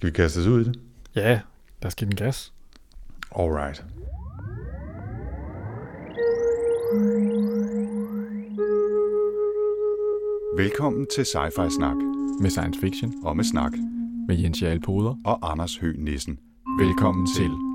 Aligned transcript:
Skal 0.00 0.06
vi 0.06 0.12
kaste 0.12 0.38
os 0.38 0.46
ud 0.46 0.60
i 0.60 0.64
det? 0.64 0.80
Ja, 1.14 1.40
os 1.84 1.94
give 1.94 2.08
den 2.10 2.16
gas. 2.16 2.52
Alright. 3.36 3.84
Velkommen 10.56 11.06
til 11.14 11.22
Sci-Fi 11.22 11.68
Snak 11.76 11.96
Med 12.40 12.50
science 12.50 12.80
fiction. 12.80 13.14
og 13.24 13.36
med 13.36 13.44
snak 13.44 13.72
Med 14.28 14.36
Jens 14.36 14.62
Jarl 14.62 14.80
Poder. 14.80 15.14
og 15.24 15.50
Anders 15.52 15.76
Høgh 15.76 15.98
Nissen. 15.98 16.38
Velkommen 16.80 17.26
til. 17.36 17.46
You're 17.46 17.69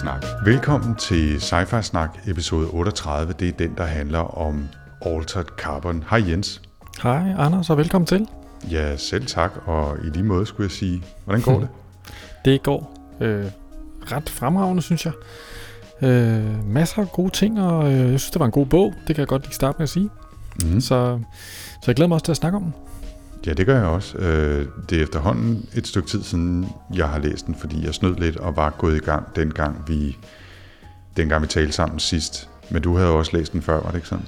Snak. 0.00 0.24
Velkommen 0.44 0.94
til 0.94 1.36
Sci-Fi 1.36 1.82
Snak 1.82 2.18
episode 2.26 2.68
38. 2.68 3.32
Det 3.32 3.48
er 3.48 3.52
den, 3.52 3.74
der 3.76 3.84
handler 3.84 4.38
om 4.38 4.68
Altered 5.06 5.44
Carbon. 5.44 6.04
Hej 6.10 6.22
Jens. 6.28 6.62
Hej 7.02 7.34
Anders, 7.38 7.70
og 7.70 7.76
velkommen 7.76 8.06
til. 8.06 8.28
Ja, 8.70 8.96
selv 8.96 9.26
tak, 9.26 9.50
og 9.66 9.96
i 10.04 10.06
lige 10.06 10.22
måde 10.22 10.46
skulle 10.46 10.64
jeg 10.64 10.70
sige, 10.70 11.02
hvordan 11.24 11.42
går 11.42 11.58
det? 11.60 11.68
Det 12.44 12.62
går 12.62 12.92
øh, 13.20 13.44
ret 14.12 14.28
fremragende, 14.28 14.82
synes 14.82 15.06
jeg. 15.06 15.12
Øh, 16.02 16.68
masser 16.68 17.02
af 17.02 17.12
gode 17.12 17.30
ting, 17.30 17.60
og 17.60 17.92
øh, 17.92 17.98
jeg 17.98 18.20
synes, 18.20 18.30
det 18.30 18.40
var 18.40 18.46
en 18.46 18.52
god 18.52 18.66
bog. 18.66 18.94
Det 19.06 19.16
kan 19.16 19.20
jeg 19.20 19.28
godt 19.28 19.42
lige 19.42 19.54
starte 19.54 19.76
med 19.78 19.82
at 19.82 19.90
sige. 19.90 20.10
Mm. 20.64 20.80
Så, 20.80 21.18
så 21.68 21.84
jeg 21.86 21.94
glæder 21.94 22.08
mig 22.08 22.14
også 22.14 22.24
til 22.24 22.32
at 22.32 22.36
snakke 22.36 22.56
om 22.56 22.62
den. 22.62 22.74
Ja, 23.46 23.52
det 23.52 23.66
gør 23.66 23.76
jeg 23.76 23.86
også. 23.86 24.18
Øh, 24.18 24.66
det 24.90 24.98
er 24.98 25.02
efterhånden 25.02 25.68
et 25.74 25.86
stykke 25.86 26.08
tid 26.08 26.22
siden, 26.22 26.68
jeg 26.94 27.08
har 27.08 27.18
læst 27.18 27.46
den, 27.46 27.54
fordi 27.54 27.86
jeg 27.86 27.94
snød 27.94 28.14
lidt 28.14 28.36
og 28.36 28.56
var 28.56 28.70
gået 28.70 28.96
i 28.96 29.00
gang 29.00 29.36
dengang 29.36 29.84
vi, 29.88 30.16
dengang 31.16 31.42
vi 31.42 31.46
talte 31.46 31.72
sammen 31.72 31.98
sidst. 31.98 32.48
Men 32.70 32.82
du 32.82 32.96
havde 32.96 33.10
også 33.10 33.36
læst 33.36 33.52
den 33.52 33.62
før, 33.62 33.80
var 33.82 33.90
det 33.90 33.94
ikke 33.94 34.08
sådan? 34.08 34.26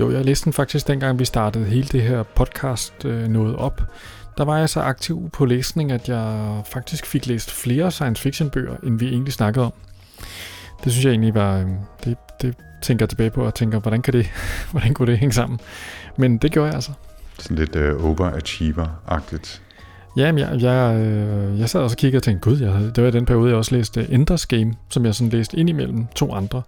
Jo, 0.00 0.10
jeg 0.10 0.24
læste 0.24 0.44
den 0.44 0.52
faktisk 0.52 0.88
dengang, 0.88 1.18
vi 1.18 1.24
startede 1.24 1.64
hele 1.64 1.88
det 1.88 2.02
her 2.02 2.22
podcast 2.22 3.04
øh, 3.04 3.28
noget 3.28 3.56
op. 3.56 3.82
Der 4.38 4.44
var 4.44 4.58
jeg 4.58 4.68
så 4.68 4.80
aktiv 4.80 5.30
på 5.32 5.44
læsning, 5.44 5.92
at 5.92 6.08
jeg 6.08 6.62
faktisk 6.66 7.06
fik 7.06 7.26
læst 7.26 7.50
flere 7.50 7.90
science 7.90 8.22
fiction 8.22 8.50
bøger, 8.50 8.76
end 8.82 8.98
vi 8.98 9.08
egentlig 9.08 9.32
snakkede 9.32 9.66
om. 9.66 9.72
Det 10.84 10.92
synes 10.92 11.04
jeg 11.04 11.10
egentlig 11.10 11.34
var... 11.34 11.58
Øh, 11.58 11.66
det, 12.04 12.16
det 12.42 12.54
tænker 12.82 13.04
jeg 13.04 13.08
tilbage 13.08 13.30
på 13.30 13.44
og 13.44 13.54
tænker, 13.54 13.78
hvordan, 13.78 14.02
kan 14.02 14.12
det, 14.12 14.26
hvordan 14.70 14.94
kunne 14.94 15.10
det 15.10 15.18
hænge 15.18 15.32
sammen? 15.32 15.60
Men 16.16 16.38
det 16.38 16.52
gjorde 16.52 16.66
jeg 16.66 16.74
altså. 16.74 16.92
Sådan 17.38 17.56
lidt 17.56 17.76
uh, 17.76 18.04
overachiever-agtigt. 18.10 19.60
Jamen, 20.16 20.38
jeg, 20.38 20.58
jeg, 20.60 21.00
øh, 21.00 21.58
jeg 21.60 21.68
sad 21.68 21.80
også 21.80 21.94
og 21.94 21.98
kiggede 21.98 22.18
og 22.18 22.22
tænkte, 22.22 22.50
gud, 22.50 22.58
jeg, 22.60 22.72
havde- 22.72 22.92
det 22.94 23.02
var 23.02 23.08
i 23.08 23.12
den 23.12 23.26
periode, 23.26 23.48
jeg 23.48 23.56
også 23.56 23.74
læste 23.74 24.06
Enders 24.10 24.46
Game, 24.46 24.74
som 24.90 25.04
jeg 25.04 25.14
sådan 25.14 25.30
læste 25.30 25.56
ind 25.56 25.68
imellem 25.68 26.06
to 26.16 26.32
andre. 26.32 26.62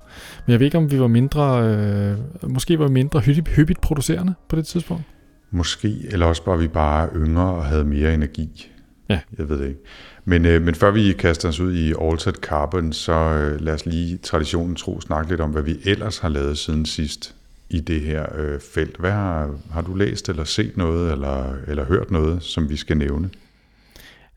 Men 0.47 0.53
jeg 0.53 0.61
ved 0.61 0.65
ikke, 0.67 0.79
om 0.79 0.91
vi 0.91 1.01
var 1.01 1.07
mindre, 1.07 1.63
øh, 1.69 2.17
måske 2.43 2.79
var 2.79 2.87
vi 2.87 2.93
mindre 2.93 3.21
hyppigt, 3.21 3.49
hyppigt 3.49 3.81
producerende 3.81 4.35
på 4.49 4.57
det 4.57 4.67
tidspunkt. 4.67 5.03
Måske, 5.51 5.97
eller 6.11 6.27
også 6.27 6.45
bare 6.45 6.59
vi 6.59 6.69
bare 6.69 7.09
yngre 7.17 7.45
og 7.55 7.65
havde 7.65 7.85
mere 7.85 8.15
energi. 8.15 8.71
Ja. 9.09 9.21
Jeg 9.39 9.49
ved 9.49 9.59
det 9.59 9.67
ikke. 9.69 9.81
Men, 10.25 10.45
øh, 10.47 10.63
men 10.63 10.75
før 10.75 10.91
vi 10.91 11.13
kaster 11.13 11.49
os 11.49 11.61
ud 11.61 11.75
i 11.75 11.95
Altered 12.03 12.35
Carbon, 12.35 12.93
så 12.93 13.13
øh, 13.13 13.61
lad 13.61 13.75
os 13.75 13.87
lige 13.87 14.17
traditionen 14.17 14.77
tro 14.77 15.01
snakke 15.01 15.31
lidt 15.31 15.41
om, 15.41 15.51
hvad 15.51 15.63
vi 15.63 15.77
ellers 15.85 16.19
har 16.19 16.29
lavet 16.29 16.59
siden 16.59 16.87
sidst 16.87 17.35
i 17.71 17.81
det 17.81 18.01
her 18.01 18.27
øh, 18.35 18.61
felt. 18.61 18.97
Hvad 18.97 19.11
har, 19.11 19.55
har 19.71 19.83
du 19.83 19.95
læst 19.95 20.29
eller 20.29 20.45
set 20.45 20.77
noget, 20.77 21.13
eller, 21.13 21.55
eller 21.67 21.85
hørt 21.85 22.11
noget, 22.11 22.43
som 22.43 22.69
vi 22.69 22.77
skal 22.77 22.97
nævne? 22.97 23.31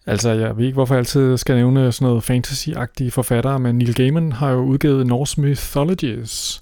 Altså, 0.05 0.29
jeg 0.29 0.57
ved 0.57 0.65
ikke, 0.65 0.73
hvorfor 0.73 0.93
jeg 0.95 0.99
altid 0.99 1.37
skal 1.37 1.55
nævne 1.55 1.91
sådan 1.91 2.05
noget 2.05 2.23
fantasy-agtige 2.23 3.09
forfattere, 3.09 3.59
men 3.59 3.77
Neil 3.77 3.95
Gaiman 3.95 4.31
har 4.31 4.51
jo 4.51 4.59
udgivet 4.59 5.07
Norse 5.07 5.41
Mythologies, 5.41 6.61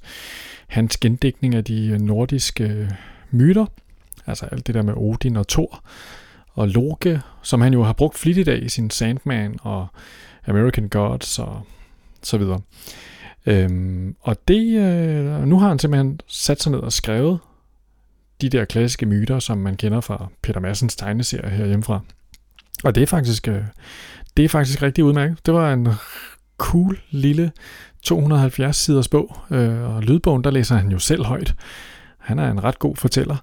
hans 0.68 0.98
gendækning 0.98 1.56
af 1.56 1.64
de 1.64 1.88
øh, 1.88 2.00
nordiske 2.00 2.64
øh, 2.64 2.90
myter, 3.32 3.66
altså 4.26 4.46
alt 4.46 4.68
det 4.68 4.76
der 4.76 4.82
med 4.82 4.94
Odin 4.98 5.36
og 5.36 5.48
Thor 5.48 5.84
og 6.54 6.68
Loke, 6.68 7.22
som 7.42 7.62
han 7.62 7.74
jo 7.74 7.84
har 7.84 7.94
brugt 7.94 8.18
flittigt 8.18 8.48
af 8.48 8.60
i 8.62 8.70
sin 8.70 8.90
Sandman 8.90 9.58
og 9.62 9.88
American 10.48 10.90
Gods 10.90 11.40
og 11.40 11.62
så 12.24 12.38
videre. 12.38 12.62
Øhm, 13.48 14.16
og 14.22 14.38
det, 14.48 14.78
øh, 14.78 15.44
nu 15.44 15.60
har 15.60 15.68
han 15.68 15.80
simpelthen 15.80 16.20
sat 16.28 16.62
sig 16.62 16.72
ned 16.72 16.80
og 16.80 16.94
skrevet 16.94 17.40
de 18.42 18.50
der 18.50 18.66
klassiske 18.66 19.06
myter, 19.06 19.40
som 19.40 19.58
man 19.58 19.76
kender 19.76 20.02
fra 20.02 20.28
Peter 20.42 20.60
Massens 20.60 20.96
tegneserie 20.96 21.50
herhjemmefra. 21.50 22.00
Og 22.84 22.96
det 22.96 23.04
er 23.04 23.08
faktisk, 23.08 23.48
øh, 23.48 23.62
det 24.38 24.46
er 24.46 24.50
faktisk 24.50 24.82
rigtig 24.82 25.04
udmærket. 25.04 25.46
Det 25.46 25.54
var 25.54 25.74
en 25.74 25.88
cool 26.58 27.00
lille 27.10 27.52
270 28.02 28.76
siders 28.76 29.08
bog, 29.08 29.38
øh, 29.52 29.96
og 29.96 30.04
lydbogen, 30.04 30.44
der 30.44 30.52
læser 30.52 30.76
han 30.76 30.92
jo 30.92 31.00
selv 31.00 31.26
højt. 31.26 31.56
Han 32.18 32.40
er 32.40 32.52
en 32.52 32.64
ret 32.64 32.80
god 32.80 32.96
fortæller. 32.96 33.36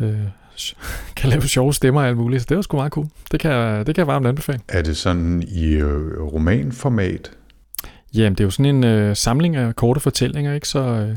Øh, 0.00 0.20
kan 1.16 1.30
lave 1.30 1.42
sjove 1.42 1.74
stemmer 1.74 2.00
og 2.00 2.06
alt 2.06 2.16
muligt, 2.16 2.42
så 2.42 2.46
det 2.48 2.56
var 2.56 2.62
sgu 2.62 2.76
meget 2.76 2.92
cool. 2.92 3.06
Det 3.32 3.40
kan, 3.40 3.78
det 3.86 3.94
kan 3.94 3.96
jeg 3.96 4.06
varmt 4.06 4.26
anbefale. 4.26 4.60
Er 4.68 4.82
det 4.82 4.96
sådan 4.96 5.42
i 5.42 5.66
øh, 5.66 6.22
romanformat? 6.22 7.35
Jamen, 8.16 8.32
det 8.32 8.40
er 8.40 8.44
jo 8.44 8.50
sådan 8.50 8.76
en 8.76 8.84
øh, 8.84 9.16
samling 9.16 9.56
af 9.56 9.76
korte 9.76 10.00
fortællinger, 10.00 10.54
ikke? 10.54 10.68
Så 10.68 10.78
øh, 10.78 11.16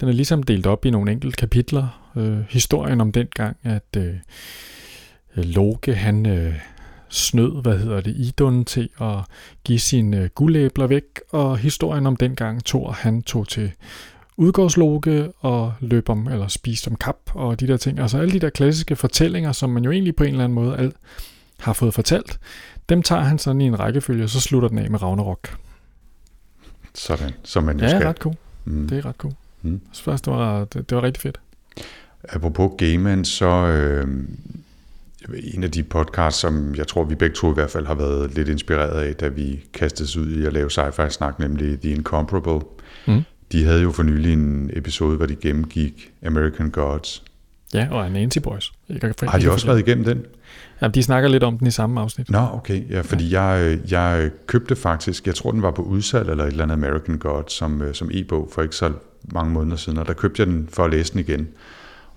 den 0.00 0.08
er 0.08 0.12
ligesom 0.12 0.42
delt 0.42 0.66
op 0.66 0.84
i 0.84 0.90
nogle 0.90 1.12
enkelte 1.12 1.36
kapitler. 1.36 2.10
Øh, 2.16 2.38
historien 2.48 3.00
om 3.00 3.12
den 3.12 3.26
gang, 3.34 3.56
at 3.62 3.96
øh, 3.96 4.14
øh, 5.36 5.44
Loke, 5.44 5.94
han 5.94 6.26
øh, 6.26 6.54
snød, 7.08 7.62
hvad 7.62 7.78
hedder 7.78 8.00
det, 8.00 8.16
Idun 8.16 8.64
til 8.64 8.88
at 9.00 9.16
give 9.64 9.78
sine 9.78 10.16
øh, 10.20 10.28
guldæbler 10.34 10.86
væk, 10.86 11.04
og 11.30 11.58
historien 11.58 12.06
om 12.06 12.16
den 12.16 12.36
gang 12.36 12.64
Thor, 12.64 12.92
han 12.92 13.22
tog 13.22 13.48
til 13.48 13.72
udgårdsloke 14.36 15.28
og 15.40 15.72
løb 15.80 16.08
om, 16.08 16.28
eller 16.28 16.48
spiste 16.48 16.88
om 16.88 16.96
kap, 16.96 17.16
og 17.34 17.60
de 17.60 17.66
der 17.66 17.76
ting. 17.76 17.98
Altså 17.98 18.18
alle 18.18 18.32
de 18.32 18.38
der 18.38 18.50
klassiske 18.50 18.96
fortællinger, 18.96 19.52
som 19.52 19.70
man 19.70 19.84
jo 19.84 19.90
egentlig 19.90 20.16
på 20.16 20.24
en 20.24 20.30
eller 20.30 20.44
anden 20.44 20.54
måde 20.54 20.76
alt 20.76 20.96
har 21.60 21.72
fået 21.72 21.94
fortalt, 21.94 22.38
dem 22.88 23.02
tager 23.02 23.22
han 23.22 23.38
sådan 23.38 23.60
i 23.60 23.64
en 23.64 23.80
rækkefølge, 23.80 24.24
og 24.24 24.30
så 24.30 24.40
slutter 24.40 24.68
den 24.68 24.78
af 24.78 24.90
med 24.90 25.02
Ragnarok. 25.02 25.58
Sådan, 26.94 27.30
som 27.44 27.64
man 27.64 27.78
jo 27.78 27.84
Ja, 27.84 27.90
skal. 27.90 28.06
ret 28.06 28.16
cool. 28.16 28.34
Mm. 28.64 28.88
Det 28.88 28.98
er 28.98 29.06
ret 29.06 29.16
cool. 29.16 29.34
Mm. 29.62 29.70
Jeg 29.72 29.80
synes 29.92 30.02
faktisk, 30.04 30.24
det 30.24 30.32
var, 30.32 30.64
det, 30.64 30.90
det 30.90 30.96
var 30.96 31.02
rigtig 31.02 31.20
fedt. 31.20 31.40
Apropos 32.28 32.70
Gaiman, 32.78 33.24
så 33.24 33.46
øh, 33.46 34.08
en 35.54 35.64
af 35.64 35.70
de 35.70 35.82
podcasts, 35.82 36.40
som 36.40 36.74
jeg 36.74 36.86
tror, 36.86 37.04
vi 37.04 37.14
begge 37.14 37.36
to 37.36 37.50
i 37.50 37.54
hvert 37.54 37.70
fald 37.70 37.86
har 37.86 37.94
været 37.94 38.34
lidt 38.34 38.48
inspireret 38.48 39.00
af, 39.00 39.14
da 39.14 39.28
vi 39.28 39.64
kastede 39.74 40.20
ud 40.20 40.30
i 40.32 40.44
at 40.46 40.52
lave 40.52 40.70
sci-fi 40.70 41.08
snak, 41.08 41.38
nemlig 41.38 41.80
The 41.80 41.90
Incomparable. 41.90 42.60
Mm. 43.06 43.22
De 43.52 43.64
havde 43.64 43.82
jo 43.82 43.90
for 43.92 44.02
nylig 44.02 44.32
en 44.32 44.70
episode, 44.72 45.16
hvor 45.16 45.26
de 45.26 45.36
gennemgik 45.36 46.12
American 46.26 46.70
Gods. 46.70 47.22
Ja, 47.74 47.88
og 47.90 48.10
Nancy 48.10 48.38
Boys. 48.38 48.72
Ikke, 48.88 49.06
at- 49.06 49.20
Har 49.28 49.38
de 49.38 49.50
også 49.52 49.66
været 49.66 49.78
igennem 49.78 50.04
den? 50.04 50.24
Ja, 50.84 50.88
de 50.88 51.02
snakker 51.02 51.28
lidt 51.28 51.42
om 51.42 51.58
den 51.58 51.66
i 51.66 51.70
samme 51.70 52.00
afsnit. 52.00 52.30
Nå, 52.30 52.46
okay. 52.52 52.90
Ja, 52.90 53.00
fordi 53.00 53.32
jeg, 53.34 53.78
jeg 53.90 54.30
købte 54.46 54.76
faktisk, 54.76 55.26
jeg 55.26 55.34
tror 55.34 55.50
den 55.50 55.62
var 55.62 55.70
på 55.70 55.82
udsalg 55.82 56.28
eller 56.30 56.44
et 56.44 56.50
eller 56.50 56.62
andet 56.62 56.74
American 56.74 57.18
God 57.18 57.42
som, 57.48 57.82
øh, 57.82 57.94
som 57.94 58.10
e-bog 58.12 58.48
for 58.52 58.62
ikke 58.62 58.76
så 58.76 58.92
mange 59.32 59.52
måneder 59.52 59.76
siden, 59.76 59.98
og 59.98 60.06
der 60.06 60.12
købte 60.12 60.40
jeg 60.40 60.46
den 60.46 60.68
for 60.72 60.84
at 60.84 60.90
læse 60.90 61.12
den 61.12 61.20
igen. 61.20 61.48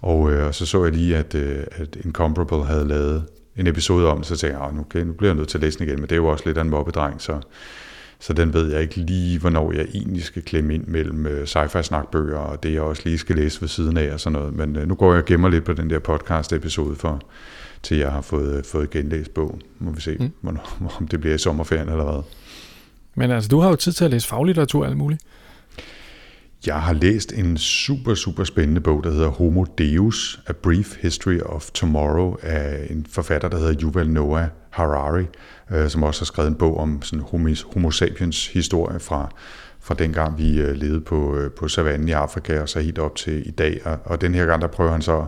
Og, 0.01 0.31
øh, 0.31 0.47
og 0.47 0.55
så 0.55 0.65
så 0.65 0.83
jeg 0.83 0.93
lige, 0.93 1.17
at, 1.17 1.35
øh, 1.35 1.63
at 1.71 1.97
Incomparable 2.05 2.65
havde 2.65 2.87
lavet 2.87 3.23
en 3.57 3.67
episode 3.67 4.07
om, 4.07 4.23
så 4.23 4.35
tænkte 4.37 4.57
jeg, 4.59 4.67
"Ah, 4.67 4.79
okay, 4.79 5.01
nu 5.01 5.13
bliver 5.13 5.29
jeg 5.31 5.37
nødt 5.37 5.47
til 5.49 5.57
at 5.57 5.61
læse 5.61 5.79
den 5.79 5.87
igen, 5.87 5.95
men 5.99 6.03
det 6.03 6.11
er 6.11 6.15
jo 6.15 6.27
også 6.27 6.43
lidt 6.45 6.57
af 6.57 6.61
en 6.61 6.69
mobbedreng, 6.69 7.21
så, 7.21 7.39
så 8.19 8.33
den 8.33 8.53
ved 8.53 8.71
jeg 8.71 8.81
ikke 8.81 8.97
lige, 8.97 9.39
hvornår 9.39 9.71
jeg 9.73 9.85
egentlig 9.93 10.23
skal 10.23 10.41
klemme 10.41 10.73
ind 10.73 10.87
mellem 10.87 11.27
øh, 11.27 11.43
sci-fi 11.43 11.81
snakbøger, 11.81 12.37
og 12.37 12.63
det 12.63 12.73
jeg 12.73 12.81
også 12.81 13.01
lige 13.05 13.17
skal 13.17 13.35
læse 13.35 13.61
ved 13.61 13.67
siden 13.67 13.97
af 13.97 14.13
og 14.13 14.19
sådan 14.19 14.39
noget. 14.39 14.53
Men 14.53 14.75
øh, 14.75 14.87
nu 14.87 14.95
går 14.95 15.11
jeg 15.13 15.21
og 15.21 15.25
gemmer 15.25 15.49
lidt 15.49 15.63
på 15.63 15.73
den 15.73 15.89
der 15.89 15.99
podcast 15.99 16.53
episode 16.53 16.95
for, 16.95 17.21
til 17.83 17.97
jeg 17.97 18.11
har 18.11 18.21
fået, 18.21 18.65
fået 18.65 18.89
genlæst 18.89 19.33
bogen. 19.33 19.61
Må 19.79 19.91
vi 19.91 20.01
se, 20.01 20.17
mm. 20.19 20.31
Hvornår, 20.41 20.77
om 20.99 21.07
det 21.07 21.19
bliver 21.19 21.35
i 21.35 21.37
sommerferien 21.37 21.89
eller 21.89 22.03
hvad. 22.03 22.23
Men 23.15 23.31
altså, 23.31 23.47
du 23.47 23.59
har 23.59 23.69
jo 23.69 23.75
tid 23.75 23.91
til 23.91 24.05
at 24.05 24.11
læse 24.11 24.27
faglitteratur 24.27 24.81
og 24.81 24.87
alt 24.87 24.97
muligt. 24.97 25.21
Jeg 26.65 26.81
har 26.81 26.93
læst 26.93 27.33
en 27.33 27.57
super, 27.57 28.15
super 28.15 28.43
spændende 28.43 28.81
bog, 28.81 29.03
der 29.03 29.11
hedder 29.11 29.27
Homo 29.27 29.65
Deus, 29.77 30.39
A 30.47 30.51
Brief 30.51 30.95
History 31.01 31.39
of 31.39 31.71
Tomorrow, 31.71 32.35
af 32.41 32.87
en 32.89 33.05
forfatter, 33.09 33.49
der 33.49 33.57
hedder 33.57 33.81
Yuval 33.81 34.09
Noah 34.09 34.47
Harari, 34.69 35.25
øh, 35.71 35.89
som 35.89 36.03
også 36.03 36.21
har 36.21 36.25
skrevet 36.25 36.49
en 36.49 36.55
bog 36.55 36.77
om 36.77 37.01
sådan 37.01 37.23
homo, 37.31 37.49
homo 37.73 37.91
sapiens 37.91 38.47
historie 38.47 38.99
fra, 38.99 39.29
fra 39.87 39.95
dengang 39.95 40.37
vi 40.37 40.59
øh, 40.59 40.75
levede 40.75 41.01
på, 41.01 41.37
øh, 41.37 41.51
på 41.51 41.67
savannen 41.67 42.07
i 42.07 42.11
Afrika, 42.11 42.61
og 42.61 42.69
så 42.69 42.79
helt 42.79 42.99
op 42.99 43.15
til 43.15 43.47
i 43.47 43.51
dag. 43.51 43.81
Og, 43.85 43.97
og 44.05 44.21
den 44.21 44.35
her 44.35 44.45
gang, 44.45 44.61
der 44.61 44.67
prøver 44.67 44.91
han 44.91 45.01
så 45.01 45.25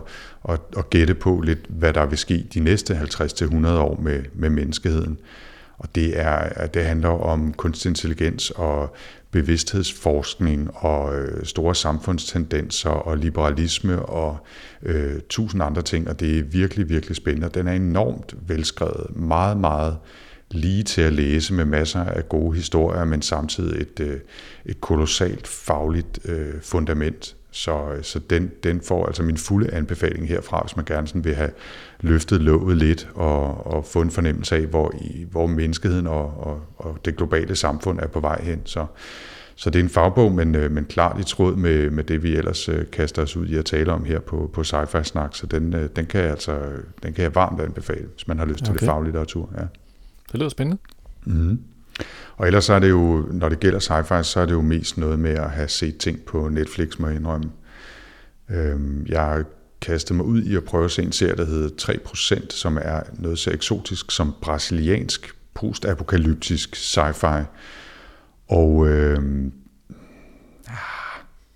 at, 0.48 0.60
at 0.76 0.90
gætte 0.90 1.14
på 1.14 1.40
lidt, 1.40 1.58
hvad 1.68 1.92
der 1.92 2.06
vil 2.06 2.18
ske 2.18 2.46
de 2.54 2.60
næste 2.60 2.94
50-100 2.94 3.68
år 3.68 4.00
med, 4.02 4.22
med 4.34 4.50
menneskeheden. 4.50 5.18
og 5.78 5.94
det, 5.94 6.20
er, 6.20 6.66
det 6.66 6.84
handler 6.84 7.08
om 7.08 7.52
kunstig 7.52 7.88
intelligens 7.88 8.50
og 8.50 8.94
bevidsthedsforskning 9.30 10.70
og 10.74 11.18
øh, 11.18 11.44
store 11.44 11.74
samfundstendenser 11.74 12.90
og 12.90 13.16
liberalisme 13.16 14.02
og 14.02 14.38
øh, 14.82 15.20
tusind 15.28 15.62
andre 15.62 15.82
ting, 15.82 16.08
og 16.08 16.20
det 16.20 16.38
er 16.38 16.42
virkelig, 16.42 16.88
virkelig 16.88 17.16
spændende. 17.16 17.50
Den 17.54 17.68
er 17.68 17.72
enormt 17.72 18.34
velskrevet, 18.46 19.16
meget, 19.16 19.56
meget 19.56 19.96
lige 20.50 20.82
til 20.82 21.02
at 21.02 21.12
læse 21.12 21.54
med 21.54 21.64
masser 21.64 22.04
af 22.04 22.28
gode 22.28 22.56
historier, 22.56 23.04
men 23.04 23.22
samtidig 23.22 23.80
et, 23.80 24.00
øh, 24.00 24.20
et 24.66 24.80
kolossalt 24.80 25.46
fagligt 25.46 26.18
øh, 26.24 26.54
fundament. 26.62 27.36
Så, 27.52 27.98
så 28.02 28.18
den, 28.18 28.50
den 28.62 28.80
får 28.80 29.06
altså 29.06 29.22
min 29.22 29.36
fulde 29.36 29.74
anbefaling 29.74 30.28
herfra, 30.28 30.62
hvis 30.62 30.76
man 30.76 30.84
gerne 30.84 31.06
sådan 31.06 31.24
vil 31.24 31.34
have 31.34 31.50
løftet 32.00 32.40
låget 32.40 32.76
lidt 32.76 33.08
og, 33.14 33.66
og 33.66 33.84
få 33.84 34.00
en 34.00 34.10
fornemmelse 34.10 34.56
af, 34.56 34.62
hvor, 34.62 34.94
i, 35.00 35.26
hvor 35.30 35.46
menneskeheden 35.46 36.06
og, 36.06 36.24
og, 36.46 36.62
og 36.76 36.98
det 37.04 37.16
globale 37.16 37.56
samfund 37.56 38.00
er 38.00 38.06
på 38.06 38.20
vej 38.20 38.42
hen. 38.42 38.60
Så, 38.64 38.86
så 39.56 39.70
det 39.70 39.78
er 39.78 39.82
en 39.82 39.88
fagbog, 39.88 40.32
men, 40.32 40.54
øh, 40.54 40.70
men 40.70 40.84
klart 40.84 41.20
i 41.20 41.24
tråd 41.24 41.56
med, 41.56 41.90
med 41.90 42.04
det, 42.04 42.22
vi 42.22 42.36
ellers 42.36 42.68
øh, 42.68 42.90
kaster 42.92 43.22
os 43.22 43.36
ud 43.36 43.46
i 43.46 43.56
at 43.56 43.64
tale 43.64 43.92
om 43.92 44.04
her 44.04 44.20
på, 44.20 44.50
på 44.52 44.60
Sci-Fi 44.60 45.02
Snak. 45.02 45.34
Så 45.34 45.46
den, 45.46 45.74
øh, 45.74 45.88
den, 45.96 46.06
kan 46.06 46.20
jeg 46.20 46.30
altså, 46.30 46.58
den 47.02 47.12
kan 47.12 47.22
jeg 47.22 47.34
varmt 47.34 47.60
anbefale, 47.60 48.06
hvis 48.14 48.28
man 48.28 48.38
har 48.38 48.46
lyst 48.46 48.58
til 48.58 48.70
okay. 48.70 48.78
det 48.78 48.86
faglige 48.86 49.08
litteratur. 49.08 49.50
Ja. 49.58 49.64
Det 50.32 50.38
lyder 50.38 50.48
spændende. 50.48 50.80
Mm. 51.24 51.60
Og 52.36 52.46
ellers 52.46 52.64
så 52.64 52.74
er 52.74 52.78
det 52.78 52.90
jo, 52.90 53.28
når 53.32 53.48
det 53.48 53.60
gælder 53.60 53.78
sci-fi, 53.78 54.22
så 54.22 54.40
er 54.40 54.46
det 54.46 54.52
jo 54.52 54.62
mest 54.62 54.98
noget 54.98 55.18
med 55.18 55.30
at 55.30 55.50
have 55.50 55.68
set 55.68 55.98
ting 55.98 56.20
på 56.20 56.48
Netflix, 56.48 56.98
må 56.98 57.06
jeg 57.06 57.16
indrømme. 57.16 57.50
Øhm, 58.50 59.06
jeg 59.08 59.20
har 59.20 59.44
kastet 59.80 60.16
mig 60.16 60.26
ud 60.26 60.42
i 60.42 60.56
at 60.56 60.64
prøve 60.64 60.84
at 60.84 60.90
se 60.90 61.02
en 61.02 61.12
serie, 61.12 61.36
der 61.36 61.44
hedder 61.44 61.92
3%, 62.44 62.50
som 62.50 62.78
er 62.82 63.00
noget 63.18 63.38
så 63.38 63.50
eksotisk 63.50 64.10
som 64.10 64.34
brasiliansk 64.42 65.34
postapokalyptisk 65.54 66.76
sci-fi. 66.76 67.42
Og 68.48 68.88
øh, 68.88 69.22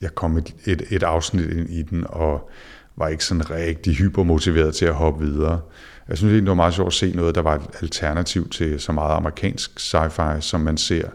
jeg 0.00 0.14
kom 0.14 0.36
et, 0.36 0.54
et, 0.64 0.82
et 0.90 1.02
afsnit 1.02 1.50
ind 1.50 1.70
i 1.70 1.82
den, 1.82 2.04
og 2.08 2.50
var 2.96 3.08
ikke 3.08 3.24
sådan 3.24 3.50
rigtig 3.50 3.94
hypermotiveret 3.96 4.74
til 4.74 4.86
at 4.86 4.94
hoppe 4.94 5.26
videre. 5.26 5.60
Jeg 6.08 6.16
synes 6.18 6.30
egentlig, 6.30 6.42
det 6.42 6.48
var 6.48 6.54
meget 6.54 6.74
sjovt 6.74 6.86
at 6.86 6.92
se 6.92 7.12
noget, 7.14 7.34
der 7.34 7.42
var 7.42 7.54
et 7.54 7.62
alternativ 7.82 8.48
til 8.48 8.80
så 8.80 8.92
meget 8.92 9.16
amerikansk 9.16 9.80
sci-fi, 9.80 10.40
som 10.40 10.60
man 10.60 10.76
ser. 10.76 11.08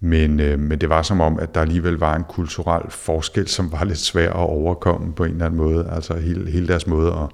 Men, 0.00 0.40
øh, 0.40 0.58
men 0.58 0.80
det 0.80 0.88
var 0.88 1.02
som 1.02 1.20
om, 1.20 1.38
at 1.38 1.54
der 1.54 1.60
alligevel 1.60 1.94
var 1.94 2.16
en 2.16 2.24
kulturel 2.24 2.90
forskel, 2.90 3.48
som 3.48 3.72
var 3.72 3.84
lidt 3.84 3.98
svær 3.98 4.30
at 4.30 4.36
overkomme 4.36 5.12
på 5.12 5.24
en 5.24 5.30
eller 5.30 5.46
anden 5.46 5.58
måde. 5.58 5.90
Altså 5.92 6.14
hele, 6.14 6.50
hele 6.50 6.68
deres 6.68 6.86
måde 6.86 7.12
at, 7.12 7.28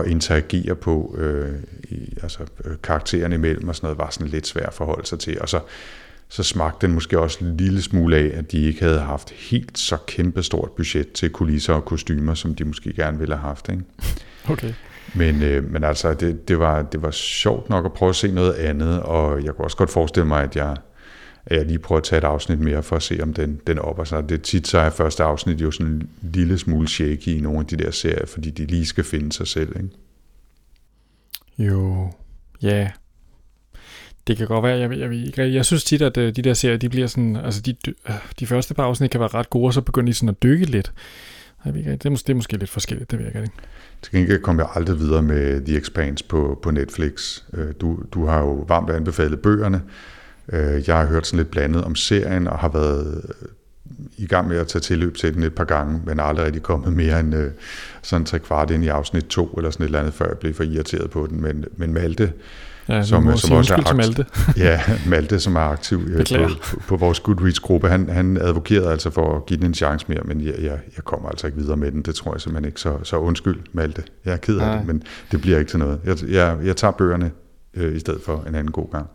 at 0.00 0.06
interagere 0.06 0.74
på, 0.74 1.14
øh, 1.18 1.54
i, 1.88 2.18
altså 2.22 2.38
øh, 2.64 2.76
karaktererne 2.82 3.34
imellem 3.34 3.68
og 3.68 3.76
sådan 3.76 3.86
noget, 3.86 3.98
var 3.98 4.10
sådan 4.10 4.28
lidt 4.28 4.46
svært 4.46 4.66
at 4.66 4.74
forholde 4.74 5.06
sig 5.06 5.18
til. 5.18 5.40
Og 5.40 5.48
så, 5.48 5.60
så 6.28 6.42
smagte 6.42 6.86
den 6.86 6.94
måske 6.94 7.18
også 7.18 7.44
en 7.44 7.56
lille 7.56 7.82
smule 7.82 8.16
af, 8.16 8.30
at 8.34 8.52
de 8.52 8.62
ikke 8.62 8.80
havde 8.80 9.00
haft 9.00 9.30
helt 9.30 9.78
så 9.78 9.96
kæmpestort 10.06 10.70
budget 10.70 11.12
til 11.12 11.30
kulisser 11.30 11.74
og 11.74 11.84
kostymer, 11.84 12.34
som 12.34 12.54
de 12.54 12.64
måske 12.64 12.92
gerne 12.92 13.18
ville 13.18 13.34
have 13.34 13.48
haft. 13.48 13.68
Ikke? 13.68 13.82
Okay. 14.48 14.72
Men, 15.16 15.42
øh, 15.42 15.72
men 15.72 15.84
altså, 15.84 16.14
det, 16.14 16.48
det, 16.48 16.58
var, 16.58 16.82
det 16.82 17.02
var 17.02 17.10
sjovt 17.10 17.70
nok 17.70 17.84
at 17.84 17.92
prøve 17.92 18.08
at 18.10 18.16
se 18.16 18.32
noget 18.32 18.52
andet, 18.54 19.02
og 19.02 19.44
jeg 19.44 19.54
kunne 19.54 19.64
også 19.64 19.76
godt 19.76 19.90
forestille 19.90 20.26
mig, 20.26 20.42
at 20.42 20.56
jeg, 20.56 20.76
at 21.46 21.56
jeg 21.58 21.66
lige 21.66 21.78
prøver 21.78 21.98
at 21.98 22.04
tage 22.04 22.18
et 22.18 22.24
afsnit 22.24 22.60
mere 22.60 22.82
for 22.82 22.96
at 22.96 23.02
se, 23.02 23.18
om 23.22 23.34
den, 23.34 23.60
den 23.66 23.78
opper 23.78 24.04
sig. 24.04 24.28
Det 24.28 24.42
tit 24.42 24.68
så 24.68 24.78
er 24.78 24.90
første 24.90 25.22
afsnit 25.22 25.60
jo 25.60 25.70
sådan 25.70 25.92
en 25.92 26.10
lille 26.22 26.58
smule 26.58 26.88
shaky 26.88 27.28
i 27.28 27.40
nogle 27.40 27.58
af 27.58 27.66
de 27.66 27.76
der 27.76 27.90
serier, 27.90 28.26
fordi 28.26 28.50
de 28.50 28.66
lige 28.66 28.86
skal 28.86 29.04
finde 29.04 29.32
sig 29.32 29.46
selv, 29.46 29.76
ikke? 29.76 29.88
Jo, 31.58 32.10
ja. 32.62 32.90
Det 34.26 34.36
kan 34.36 34.46
godt 34.46 34.62
være, 34.62 34.78
jeg, 34.78 34.98
jeg, 34.98 35.32
jeg, 35.36 35.52
jeg 35.54 35.64
synes 35.64 35.84
tit, 35.84 36.02
at 36.02 36.16
øh, 36.16 36.36
de 36.36 36.42
der 36.42 36.54
serier, 36.54 36.76
de 36.76 36.88
bliver 36.88 37.06
sådan, 37.06 37.36
altså 37.36 37.60
de, 37.60 37.76
øh, 38.08 38.14
de 38.40 38.46
første 38.46 38.74
par 38.74 38.84
afsnit 38.84 39.10
kan 39.10 39.20
være 39.20 39.28
ret 39.28 39.50
gode, 39.50 39.66
og 39.66 39.72
så 39.72 39.80
begynder 39.80 40.12
de 40.12 40.14
sådan 40.14 40.28
at 40.28 40.42
dykke 40.42 40.66
lidt. 40.66 40.92
Jeg 41.64 41.74
ved 41.74 41.80
ikke, 41.80 41.92
det, 41.92 42.06
er 42.06 42.10
måske, 42.10 42.26
det 42.26 42.32
er 42.32 42.36
måske 42.36 42.56
lidt 42.56 42.70
forskelligt, 42.70 43.10
det 43.10 43.18
ved 43.18 43.26
jeg 43.26 43.42
ikke. 43.42 43.54
Til 44.10 44.18
gengæld 44.18 44.42
kom 44.42 44.58
jeg 44.58 44.68
aldrig 44.74 44.98
videre 44.98 45.22
med 45.22 45.60
The 45.64 45.78
Expanse 45.78 46.24
på, 46.24 46.58
på 46.62 46.70
Netflix. 46.70 47.42
Øh, 47.52 47.72
du, 47.80 47.98
du 48.14 48.26
har 48.26 48.38
jo 48.38 48.64
varmt 48.68 48.90
anbefalet 48.90 49.40
bøgerne. 49.40 49.82
Øh, 50.52 50.88
jeg 50.88 50.96
har 50.96 51.06
hørt 51.06 51.26
sådan 51.26 51.36
lidt 51.36 51.50
blandet 51.50 51.84
om 51.84 51.94
serien, 51.94 52.46
og 52.46 52.58
har 52.58 52.68
været 52.68 53.24
øh, 53.28 53.48
i 54.16 54.26
gang 54.26 54.48
med 54.48 54.56
at 54.56 54.66
tage 54.66 54.80
tilløb 54.80 55.16
til 55.16 55.34
den 55.34 55.42
et 55.42 55.54
par 55.54 55.64
gange, 55.64 56.02
men 56.06 56.20
aldrig 56.20 56.46
rigtig 56.46 56.62
kommet 56.62 56.92
mere 56.92 57.20
end 57.20 57.34
øh, 57.34 57.50
sådan 58.02 58.26
tre 58.26 58.38
kvart 58.38 58.70
ind 58.70 58.84
i 58.84 58.88
afsnit 58.88 59.24
to, 59.24 59.46
eller 59.46 59.70
sådan 59.70 59.84
et 59.84 59.88
eller 59.88 59.98
andet, 59.98 60.14
før 60.14 60.28
jeg 60.28 60.38
blev 60.38 60.54
for 60.54 60.64
irriteret 60.64 61.10
på 61.10 61.26
den. 61.30 61.42
Men, 61.42 61.64
men 61.76 61.94
Malte, 61.94 62.32
Ja, 62.88 63.02
som, 63.02 63.36
som 63.36 63.56
også 63.56 63.74
er 63.74 63.78
aktiv, 63.78 63.96
Malte. 63.96 64.26
ja, 64.66 64.80
Malte, 65.06 65.40
som 65.40 65.56
er 65.56 65.60
aktiv 65.60 66.08
øh, 66.10 66.26
på, 66.26 66.48
på, 66.62 66.80
på 66.88 66.96
vores 66.96 67.20
Goodreads-gruppe, 67.20 67.88
han, 67.88 68.08
han 68.08 68.36
advokerede 68.36 68.90
altså 68.90 69.10
for 69.10 69.36
at 69.36 69.46
give 69.46 69.58
den 69.58 69.66
en 69.66 69.74
chance 69.74 70.06
mere, 70.08 70.20
men 70.24 70.40
jeg, 70.40 70.54
jeg, 70.58 70.78
jeg 70.96 71.04
kommer 71.04 71.28
altså 71.28 71.46
ikke 71.46 71.58
videre 71.58 71.76
med 71.76 71.92
den. 71.92 72.02
Det 72.02 72.14
tror 72.14 72.34
jeg 72.34 72.40
simpelthen 72.40 72.68
ikke. 72.68 72.80
Så, 72.80 72.98
så 73.02 73.16
undskyld, 73.16 73.60
Malte. 73.72 74.02
Jeg 74.24 74.32
er 74.32 74.36
ked 74.36 74.58
af 74.58 74.66
Nej. 74.66 74.76
det, 74.76 74.86
men 74.86 75.02
det 75.30 75.40
bliver 75.40 75.58
ikke 75.58 75.70
til 75.70 75.78
noget. 75.78 76.00
Jeg, 76.04 76.16
jeg, 76.30 76.56
jeg 76.64 76.76
tager 76.76 76.92
bøgerne 76.92 77.30
øh, 77.74 77.96
i 77.96 77.98
stedet 77.98 78.20
for 78.24 78.44
en 78.48 78.54
anden 78.54 78.72
god 78.72 78.90
gang. 78.92 79.06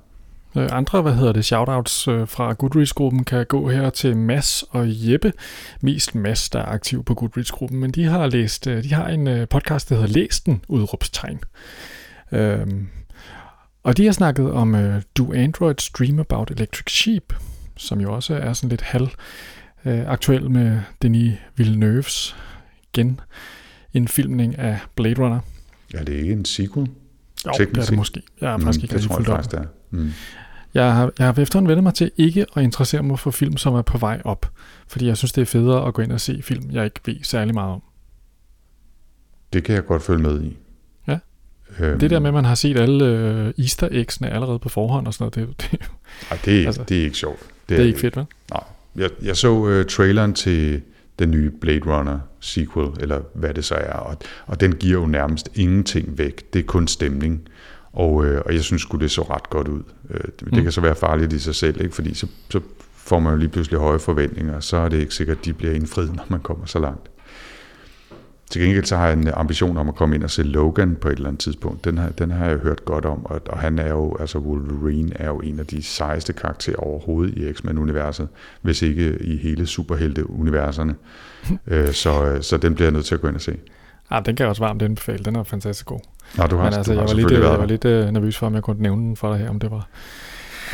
Øh, 0.57 0.67
andre, 0.71 1.01
hvad 1.01 1.13
hedder 1.13 1.33
det, 1.33 1.45
shoutouts 1.45 2.07
øh, 2.07 2.27
fra 2.27 2.53
Goodreads-gruppen 2.53 3.23
kan 3.23 3.45
gå 3.45 3.69
her 3.69 3.89
til 3.89 4.17
Mass 4.17 4.65
og 4.69 4.85
Jeppe. 4.87 5.33
Mest 5.81 6.15
Mass, 6.15 6.49
der 6.49 6.59
er 6.59 6.65
aktiv 6.65 7.03
på 7.03 7.13
Goodreads-gruppen, 7.13 7.79
men 7.79 7.91
de 7.91 8.05
har 8.05 8.27
læst, 8.27 8.65
de 8.65 8.93
har 8.93 9.07
en 9.07 9.47
podcast, 9.47 9.89
der 9.89 9.95
hedder 9.95 10.09
Læs 10.09 10.39
den, 10.39 10.61
udråbstegn. 10.67 11.39
Øhm, 12.31 12.87
og 13.83 13.97
de 13.97 14.05
har 14.05 14.11
snakket 14.11 14.51
om 14.51 14.73
uh, 14.73 15.01
Do 15.17 15.33
Androids 15.33 15.89
Dream 15.89 16.19
About 16.19 16.51
Electric 16.51 16.91
Sheep, 16.93 17.33
som 17.77 18.01
jo 18.01 18.13
også 18.13 18.35
er 18.35 18.53
sådan 18.53 18.69
lidt 18.69 18.81
halv 18.81 19.09
uh, 19.85 19.99
aktuel 20.07 20.51
med 20.51 20.79
Denis 21.01 21.33
Villeneuves 21.55 22.35
genindfilmning 22.93 24.59
af 24.59 24.79
Blade 24.95 25.23
Runner. 25.23 25.39
Ja, 25.93 25.99
det 25.99 26.15
er 26.15 26.19
ikke 26.19 26.33
en 26.33 26.45
sequel? 26.45 26.89
Jo, 27.45 27.51
det 27.57 27.77
er 27.77 27.85
det 27.85 27.95
måske. 27.95 28.21
Jeg 28.41 28.53
er 28.53 28.57
mm, 28.57 28.63
faktisk 28.63 28.83
ikke 28.83 28.95
det 28.95 29.03
tror 29.03 29.17
jeg 29.17 29.25
faktisk, 29.25 29.51
det 29.51 29.59
er. 29.59 29.65
Mm. 29.89 30.11
Jeg 30.73 30.95
har, 30.95 31.11
jeg 31.19 31.27
har 31.27 31.41
efterhånden 31.41 31.69
vendt 31.69 31.83
mig 31.83 31.93
til 31.93 32.11
ikke 32.17 32.45
at 32.55 32.63
interessere 32.63 33.03
mig 33.03 33.19
for 33.19 33.31
film, 33.31 33.57
som 33.57 33.75
er 33.75 33.81
på 33.81 33.97
vej 33.97 34.21
op. 34.25 34.51
Fordi 34.87 35.07
jeg 35.07 35.17
synes, 35.17 35.31
det 35.31 35.41
er 35.41 35.45
federe 35.45 35.87
at 35.87 35.93
gå 35.93 36.01
ind 36.01 36.11
og 36.11 36.21
se 36.21 36.41
film, 36.41 36.71
jeg 36.71 36.85
ikke 36.85 36.99
ved 37.05 37.15
særlig 37.23 37.53
meget 37.53 37.73
om. 37.73 37.81
Det 39.53 39.63
kan 39.63 39.75
jeg 39.75 39.85
godt 39.85 40.03
følge 40.03 40.21
med 40.21 40.43
i. 40.43 40.57
Øhm, 41.79 41.99
det 41.99 42.09
der 42.09 42.19
med, 42.19 42.27
at 42.27 42.33
man 42.33 42.45
har 42.45 42.55
set 42.55 42.79
alle 42.79 43.05
øh, 43.05 43.53
easter 43.59 43.87
eggsene 43.91 44.29
allerede 44.29 44.59
på 44.59 44.69
forhånd 44.69 45.07
og 45.07 45.13
sådan 45.13 45.31
noget, 45.37 45.57
det, 45.59 45.71
det, 45.71 45.79
nej, 46.31 46.39
det, 46.45 46.61
er, 46.61 46.65
altså, 46.65 46.83
det 46.89 46.99
er 46.99 47.03
ikke 47.03 47.17
sjovt. 47.17 47.39
Det, 47.39 47.69
det 47.69 47.77
er, 47.77 47.81
er 47.81 47.85
ikke 47.85 47.99
fedt, 47.99 48.17
vel? 48.17 48.25
Nej. 48.51 48.63
Jeg, 48.95 49.09
jeg 49.23 49.37
så 49.37 49.51
uh, 49.51 49.85
traileren 49.85 50.33
til 50.33 50.81
den 51.19 51.31
nye 51.31 51.51
Blade 51.61 51.81
Runner 51.85 52.19
sequel, 52.39 52.89
eller 52.99 53.21
hvad 53.33 53.53
det 53.53 53.65
så 53.65 53.75
er, 53.75 53.93
og, 53.93 54.17
og 54.45 54.59
den 54.61 54.75
giver 54.75 54.99
jo 54.99 55.05
nærmest 55.05 55.49
ingenting 55.55 56.17
væk. 56.17 56.53
Det 56.53 56.59
er 56.59 56.63
kun 56.63 56.87
stemning. 56.87 57.41
Og, 57.93 58.25
øh, 58.25 58.41
og 58.45 58.53
jeg 58.53 58.63
synes 58.63 58.81
sgu, 58.81 58.97
det 58.97 59.11
så 59.11 59.21
ret 59.21 59.49
godt 59.49 59.67
ud. 59.67 59.83
Øh, 60.09 60.19
det, 60.39 60.51
mm. 60.53 60.63
kan 60.63 60.71
så 60.71 60.81
være 60.81 60.95
farligt 60.95 61.33
i 61.33 61.39
sig 61.39 61.55
selv, 61.55 61.81
ikke? 61.81 61.95
fordi 61.95 62.13
så, 62.13 62.27
så 62.49 62.59
får 62.95 63.19
man 63.19 63.33
jo 63.33 63.39
lige 63.39 63.49
pludselig 63.49 63.79
høje 63.79 63.99
forventninger, 63.99 64.59
så 64.59 64.77
er 64.77 64.89
det 64.89 64.99
ikke 64.99 65.13
sikkert, 65.13 65.37
at 65.37 65.45
de 65.45 65.53
bliver 65.53 65.73
indfriet, 65.73 66.15
når 66.15 66.25
man 66.29 66.39
kommer 66.39 66.65
så 66.65 66.79
langt. 66.79 67.09
Til 68.51 68.61
gengæld 68.61 68.85
så 68.85 68.97
har 68.97 69.07
jeg 69.07 69.17
en 69.17 69.27
ambition 69.27 69.77
om 69.77 69.89
at 69.89 69.95
komme 69.95 70.15
ind 70.15 70.23
og 70.23 70.31
se 70.31 70.43
Logan 70.43 70.95
på 70.95 71.07
et 71.07 71.15
eller 71.15 71.27
andet 71.27 71.39
tidspunkt. 71.39 71.85
Den 71.85 71.97
har, 71.97 72.09
den 72.09 72.31
har 72.31 72.45
jeg 72.45 72.57
hørt 72.57 72.85
godt 72.85 73.05
om, 73.05 73.25
og, 73.25 73.41
og 73.49 73.59
han 73.59 73.79
er 73.79 73.89
jo, 73.89 74.17
altså 74.19 74.37
Wolverine 74.37 75.11
er 75.15 75.27
jo 75.27 75.39
en 75.39 75.59
af 75.59 75.67
de 75.67 75.83
sejeste 75.83 76.33
karakterer 76.33 76.75
overhovedet 76.77 77.37
i 77.37 77.53
X-Men-universet, 77.53 78.27
hvis 78.61 78.81
ikke 78.81 79.17
i 79.21 79.37
hele 79.37 79.67
superhelte-universerne. 79.67 80.95
øh, 81.67 81.91
så, 81.91 82.37
så 82.41 82.57
den 82.57 82.75
bliver 82.75 82.85
jeg 82.85 82.93
nødt 82.93 83.05
til 83.05 83.15
at 83.15 83.21
gå 83.21 83.27
ind 83.27 83.35
og 83.35 83.41
se. 83.41 83.57
Ja, 84.11 84.19
den 84.25 84.35
kan 84.35 84.43
jeg 84.43 84.49
også 84.49 84.63
varmt 84.63 84.81
anbefale. 84.81 85.23
Den 85.23 85.35
er 85.35 85.43
fantastisk 85.43 85.85
god. 85.85 85.99
Nå, 86.37 86.47
du 86.47 86.55
har, 86.55 86.63
Men 86.63 86.73
altså, 86.73 86.93
du 86.93 86.99
har 86.99 87.07
jeg, 87.07 87.17
var 87.17 87.29
lidt, 87.29 87.31
jeg 87.31 87.59
var 87.59 87.65
lidt 87.65 88.13
nervøs 88.13 88.37
for, 88.37 88.47
om 88.47 88.53
jeg 88.53 88.63
kunne 88.63 88.81
nævne 88.81 89.01
den 89.01 89.15
for 89.15 89.29
dig 89.31 89.39
her, 89.39 89.49
om 89.49 89.59
det 89.59 89.71
var... 89.71 89.87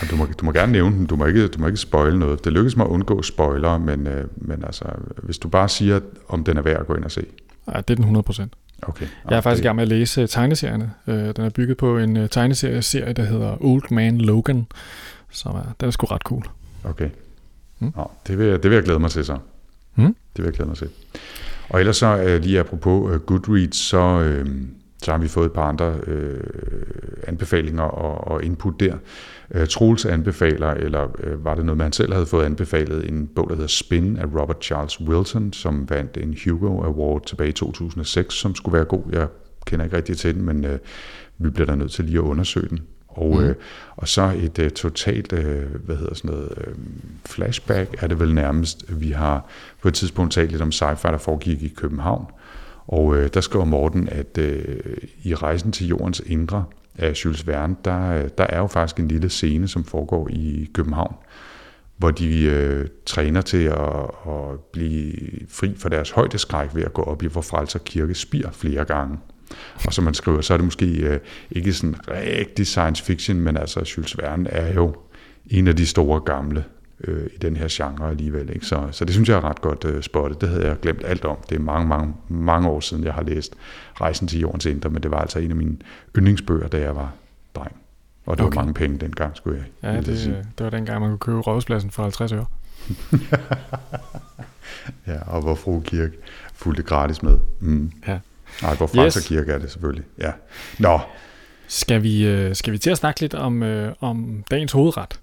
Ja, 0.01 0.07
du, 0.07 0.15
må, 0.15 0.27
du 0.39 0.46
må 0.46 0.51
gerne 0.51 0.72
nævne 0.72 0.96
den. 0.96 1.05
Du 1.05 1.15
må 1.15 1.25
ikke, 1.25 1.48
du 1.48 1.60
må 1.60 1.67
ikke 1.67 1.79
spoile 1.79 2.19
noget. 2.19 2.46
Det 2.46 2.53
lykkes 2.53 2.77
mig 2.77 2.86
at 2.86 2.89
undgå 2.89 3.22
spoiler, 3.22 3.77
men, 3.77 4.07
øh, 4.07 4.25
men 4.36 4.63
altså, 4.65 4.86
hvis 5.24 5.38
du 5.38 5.48
bare 5.48 5.69
siger, 5.69 6.00
om 6.29 6.43
den 6.43 6.57
er 6.57 6.62
værd 6.62 6.79
at 6.79 6.88
gå 6.88 6.96
ind 6.96 7.03
og 7.03 7.12
se. 7.12 7.25
Ja, 7.74 7.78
det 7.78 7.90
er 7.90 7.96
den 7.96 8.04
100 8.04 8.24
procent. 8.24 8.54
Okay. 8.82 9.08
Jeg 9.30 9.38
er 9.38 9.42
faktisk 9.42 9.64
i 9.64 9.68
gang 9.68 9.76
med 9.76 9.82
at 9.82 9.88
læse 9.88 10.22
øh, 10.22 10.28
tegneserierne. 10.28 10.94
Øh, 11.08 11.36
den 11.36 11.46
er 11.46 11.50
bygget 11.50 11.78
på 11.78 11.98
en 11.98 12.18
uh, 12.18 12.28
tegneserie, 12.30 13.14
der 13.14 13.24
hedder 13.24 13.58
Old 13.66 13.92
Man 13.92 14.18
Logan, 14.18 14.68
så 15.32 15.50
uh, 15.50 15.60
den 15.80 15.88
er 15.88 15.92
sgu 15.92 16.06
ret 16.06 16.22
cool. 16.22 16.44
Okay. 16.84 17.10
Mm. 17.80 17.94
Nå, 17.96 18.12
det, 18.28 18.38
vil, 18.38 18.48
det 18.48 18.64
vil 18.64 18.74
jeg 18.74 18.84
glæde 18.84 19.00
mig 19.00 19.12
til 19.12 19.26
så. 19.26 19.38
Mm. 19.96 20.06
Det 20.06 20.16
vil 20.38 20.44
jeg 20.44 20.54
glæde 20.54 20.68
mig 20.68 20.78
til. 20.78 20.90
Og 21.70 21.80
ellers 21.80 21.98
så 21.98 22.40
lige 22.42 22.60
apropos 22.60 23.22
Goodreads, 23.26 23.76
så, 23.78 24.42
uh, 24.42 24.52
så 25.04 25.12
har 25.12 25.18
vi 25.18 25.28
fået 25.28 25.46
et 25.46 25.54
par 25.54 25.70
andre 25.70 25.96
uh, 26.08 26.40
anbefalinger 27.28 27.84
og, 27.84 28.32
og 28.32 28.44
input 28.44 28.80
der. 28.80 28.96
Uh, 29.56 29.68
Troels 29.68 30.06
anbefaler, 30.06 30.72
eller 30.72 31.04
uh, 31.04 31.46
var 31.46 31.56
det 31.56 31.66
noget, 31.66 31.77
man 31.77 31.92
selv 31.92 32.13
havde 32.13 32.25
fået 32.25 32.46
anbefalet, 32.46 33.10
en 33.10 33.27
bog, 33.36 33.50
der 33.50 33.56
hedder 33.56 33.68
Spin 33.68 34.18
af 34.18 34.25
Robert 34.25 34.63
Charles 34.63 35.01
Wilson, 35.01 35.54
som 35.54 35.89
vandt 35.89 36.18
en 36.18 36.38
Hugo 36.46 36.84
Award 36.84 37.25
tilbage 37.25 37.50
i 37.50 37.54
2006, 37.54 38.36
som 38.36 38.56
skulle 38.56 38.74
være 38.74 38.86
god. 38.86 39.04
Jeg 39.12 39.27
kender 39.66 39.86
ikke 39.86 39.98
rigtig 39.98 40.18
til 40.18 40.36
den, 40.36 40.46
men 40.46 40.66
uh, 40.66 40.72
vi 41.38 41.50
bliver 41.50 41.66
da 41.66 41.75
nødt 41.75 41.92
til 41.92 42.06
lige 42.06 42.18
at 42.18 42.24
undersøge 42.24 42.70
den. 42.70 42.80
Og, 43.18 43.36
mm. 43.36 43.44
øh, 43.44 43.56
og 43.96 44.08
så 44.08 44.34
et 44.38 44.60
øh, 44.60 44.72
totalt, 44.72 45.34
øh, 45.34 45.75
hvad 45.86 45.96
hedder 45.96 46.16
sådan 46.16 46.32
noget, 46.32 46.54
øh, 46.68 46.74
flashback 47.25 47.96
er 48.04 48.08
det 48.08 48.20
vel 48.20 48.34
nærmest. 48.34 49.01
Vi 49.01 49.12
har 49.12 49.46
på 49.82 49.88
et 49.88 49.94
tidspunkt 49.94 50.34
talt 50.34 50.51
lidt 50.51 50.62
om 50.62 50.70
sci-fi, 50.70 51.12
der 51.12 51.18
foregik 51.18 51.63
i 51.63 51.68
København. 51.68 52.25
Og 52.88 53.18
øh, 53.18 53.30
der 53.34 53.42
skriver 53.42 53.66
Morten, 53.66 54.10
at 54.10 54.38
øh, 54.38 54.98
i 55.24 55.36
Rejsen 55.36 55.72
til 55.72 55.88
Jordens 55.88 56.22
Indre 56.25 56.66
af 56.98 57.25
Jules 57.25 57.48
Verne, 57.48 57.75
der, 57.86 58.24
øh, 58.24 58.30
der 58.38 58.48
er 58.50 58.58
jo 58.58 58.68
faktisk 58.68 59.00
en 59.00 59.08
lille 59.08 59.30
scene, 59.30 59.68
som 59.68 59.84
foregår 59.84 60.27
i 60.30 60.70
København 60.74 61.16
hvor 61.98 62.12
de 62.12 62.44
øh, 62.44 62.88
træner 63.06 63.42
til 63.42 63.63
at, 63.63 64.04
at 64.27 64.60
blive 64.74 65.13
fri 65.50 65.75
for 65.77 65.89
deres 65.89 66.12
højdeskræk 66.12 66.70
ved 66.75 66.84
at 66.84 66.94
gå 66.94 67.01
op 67.01 67.24
i 67.24 67.27
vor 67.27 67.42
frelser 67.42 67.80
kirke 67.80 68.16
spir 68.16 68.50
flere 68.51 68.86
gange. 68.86 69.18
Og 69.86 69.94
som 69.94 70.04
man 70.04 70.13
skriver, 70.13 70.42
så 70.42 70.54
er 70.54 70.58
det 70.58 70.66
måske 70.66 70.86
øh, 70.86 71.20
ikke 71.51 71.74
sådan 71.74 71.96
rigtig 72.08 72.68
science 72.68 73.04
fiction, 73.04 73.39
men 73.39 73.58
altså 73.58 73.94
Jules 73.98 74.18
Verne 74.18 74.50
er 74.50 74.74
jo 74.74 74.96
en 75.48 75.68
af 75.68 75.75
de 75.75 75.86
store 75.86 76.20
gamle 76.20 76.63
øh, 77.04 77.25
i 77.36 77.38
den 77.38 77.56
her 77.56 77.68
genre 77.70 78.10
alligevel. 78.10 78.50
Ikke? 78.50 78.66
Så, 78.66 78.88
så 78.92 79.06
det 79.06 79.13
synes 79.13 79.30
jeg 79.30 79.38
er 79.38 79.44
ret 79.44 79.62
godt 79.62 79.86
øh, 79.86 80.04
spottet. 80.04 80.42
Det 80.42 80.50
havde 80.50 80.68
jeg 80.68 80.80
glemt 80.80 81.01
alt 81.06 81.25
om. 81.25 81.38
Det 81.50 81.56
er 81.56 81.60
mange, 81.60 81.88
mange, 81.88 82.13
mange 82.27 82.70
år 82.70 82.80
siden, 82.80 83.04
jeg 83.04 83.13
har 83.13 83.24
læst 83.24 83.54
Rejsen 84.01 84.27
til 84.27 84.39
Jordens 84.39 84.66
Indre, 84.66 84.89
men 84.89 85.04
det 85.04 85.12
var 85.12 85.20
altså 85.20 85.39
en 85.39 85.50
af 85.50 85.56
mine 85.58 85.77
yndlingsbøger, 86.18 86.68
da 86.68 86.80
jeg 86.80 86.96
var 86.96 87.13
dreng. 87.56 87.75
Og 88.25 88.38
det 88.38 88.46
okay. 88.46 88.56
var 88.56 88.62
mange 88.62 88.74
penge 88.74 88.98
dengang, 88.98 89.38
skulle 89.38 89.66
jeg 89.84 89.94
Ja, 89.94 90.01
det, 90.01 90.20
sige. 90.20 90.36
det 90.58 90.63
var 90.63 90.70
dengang, 90.70 91.01
man 91.01 91.10
kunne 91.10 91.18
købe 91.18 91.39
rådspladsen 91.39 91.92
for 91.92 92.04
50 92.04 92.32
øre. 92.32 92.46
ja, 95.08 95.18
og 95.27 95.42
hvor 95.42 95.56
fru 95.56 95.80
Kirke 95.80 96.13
fulgte 96.54 96.84
gratis 96.84 97.24
med. 97.24 97.38
Mm. 97.60 97.92
Ja. 98.08 98.20
Nej, 98.62 98.75
hvor 98.75 98.88
Frelser 98.88 99.20
yes. 99.20 99.27
Kirke 99.27 99.51
er 99.51 99.58
det 99.58 99.72
selvfølgelig. 99.72 100.06
Ja. 100.18 100.32
Nå. 100.80 101.00
Skal 101.68 102.04
vi, 102.04 102.27
øh, 102.27 102.56
skal 102.56 102.74
vi 102.74 102.77
til 102.77 102.89
at 102.89 102.98
snakke 102.98 103.22
lidt 103.22 103.34
om, 103.34 103.63
øh, 103.63 103.94
om 104.00 104.44
dagens 104.51 104.72
hovedret? 104.72 105.20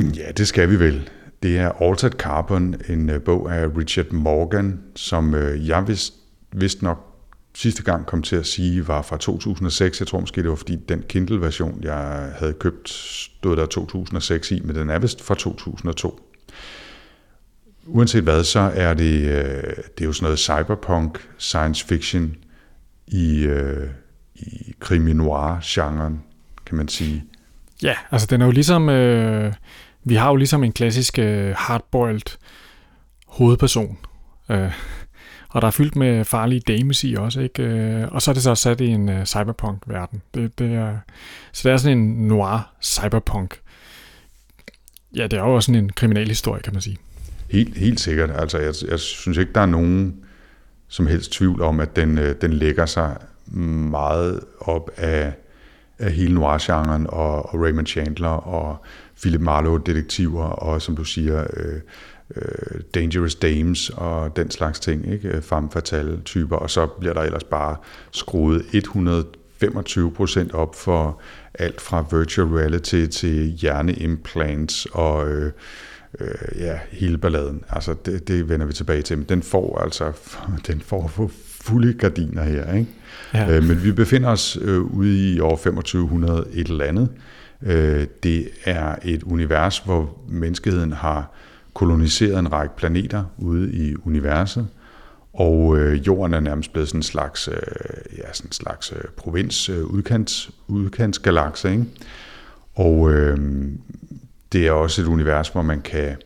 Ja, 0.00 0.30
det 0.36 0.48
skal 0.48 0.70
vi 0.70 0.78
vel. 0.78 1.10
Det 1.42 1.58
er 1.58 1.82
Altered 1.82 2.10
Carbon, 2.10 2.74
en 2.88 3.10
øh, 3.10 3.22
bog 3.22 3.54
af 3.54 3.66
Richard 3.78 4.12
Morgan, 4.12 4.80
som 4.96 5.34
øh, 5.34 5.68
jeg 5.68 5.88
vist, 5.88 6.14
vist 6.52 6.82
nok 6.82 7.04
sidste 7.54 7.82
gang 7.82 8.06
kom 8.06 8.22
til 8.22 8.36
at 8.36 8.46
sige, 8.46 8.88
var 8.88 9.02
fra 9.02 9.16
2006. 9.16 10.00
Jeg 10.00 10.08
tror 10.08 10.20
måske, 10.20 10.42
det 10.42 10.50
var 10.50 10.56
fordi 10.56 10.76
den 10.76 11.04
Kindle-version, 11.08 11.78
jeg 11.82 12.32
havde 12.38 12.52
købt, 12.52 12.88
stod 12.88 13.56
der 13.56 13.66
2006 13.66 14.50
i, 14.50 14.60
men 14.60 14.76
den 14.76 14.90
er 14.90 14.98
vist 14.98 15.22
fra 15.22 15.34
2002. 15.34 16.20
Uanset 17.86 18.22
hvad, 18.22 18.44
så 18.44 18.60
er 18.60 18.94
det, 18.94 19.20
øh, 19.20 19.62
det 19.76 20.00
er 20.00 20.04
jo 20.04 20.12
sådan 20.12 20.24
noget 20.24 20.38
cyberpunk, 20.38 21.28
science 21.38 21.86
fiction 21.86 22.36
i, 23.06 23.48
i 24.34 24.74
krimi 24.80 25.12
noir-genren, 25.12 26.22
kan 26.66 26.76
man 26.76 26.88
sige. 26.88 27.24
Ja, 27.82 27.94
altså 28.10 28.26
den 28.26 28.40
er 28.40 28.46
jo 28.46 28.52
ligesom, 28.52 28.88
øh, 28.88 29.52
vi 30.08 30.14
har 30.14 30.28
jo 30.28 30.36
ligesom 30.36 30.64
en 30.64 30.72
klassisk 30.72 31.18
øh, 31.18 31.54
hardboiled 31.56 32.38
hovedperson. 33.26 33.98
Øh, 34.50 34.72
og 35.48 35.62
der 35.62 35.66
er 35.66 35.72
fyldt 35.72 35.96
med 35.96 36.24
farlige 36.24 36.60
dames 36.60 37.04
i 37.04 37.14
også, 37.14 37.40
ikke? 37.40 37.62
Øh, 37.62 38.08
og 38.12 38.22
så 38.22 38.30
er 38.30 38.32
det 38.32 38.42
så 38.42 38.54
sat 38.54 38.80
i 38.80 38.86
en 38.86 39.08
øh, 39.08 39.24
cyberpunk-verden. 39.24 40.22
Det, 40.34 40.58
det 40.58 40.74
er, 40.74 40.96
så 41.52 41.68
det 41.68 41.72
er 41.72 41.76
sådan 41.76 41.98
en 41.98 42.28
noir 42.28 42.72
cyberpunk. 42.82 43.60
Ja, 45.16 45.22
det 45.22 45.32
er 45.32 45.42
jo 45.42 45.54
også 45.54 45.66
sådan 45.66 45.84
en 45.84 45.90
kriminalhistorie, 45.90 46.62
kan 46.62 46.72
man 46.72 46.82
sige. 46.82 46.96
Helt, 47.50 47.78
helt 47.78 48.00
sikkert. 48.00 48.30
Altså, 48.34 48.58
jeg, 48.58 48.74
jeg 48.90 48.98
synes 48.98 49.38
ikke, 49.38 49.52
der 49.52 49.60
er 49.60 49.66
nogen 49.66 50.16
som 50.88 51.06
helst 51.06 51.32
tvivl 51.32 51.62
om, 51.62 51.80
at 51.80 51.96
den, 51.96 52.18
øh, 52.18 52.34
den 52.40 52.52
lægger 52.52 52.86
sig 52.86 53.16
meget 53.90 54.40
op 54.60 54.90
af, 54.96 55.32
af 55.98 56.12
hele 56.12 56.34
noir-genren 56.34 57.06
og, 57.08 57.54
og 57.54 57.62
Raymond 57.62 57.86
Chandler 57.86 58.28
og 58.28 58.84
Philip 59.20 59.40
Marlowe-detektiver 59.40 60.44
og, 60.44 60.82
som 60.82 60.96
du 60.96 61.04
siger, 61.04 61.46
øh, 61.56 61.80
øh, 62.36 62.80
Dangerous 62.94 63.34
Dames 63.34 63.90
og 63.90 64.36
den 64.36 64.50
slags 64.50 64.80
ting, 64.80 65.12
ikke? 65.12 65.42
Femme 65.42 65.70
fatale 65.72 66.20
typer, 66.24 66.56
og 66.56 66.70
så 66.70 66.86
bliver 66.86 67.14
der 67.14 67.22
ellers 67.22 67.44
bare 67.44 67.76
skruet 68.10 68.64
125 68.72 70.12
procent 70.12 70.54
op 70.54 70.74
for 70.74 71.20
alt 71.54 71.80
fra 71.80 72.04
virtual 72.10 72.48
reality 72.48 73.06
til 73.06 73.44
hjerneimplants 73.44 74.86
og 74.92 75.28
øh, 75.28 75.52
øh, 76.20 76.60
ja, 76.60 76.78
hele 76.90 77.18
balladen. 77.18 77.64
Altså, 77.70 77.94
det, 78.06 78.28
det 78.28 78.48
vender 78.48 78.66
vi 78.66 78.72
tilbage 78.72 79.02
til, 79.02 79.18
men 79.18 79.26
den 79.28 79.42
får 79.42 79.78
altså, 79.78 80.12
den 80.66 80.80
får 80.80 81.08
for 81.08 81.30
fulde 81.60 81.92
gardiner 81.92 82.42
her, 82.42 82.74
ikke? 82.74 82.90
Ja. 83.34 83.56
Øh, 83.56 83.64
men 83.64 83.84
vi 83.84 83.92
befinder 83.92 84.28
os 84.28 84.58
øh, 84.60 84.80
ude 84.80 85.34
i 85.34 85.40
år 85.40 85.56
2500 85.56 86.46
et 86.52 86.68
eller 86.68 86.84
andet. 86.84 87.08
Øh, 87.62 88.06
det 88.22 88.48
er 88.64 88.96
et 89.04 89.22
univers, 89.22 89.78
hvor 89.78 90.18
menneskeheden 90.28 90.92
har 90.92 91.32
koloniseret 91.74 92.38
en 92.38 92.52
række 92.52 92.76
planeter 92.76 93.24
ude 93.38 93.72
i 93.72 93.94
universet, 94.04 94.68
og 95.32 95.78
øh, 95.78 96.06
jorden 96.06 96.34
er 96.34 96.40
nærmest 96.40 96.72
blevet 96.72 96.88
sådan 96.88 96.98
en 96.98 97.02
slags, 97.02 97.48
øh, 97.48 97.54
ja, 98.18 98.32
sådan 98.32 98.48
en 98.48 98.52
slags 98.52 98.92
øh, 98.92 99.04
provins, 99.16 99.68
øh, 99.68 99.84
udkants, 99.84 100.50
udkantsgalakse, 100.68 101.70
ikke? 101.70 101.84
Og 102.74 103.12
øh, 103.12 103.38
det 104.52 104.66
er 104.66 104.72
også 104.72 105.02
et 105.02 105.06
univers, 105.06 105.48
hvor 105.48 105.62
man 105.62 105.80
kan 105.80 106.16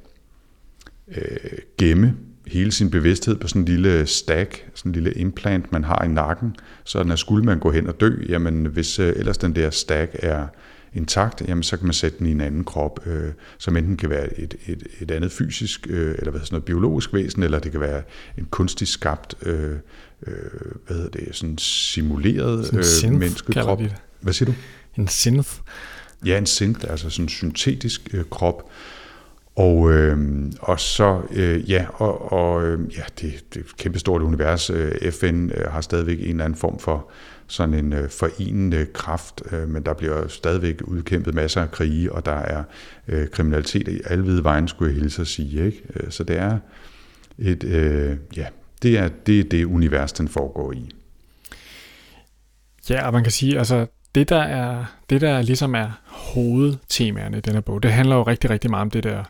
øh, 1.09 1.59
gemme 1.79 2.15
hele 2.47 2.73
sin 2.73 2.91
bevidsthed 2.91 3.37
på 3.37 3.49
sådan 3.49 3.63
en 3.63 3.69
lille 3.69 4.07
stack, 4.07 4.67
sådan 4.75 4.91
en 4.91 4.95
lille 4.95 5.13
implant, 5.13 5.73
man 5.73 5.85
har 5.85 6.05
i 6.05 6.09
nakken, 6.09 6.57
så 6.85 7.05
når 7.05 7.17
skulle 7.17 7.45
man 7.45 7.59
gå 7.59 7.71
hen 7.71 7.89
og 7.89 8.01
dø, 8.01 8.11
jamen 8.29 8.67
hvis 8.67 8.99
øh, 8.99 9.13
ellers 9.17 9.39
den 9.39 9.57
der 9.57 9.71
stack 9.71 10.17
er 10.19 10.47
intakt, 10.95 11.43
jamen 11.49 11.63
så 11.63 11.77
kan 11.77 11.87
man 11.87 11.93
sætte 11.93 12.19
den 12.19 12.27
i 12.27 12.31
en 12.31 12.41
anden 12.41 12.65
krop, 12.65 13.07
øh, 13.07 13.33
som 13.59 13.77
enten 13.77 13.97
kan 13.97 14.11
være 14.11 14.41
et, 14.41 14.55
et, 14.67 14.87
et 15.01 15.11
andet 15.11 15.33
fysisk, 15.33 15.87
øh, 15.91 16.15
eller 16.19 16.31
hvad 16.31 16.41
sådan 16.41 16.55
noget 16.55 16.65
biologisk 16.65 17.15
væsen, 17.15 17.43
eller 17.43 17.59
det 17.59 17.73
kan 17.73 17.81
være 17.81 18.03
en 18.39 18.47
kunstigt 18.51 18.91
skabt, 18.91 19.35
øh, 19.43 19.77
øh, 20.27 20.37
hvad 20.87 20.97
hedder 20.97 21.11
det, 21.11 21.29
sådan 21.33 21.59
simuleret 21.59 22.67
sådan 22.67 23.13
øh, 23.13 23.19
menneskekrop. 23.19 23.81
Hvad 24.21 24.33
siger 24.33 24.47
du? 24.47 24.55
En 24.97 25.09
synth? 25.09 25.51
Ja, 26.25 26.39
en 26.39 26.47
synth, 26.47 26.91
altså 26.91 27.11
sådan 27.11 27.25
en 27.25 27.29
syntetisk 27.29 28.09
øh, 28.13 28.25
krop. 28.31 28.71
Og, 29.57 29.93
øh, 29.93 30.19
og 30.61 30.81
så, 30.81 31.23
øh, 31.33 31.71
ja, 31.71 31.87
og, 31.95 32.33
og 32.33 32.65
øh, 32.65 32.97
ja, 32.97 33.03
det, 33.21 33.45
det 33.55 33.61
er 33.61 33.65
et 33.65 33.77
kæmpestort 33.77 34.23
univers. 34.23 34.71
Øh, 34.71 35.13
FN 35.13 35.51
øh, 35.55 35.71
har 35.71 35.81
stadigvæk 35.81 36.19
en 36.19 36.31
eller 36.31 36.45
anden 36.45 36.59
form 36.59 36.79
for 36.79 37.11
sådan 37.53 37.75
en 37.75 37.93
øh, 37.93 38.11
forenende 38.11 38.87
kraft, 38.95 39.43
øh, 39.53 39.69
men 39.69 39.83
der 39.83 39.95
bliver 39.95 40.29
stadigvæk 40.29 40.81
udkæmpet 40.85 41.35
masser 41.35 41.63
af 41.63 41.71
krige, 41.71 42.13
og 42.13 42.27
der 42.27 42.33
er 42.33 42.65
øh, 43.09 43.29
kriminalitet 43.29 43.89
i 43.89 44.01
alvide 44.05 44.45
vejen, 44.45 44.69
skulle 44.69 44.93
jeg 44.93 45.01
hilse 45.01 45.23
at 45.23 45.29
sige. 45.29 45.67
Ikke? 45.67 45.83
Øh, 45.97 46.11
så 46.11 46.25
det 46.25 46.39
er 46.39 46.59
et, 47.39 47.65
øh, 47.65 48.17
ja, 48.37 48.47
det 48.83 48.99
er 48.99 49.09
det, 49.27 49.51
det 49.51 49.65
univers, 49.65 50.13
den 50.13 50.29
foregår 50.29 50.73
i. 50.73 50.91
Ja, 52.91 53.07
og 53.07 53.13
man 53.13 53.23
kan 53.23 53.33
sige, 53.33 53.59
altså 53.59 53.87
det 54.15 54.29
der 54.29 54.43
er, 54.43 54.85
det 55.11 55.21
der 55.21 55.43
ligesom 55.43 55.75
er 55.75 56.01
hovedtemaerne 56.07 57.39
i 57.39 57.41
denne 57.41 57.63
bog, 57.63 57.83
det 57.83 57.93
handler 57.93 58.17
jo 58.17 58.23
rigtig, 58.23 58.51
rigtig 58.51 58.71
meget 58.71 58.83
om 58.83 58.91
det 58.91 59.05
der 59.05 59.25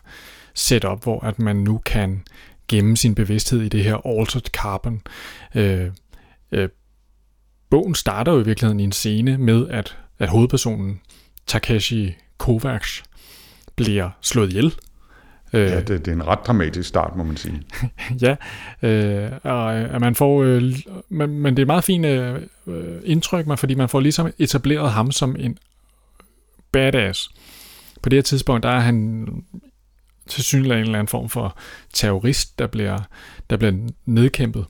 setup, 0.53 1.03
hvor 1.03 1.25
at 1.25 1.39
man 1.39 1.55
nu 1.55 1.81
kan 1.85 2.21
gemme 2.67 2.97
sin 2.97 3.15
bevidsthed 3.15 3.61
i 3.61 3.69
det 3.69 3.83
her 3.83 4.19
altered 4.19 4.41
carbon. 4.41 5.01
Øh, 5.55 5.89
øh, 6.51 6.69
bogen 7.73 7.95
starter 7.95 8.31
jo 8.31 8.39
i 8.39 8.45
virkeligheden 8.45 8.79
i 8.79 8.83
en 8.83 8.91
scene 8.91 9.37
med, 9.37 9.67
at, 9.69 9.97
at 10.19 10.29
hovedpersonen 10.29 10.99
Takeshi 11.47 12.15
Kovacs 12.37 13.03
bliver 13.75 14.09
slået 14.21 14.49
ihjel. 14.49 14.73
Ja, 15.53 15.79
det, 15.79 15.87
det 15.87 16.07
er 16.07 16.11
en 16.11 16.27
ret 16.27 16.39
dramatisk 16.47 16.89
start, 16.89 17.15
må 17.15 17.23
man 17.23 17.37
sige. 17.37 17.61
ja, 18.25 18.35
øh, 18.81 19.31
og 19.43 19.75
at 19.75 20.01
man 20.01 20.15
får, 20.15 20.43
øh, 20.43 20.63
men, 21.09 21.39
men 21.39 21.55
det 21.55 21.61
er 21.61 21.65
meget 21.65 21.83
fint 21.83 22.05
øh, 22.05 22.41
indtryk, 23.03 23.47
man, 23.47 23.57
fordi 23.57 23.75
man 23.75 23.89
får 23.89 23.99
ligesom 23.99 24.31
etableret 24.39 24.91
ham 24.91 25.11
som 25.11 25.35
en 25.39 25.57
badass. 26.71 27.29
På 28.01 28.09
det 28.09 28.17
her 28.17 28.23
tidspunkt, 28.23 28.63
der 28.63 28.69
er 28.69 28.79
han 28.79 29.27
til 30.27 30.43
synligheden 30.43 30.79
en 30.79 30.85
eller 30.85 30.99
anden 30.99 31.07
form 31.07 31.29
for 31.29 31.57
terrorist, 31.93 32.59
der 32.59 32.67
bliver, 32.67 32.99
der 33.49 33.57
bliver 33.57 33.89
nedkæmpet 34.05 34.65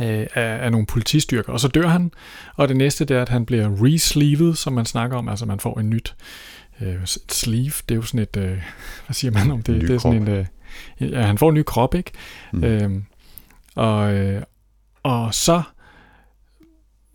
øh, 0.00 0.26
af, 0.34 0.64
af 0.64 0.70
nogle 0.70 0.86
politistyrker, 0.86 1.52
og 1.52 1.60
så 1.60 1.68
dør 1.68 1.86
han, 1.86 2.12
og 2.54 2.68
det 2.68 2.76
næste 2.76 3.04
det 3.04 3.16
er, 3.16 3.22
at 3.22 3.28
han 3.28 3.46
bliver 3.46 3.68
resleevet, 3.84 4.58
som 4.58 4.72
man 4.72 4.86
snakker 4.86 5.16
om, 5.16 5.28
altså 5.28 5.46
man 5.46 5.60
får 5.60 5.80
en 5.80 5.90
nyt 5.90 6.14
øh, 6.80 7.02
et 7.02 7.18
sleeve, 7.28 7.72
det 7.88 7.90
er 7.90 7.96
jo 7.96 8.02
sådan 8.02 8.20
et, 8.20 8.36
øh, 8.36 8.62
hvad 9.06 9.14
siger 9.14 9.32
man 9.32 9.50
om 9.50 9.62
det? 9.62 9.80
Det 9.80 9.90
er 9.90 9.98
sådan 9.98 10.22
en, 10.22 10.28
øh, 10.28 10.46
ja, 11.00 11.22
han 11.22 11.38
får 11.38 11.48
en 11.48 11.54
ny 11.54 11.62
krop, 11.66 11.94
ikke? 11.94 12.10
Mm. 12.52 12.64
Øh, 12.64 12.90
og, 13.74 14.14
øh, 14.14 14.42
og 15.02 15.34
så, 15.34 15.62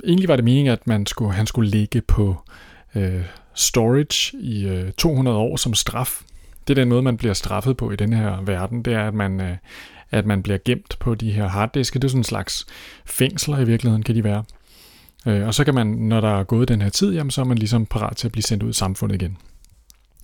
egentlig 0.07 0.29
var 0.29 0.35
det 0.35 0.45
meningen, 0.45 0.73
at 0.73 0.87
man 0.87 1.05
skulle, 1.05 1.33
han 1.33 1.47
skulle 1.47 1.69
ligge 1.69 2.01
på 2.01 2.37
øh, 2.95 3.23
storage 3.53 4.37
i 4.37 4.67
øh, 4.67 4.91
200 4.91 5.37
år 5.37 5.55
som 5.55 5.73
straf. 5.73 6.21
Det 6.67 6.77
er 6.77 6.81
den 6.81 6.89
måde, 6.89 7.01
man 7.01 7.17
bliver 7.17 7.33
straffet 7.33 7.77
på 7.77 7.91
i 7.91 7.95
den 7.95 8.13
her 8.13 8.41
verden, 8.41 8.83
det 8.83 8.93
er, 8.93 9.07
at 9.07 9.13
man, 9.13 9.41
øh, 9.41 9.57
at 10.11 10.25
man 10.25 10.43
bliver 10.43 10.57
gemt 10.65 10.97
på 10.99 11.15
de 11.15 11.31
her 11.31 11.47
harddiske. 11.47 11.99
Det 11.99 12.03
er 12.03 12.09
sådan 12.09 12.19
en 12.19 12.23
slags 12.23 12.65
fængsler 13.05 13.59
i 13.59 13.65
virkeligheden, 13.65 14.03
kan 14.03 14.15
de 14.15 14.23
være. 14.23 14.43
Øh, 15.25 15.47
og 15.47 15.53
så 15.53 15.63
kan 15.63 15.75
man, 15.75 15.87
når 15.87 16.21
der 16.21 16.39
er 16.39 16.43
gået 16.43 16.67
den 16.67 16.81
her 16.81 16.89
tid, 16.89 17.13
jamen, 17.13 17.31
så 17.31 17.41
er 17.41 17.45
man 17.45 17.57
ligesom 17.57 17.85
parat 17.85 18.17
til 18.17 18.27
at 18.27 18.31
blive 18.31 18.43
sendt 18.43 18.63
ud 18.63 18.69
i 18.69 18.73
samfundet 18.73 19.21
igen. 19.21 19.37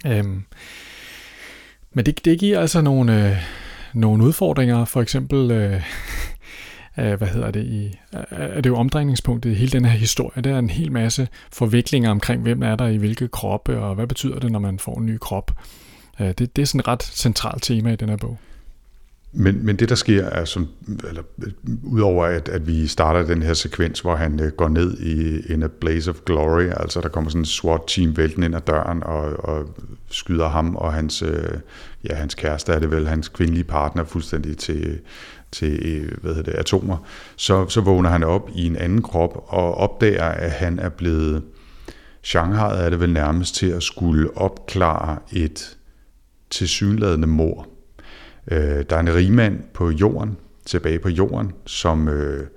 Øhm, 0.06 0.44
men 1.94 2.06
det, 2.06 2.26
det 2.26 2.40
giver 2.40 2.60
altså 2.60 2.82
nogle, 2.82 3.30
øh, 3.30 3.38
nogle 3.94 4.24
udfordringer, 4.24 4.86
for 4.86 5.02
eksempel, 5.02 5.52
øh, 5.52 5.74
øh 7.00 7.14
hvad 7.14 7.28
hedder 7.28 7.52
det, 7.52 7.66
i, 7.66 7.86
øh, 8.14 8.24
er 8.30 8.62
det 8.62 8.70
jo 8.70 8.78
omdrejningspunktet 8.78 9.52
i 9.52 9.54
hele 9.54 9.72
den 9.72 9.86
her 9.86 9.98
historie. 9.98 10.42
Der 10.42 10.54
er 10.54 10.60
en 10.60 10.70
hel 10.70 10.92
masse 10.92 11.28
forviklinger 11.52 12.12
omkring, 12.12 12.42
hvem 12.42 12.64
er 12.64 12.76
der 12.76 12.88
i 12.88 12.98
hvilke 12.98 13.28
kroppe, 13.28 13.80
og 13.80 13.96
hvad 13.96 14.08
betyder 14.08 14.40
det, 14.40 14.52
når 14.52 14.60
man 14.60 14.80
får 14.80 15.00
en 15.00 15.06
ny 15.06 15.18
krop. 15.22 15.52
Øh, 16.20 16.28
det, 16.28 16.56
det 16.56 16.62
er 16.62 16.66
sådan 16.66 16.80
et 16.80 16.88
ret 16.88 17.04
centralt 17.04 17.64
tema 17.64 17.94
i 17.94 17.96
den 17.96 18.10
her 18.10 18.18
bog. 18.18 18.38
Men, 19.40 19.66
men 19.66 19.76
det, 19.76 19.90
der 19.90 19.96
sker, 19.96 20.26
er 20.26 20.46
som, 20.46 20.68
eller, 21.08 21.22
udover 21.84 22.26
at, 22.26 22.50
at 22.50 22.68
vi 22.68 22.88
starter 22.88 23.26
den 23.26 23.44
her 23.44 23.54
sekvens, 23.54 24.00
hvor 24.00 24.16
han 24.16 24.40
øh, 24.40 24.52
går 24.52 24.68
ned 24.68 24.98
i 24.98 25.42
en 25.54 25.64
a 25.64 25.68
blaze 25.68 26.10
of 26.10 26.16
glory, 26.26 26.64
altså 26.64 27.02
der 27.02 27.10
kommer 27.10 27.30
sådan 27.30 27.42
en 27.42 27.46
SWAT-team 27.46 28.18
vælten 28.18 28.44
ind 28.44 28.56
ad 28.56 28.62
døren 28.62 29.04
og, 29.04 29.46
og 29.46 29.70
skyder 30.10 30.50
ham 30.50 30.76
og 30.76 30.94
hans, 30.94 31.22
øh, 31.22 31.60
ja, 32.10 32.16
hans 32.16 32.36
kæreste, 32.36 32.74
er 32.74 32.80
det 32.80 32.92
vel, 32.92 33.08
hans 33.08 33.28
kvindelige 33.28 33.64
partner, 33.64 34.04
fuldstændig 34.04 34.58
til, 34.58 35.00
til 35.52 35.80
øh, 35.86 36.12
hvad 36.22 36.36
hedder 36.36 36.52
det, 36.52 36.60
atomer, 36.60 36.98
så, 37.36 37.70
så 37.70 37.82
vågner 37.82 38.10
han 38.10 38.24
op 38.24 38.50
i 38.56 38.66
en 38.66 38.76
anden 38.76 39.02
krop 39.02 39.44
og 39.48 39.76
opdager, 39.76 40.24
at 40.24 40.52
han 40.52 40.80
er 40.80 40.90
blevet, 40.90 41.44
Shanghai 42.24 42.86
er 42.86 42.90
det 42.90 43.00
vel 43.00 43.14
nærmest 43.14 43.56
til 43.56 43.68
at 43.68 43.84
skulle 43.84 44.38
opklare 44.38 45.18
et 45.32 45.78
tilsyneladende 46.50 47.28
mor 47.28 47.68
Øh, 48.52 48.86
der 48.90 48.96
er 48.96 49.00
en 49.00 49.14
rigmand 49.14 49.60
på 49.74 49.90
jorden, 49.90 50.38
tilbage 50.66 51.00
på 51.00 51.10
jorden, 51.10 51.52
som 51.66 52.08
øh, 52.08 52.48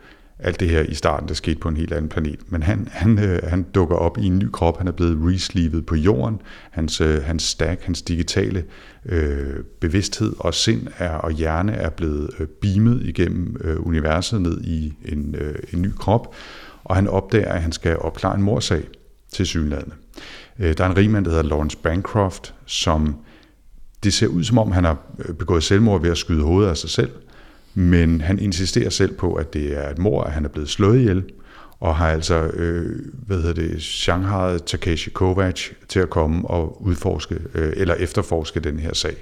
alt 0.43 0.61
det 0.61 0.69
her 0.69 0.83
i 0.83 0.95
starten, 0.95 1.29
der 1.29 1.35
skete 1.35 1.59
på 1.59 1.69
en 1.69 1.77
helt 1.77 1.93
anden 1.93 2.09
planet. 2.09 2.41
Men 2.49 2.63
han, 2.63 2.89
han, 2.91 3.19
øh, 3.19 3.41
han 3.43 3.63
dukker 3.63 3.97
op 3.97 4.19
i 4.19 4.25
en 4.25 4.39
ny 4.39 4.51
krop, 4.53 4.79
han 4.79 4.89
er 4.89 4.93
blevet 4.93 5.19
resleevet 5.21 5.87
på 5.87 5.95
jorden. 5.95 6.41
Hans, 6.71 7.01
øh, 7.01 7.23
hans 7.23 7.43
stack, 7.43 7.83
hans 7.83 8.03
digitale 8.03 8.65
øh, 9.07 9.65
bevidsthed 9.81 10.33
og 10.39 10.55
sind 10.55 10.87
er, 10.99 11.11
og 11.11 11.31
hjerne 11.31 11.73
er 11.73 11.91
blevet 11.91 12.31
øh, 12.39 12.47
beamet 12.47 13.03
igennem 13.03 13.57
øh, 13.61 13.87
universet 13.87 14.43
ned 14.43 14.61
i 14.61 14.93
en, 15.05 15.35
øh, 15.39 15.55
en 15.73 15.83
ny 15.83 15.93
krop. 15.99 16.35
Og 16.85 16.97
han 16.97 17.09
opdager, 17.09 17.53
at 17.53 17.63
han 17.63 17.73
skal 17.73 17.97
opklare 17.99 18.35
en 18.35 18.43
morsag 18.43 18.83
til 19.33 19.47
synlandet. 19.47 19.93
Øh, 20.59 20.79
der 20.79 20.85
er 20.85 20.91
en 20.91 20.97
rigmand, 20.97 21.25
der 21.25 21.31
hedder 21.31 21.45
Lawrence 21.45 21.77
Bancroft, 21.77 22.55
som 22.67 23.17
det 24.03 24.15
ser 24.15 24.27
ud 24.27 24.45
som 24.45 24.59
om, 24.59 24.73
han 24.73 24.85
har 24.85 24.99
øh, 25.19 25.35
begået 25.35 25.63
selvmord 25.63 26.03
ved 26.03 26.11
at 26.11 26.19
skyde 26.19 26.43
hovedet 26.43 26.71
af 26.71 26.77
sig 26.77 26.91
selv, 26.91 27.11
men 27.75 28.21
han 28.21 28.39
insisterer 28.39 28.91
selv 28.91 29.15
på, 29.15 29.35
at 29.35 29.53
det 29.53 29.79
er 29.79 29.91
et 29.91 29.99
mor, 29.99 30.23
at 30.23 30.33
han 30.33 30.45
er 30.45 30.49
blevet 30.49 30.69
slået 30.69 30.99
ihjel, 30.99 31.25
og 31.81 31.97
har 31.97 32.09
altså, 32.09 32.35
øh, 32.35 32.99
hvad 33.27 33.37
hedder 33.37 33.53
det, 33.53 33.83
Shanghai 33.83 34.59
Takeshi 34.67 35.11
Kovac 35.11 35.61
til 35.89 36.01
at 36.01 36.11
komme 36.11 36.49
og 36.49 36.83
udforske, 36.83 37.39
øh, 37.55 37.73
eller 37.77 37.95
efterforske 37.95 38.61
den 38.61 38.79
her 38.79 38.95
sag. 38.95 39.15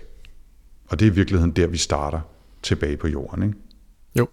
Og 0.88 1.00
det 1.00 1.06
er 1.06 1.10
i 1.10 1.14
virkeligheden 1.14 1.52
der, 1.52 1.66
vi 1.66 1.76
starter 1.76 2.20
tilbage 2.62 2.96
på 2.96 3.08
jorden, 3.08 3.42
ikke? 3.42 3.54
Jo. 4.18 4.28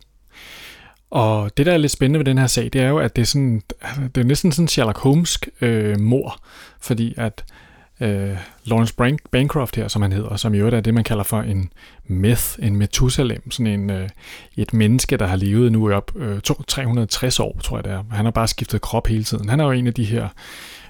Og 1.09 1.57
det, 1.57 1.65
der 1.65 1.73
er 1.73 1.77
lidt 1.77 1.91
spændende 1.91 2.19
ved 2.19 2.25
den 2.25 2.37
her 2.37 2.47
sag, 2.47 2.69
det 2.73 2.81
er 2.81 2.89
jo, 2.89 2.97
at 2.97 3.15
det 3.15 3.21
er, 3.21 3.25
sådan, 3.25 3.61
altså, 3.81 4.01
det 4.15 4.21
er 4.21 4.25
næsten 4.25 4.51
sådan 4.51 4.67
Sherlock 4.67 4.97
Holmes 4.97 5.39
øh, 5.61 5.99
mor, 5.99 6.39
fordi 6.81 7.13
at 7.17 7.45
øh, 7.99 8.37
Lawrence 8.63 8.95
Bank, 8.95 9.19
Bancroft 9.31 9.75
her, 9.75 9.87
som 9.87 10.01
han 10.01 10.11
hedder, 10.11 10.35
som 10.35 10.53
i 10.53 10.57
øvrigt 10.57 10.75
er 10.75 10.81
det, 10.81 10.93
man 10.93 11.03
kalder 11.03 11.23
for 11.23 11.41
en 11.41 11.69
myth, 12.07 12.55
en 12.59 12.75
Methusalem, 12.75 13.51
sådan 13.51 13.67
en, 13.67 13.89
øh, 13.89 14.09
et 14.57 14.73
menneske, 14.73 15.17
der 15.17 15.27
har 15.27 15.35
levet 15.35 15.71
nu 15.71 15.89
i 15.89 15.93
op 15.93 16.11
øh, 16.15 16.41
360 16.67 17.39
år, 17.39 17.59
tror 17.63 17.77
jeg 17.77 17.83
det 17.83 17.91
er. 17.91 18.03
Han 18.11 18.25
har 18.25 18.31
bare 18.31 18.47
skiftet 18.47 18.81
krop 18.81 19.07
hele 19.07 19.23
tiden. 19.23 19.49
Han 19.49 19.59
er 19.59 19.65
jo 19.65 19.71
en 19.71 19.87
af 19.87 19.93
de 19.93 20.05
her, 20.05 20.27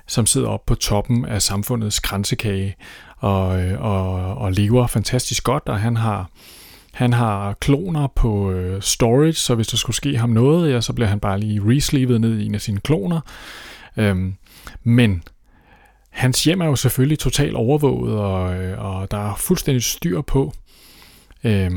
som 0.07 0.25
sidder 0.25 0.47
oppe 0.47 0.67
på 0.67 0.75
toppen 0.75 1.25
af 1.25 1.41
samfundets 1.41 1.99
kransekage 1.99 2.75
og, 3.17 3.61
øh, 3.61 3.81
og, 3.81 4.35
og 4.37 4.51
lever 4.51 4.87
fantastisk 4.87 5.43
godt, 5.43 5.63
og 5.65 5.79
han 5.79 5.97
har 5.97 6.29
han 6.95 7.13
har 7.13 7.53
kloner 7.53 8.07
på 8.07 8.51
øh, 8.51 8.81
storage, 8.81 9.33
så 9.33 9.55
hvis 9.55 9.67
der 9.67 9.77
skulle 9.77 9.95
ske 9.95 10.17
ham 10.17 10.29
noget, 10.29 10.73
ja, 10.73 10.81
så 10.81 10.93
bliver 10.93 11.07
han 11.07 11.19
bare 11.19 11.39
lige 11.39 11.61
resleevet 11.65 12.21
ned 12.21 12.39
i 12.39 12.45
en 12.45 12.55
af 12.55 12.61
sine 12.61 12.79
kloner. 12.79 13.19
Øhm, 13.97 14.35
men 14.83 15.23
Hans 16.15 16.43
hjem 16.43 16.61
er 16.61 16.65
jo 16.65 16.75
selvfølgelig 16.75 17.19
totalt 17.19 17.55
overvåget, 17.55 18.19
og, 18.19 18.55
øh, 18.55 18.79
og 18.79 19.11
der 19.11 19.31
er 19.31 19.35
fuldstændig 19.35 19.83
styr 19.83 20.21
på, 20.21 20.53
øh, 21.43 21.71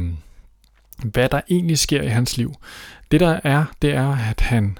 hvad 1.04 1.28
der 1.28 1.40
egentlig 1.50 1.78
sker 1.78 2.02
i 2.02 2.06
hans 2.06 2.36
liv. 2.36 2.54
Det 3.10 3.20
der 3.20 3.40
er, 3.44 3.64
det 3.82 3.90
er, 3.90 4.16
at 4.30 4.40
han 4.40 4.78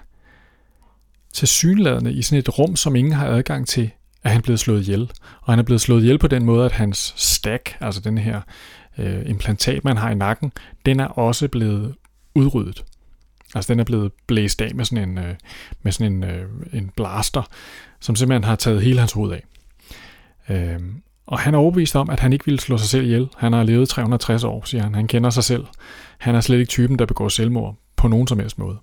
til 1.32 1.48
synladende 1.48 2.12
i 2.12 2.22
sådan 2.22 2.38
et 2.38 2.58
rum, 2.58 2.76
som 2.76 2.96
ingen 2.96 3.12
har 3.12 3.26
adgang 3.26 3.66
til, 3.66 3.90
er 4.24 4.28
han 4.28 4.42
blevet 4.42 4.60
slået 4.60 4.80
ihjel. 4.80 5.10
Og 5.40 5.52
han 5.52 5.58
er 5.58 5.62
blevet 5.62 5.80
slået 5.80 6.02
ihjel 6.02 6.18
på 6.18 6.28
den 6.28 6.44
måde, 6.44 6.64
at 6.64 6.72
hans 6.72 7.14
stack, 7.16 7.76
altså 7.80 8.00
den 8.00 8.18
her 8.18 8.40
øh, 8.98 9.22
implantat, 9.26 9.84
man 9.84 9.96
har 9.96 10.10
i 10.10 10.14
nakken, 10.14 10.52
den 10.86 11.00
er 11.00 11.06
også 11.06 11.48
blevet 11.48 11.94
udryddet. 12.34 12.84
Altså 13.54 13.72
den 13.72 13.80
er 13.80 13.84
blevet 13.84 14.12
blæst 14.26 14.62
af 14.62 14.74
med 14.74 14.84
sådan 14.84 15.08
en, 15.08 15.18
øh, 15.18 15.34
med 15.82 15.92
sådan 15.92 16.12
en, 16.12 16.24
øh, 16.24 16.48
en 16.72 16.90
blaster, 16.96 17.42
som 18.00 18.16
simpelthen 18.16 18.44
har 18.44 18.56
taget 18.56 18.82
hele 18.82 18.98
hans 18.98 19.12
hoved 19.12 19.32
af. 19.32 19.44
Øh, 20.48 20.80
og 21.26 21.38
han 21.38 21.54
er 21.54 21.58
overbevist 21.58 21.96
om, 21.96 22.10
at 22.10 22.20
han 22.20 22.32
ikke 22.32 22.44
ville 22.44 22.60
slå 22.60 22.78
sig 22.78 22.88
selv 22.88 23.04
ihjel. 23.04 23.28
Han 23.36 23.52
har 23.52 23.62
levet 23.62 23.88
360 23.88 24.44
år, 24.44 24.64
siger 24.64 24.82
han. 24.82 24.94
Han 24.94 25.06
kender 25.06 25.30
sig 25.30 25.44
selv. 25.44 25.64
Han 26.18 26.34
er 26.34 26.40
slet 26.40 26.58
ikke 26.58 26.68
typen, 26.70 26.98
der 26.98 27.06
begår 27.06 27.28
selvmord 27.28 27.76
på 27.96 28.08
nogen 28.08 28.26
som 28.26 28.38
helst 28.38 28.58
måde. 28.58 28.78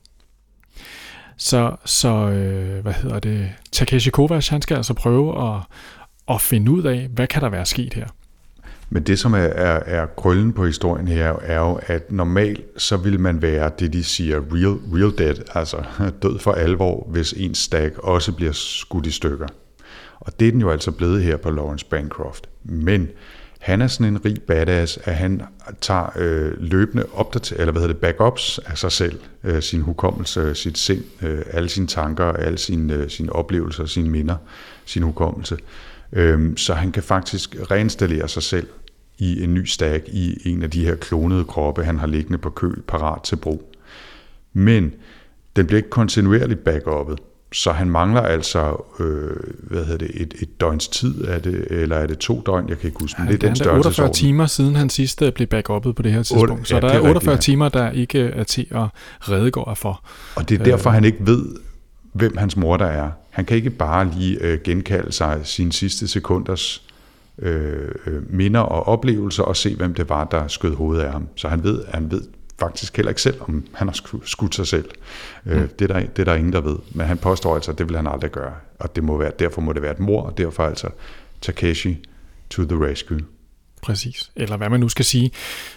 Så, 1.38 1.76
så 1.86 2.10
øh, 2.10 2.82
hvad 2.82 2.94
hedder 2.94 3.20
det, 3.20 3.52
Takeshi 3.72 4.10
Kovacs, 4.10 4.48
han 4.48 4.62
skal 4.62 4.78
altså 4.78 4.94
prøve 4.94 5.56
at, 5.56 5.62
at 6.30 6.42
finde 6.42 6.72
ud 6.72 6.84
af, 6.84 7.08
hvad 7.08 7.28
kan 7.28 7.42
der 7.42 7.50
være 7.50 7.66
sket 7.66 7.94
her. 7.94 8.08
Men 8.90 9.04
det, 9.04 9.20
som 9.20 9.34
er, 9.34 9.38
er, 9.38 9.80
er 9.86 10.06
krøllen 10.06 10.54
på 10.54 10.66
historien 10.66 11.08
her, 11.08 11.36
er 11.42 11.60
jo, 11.60 11.80
at 11.82 12.12
normalt 12.12 12.62
så 12.78 12.98
vil 12.98 13.20
man 13.20 13.42
være 13.42 13.72
det, 13.80 13.94
de 13.94 14.04
siger 14.04 14.38
real, 14.52 14.78
real 14.94 15.18
dead, 15.18 15.36
altså 15.56 15.78
død 16.24 16.40
for 16.40 16.52
alvor, 16.52 17.08
hvis 17.10 17.34
ens 17.34 17.58
stack 17.58 17.98
også 17.98 18.32
bliver 18.32 18.52
skudt 18.52 19.06
i 19.06 19.12
stykker. 19.12 19.48
Og 20.20 20.40
det 20.40 20.48
er 20.48 20.52
den 20.52 20.62
jo 20.62 20.70
altså 20.70 20.92
blevet 20.92 21.24
her 21.24 21.38
på 21.38 21.50
Lawrence 21.50 21.86
Bancroft. 21.86 22.50
Men 22.64 23.08
han 23.60 23.82
er 23.82 23.88
sådan 23.88 24.14
en 24.14 24.26
rig 24.26 24.42
badass, 24.42 25.00
at 25.04 25.16
han 25.16 25.42
tager 25.82 26.10
øh, 26.16 26.52
løbende 26.58 27.06
opdater, 27.14 27.56
eller 27.60 27.72
hvad 27.72 27.82
hedder 27.82 27.94
det, 27.94 28.02
backups 28.02 28.60
af 28.66 28.78
sig 28.78 28.92
selv, 28.92 29.20
øh, 29.44 29.62
sin 29.62 29.82
hukommelse, 29.82 30.56
sit 30.56 30.78
sind, 30.78 31.04
øh, 31.22 31.42
alle 31.52 31.70
sine 31.70 31.88
tanker, 31.88 32.26
alle 32.26 32.58
sine, 32.58 32.94
øh, 32.94 33.10
sine 33.10 33.34
oplevelser, 33.34 33.86
sine 33.86 34.10
minder, 34.10 34.36
sin 34.86 35.04
hukommelse. 35.04 35.58
Øh, 36.14 36.58
så 36.58 36.74
han 36.74 36.92
kan 36.92 37.04
faktisk 37.04 37.56
reinstallere 37.72 38.28
sig 38.28 38.44
selv 38.44 38.68
i 39.18 39.44
en 39.44 39.54
ny 39.54 39.66
stack 39.66 40.08
i 40.08 40.50
en 40.50 40.64
af 40.64 40.72
de 40.72 40.86
her 40.86 40.96
klonede 40.96 41.44
kroppe, 41.44 41.84
han 41.84 42.00
har 42.00 42.08
liggende 42.08 42.38
på 42.38 42.50
køl, 42.50 42.82
parat 42.88 43.22
til 43.24 43.36
brug. 43.36 43.76
Men 44.54 44.94
den 45.56 45.68
bliver 45.68 45.78
ikke 45.78 45.90
kontinuerligt 45.90 46.64
backupet, 46.64 47.20
så 47.54 47.72
han 47.72 47.90
mangler 47.90 48.22
altså, 48.22 48.84
øh, 49.00 49.32
hvad 49.58 49.86
hedder 49.86 49.98
det, 49.98 50.22
et, 50.22 50.34
et 50.42 50.62
døgns 50.62 50.88
tid, 50.88 51.24
er 51.28 51.40
det, 51.40 51.68
eller 51.70 51.96
er 51.96 52.08
det 52.08 52.18
to 52.18 52.42
døgn, 52.46 52.70
jeg 52.70 52.80
kan 52.80 52.88
ikke 52.88 53.00
huske, 53.00 53.22
men 53.22 53.28
det 53.28 53.44
er 53.44 53.48
den 53.48 53.56
størrelse. 53.56 53.88
48 53.88 54.14
timer 54.14 54.46
siden 54.46 54.76
han 54.76 54.90
sidste 54.90 55.32
blev 55.32 55.48
backupet 55.48 55.96
på 55.96 56.02
det 56.02 56.12
her 56.12 56.24
tidspunkt, 56.24 56.52
8, 56.52 56.66
så 56.66 56.76
ja, 56.76 56.82
der 56.82 56.88
er 56.88 57.00
48 57.00 57.34
rigtigt, 57.34 57.46
timer, 57.46 57.70
der 57.70 57.92
ikke 57.92 58.20
er 58.20 58.44
til 58.44 58.68
at 58.72 58.88
redegøre 59.22 59.76
for. 59.76 60.04
Og 60.36 60.50
det 60.50 60.60
er 60.60 60.64
derfor, 60.64 60.90
øh, 60.90 60.94
han 60.94 61.06
ikke 61.06 61.18
ved, 61.22 61.46
hvem 62.16 62.38
hans 62.38 62.58
mor 62.58 62.78
der 62.78 62.86
er. 62.86 63.12
Han 63.30 63.46
kan 63.46 63.58
ikke 63.58 63.70
bare 63.70 64.12
lige 64.18 64.38
øh, 64.42 64.60
genkalde 64.64 65.12
sig 65.12 65.40
sine 65.44 65.74
sidste 65.74 66.08
sekunders 66.08 66.84
øh, 67.40 67.90
øh, 68.06 68.34
minder 68.34 68.60
og 68.60 68.88
oplevelser 68.88 69.44
og 69.44 69.56
se, 69.56 69.76
hvem 69.76 69.94
det 69.94 70.10
var, 70.10 70.24
der 70.24 70.48
skød 70.48 70.76
hovedet 70.76 71.02
af 71.02 71.12
ham. 71.12 71.28
Så 71.36 71.48
han 71.48 71.64
ved, 71.64 71.86
han 71.94 72.12
ved 72.12 72.22
faktisk 72.60 72.96
heller 72.96 73.10
ikke 73.10 73.22
selv, 73.22 73.42
om 73.42 73.66
han 73.74 73.88
har 73.88 74.22
skudt 74.26 74.56
sig 74.56 74.68
selv. 74.68 74.90
Øh, 75.46 75.62
mm. 75.62 75.68
det, 75.80 75.92
er 75.92 75.94
der, 75.94 76.06
det 76.06 76.20
er 76.20 76.24
der 76.24 76.36
ingen, 76.36 76.54
der 76.54 76.62
ved. 76.62 76.78
Men 76.92 77.08
han 77.08 77.18
påstår 77.18 77.56
altså, 77.56 77.72
at 77.72 77.78
det 77.78 77.90
vil 77.90 77.96
han 77.96 78.08
aldrig 78.08 78.32
gøre. 78.32 78.54
Og 78.80 78.96
det 78.96 79.04
må 79.04 79.18
være, 79.18 79.32
derfor 79.40 79.62
må 79.62 79.74
det 79.74 79.82
være 79.82 79.92
et 79.92 80.00
mor, 80.00 80.22
og 80.22 80.38
derfor 80.38 80.64
altså 80.64 80.90
Takeshi 81.42 82.06
to 82.50 82.64
the 82.64 82.86
rescue. 82.86 83.20
Præcis. 83.82 84.32
Eller 84.36 84.58
hvad 84.58 84.70
man 84.70 84.80
nu 84.80 84.90
skal 84.90 85.06
sige. 85.06 85.32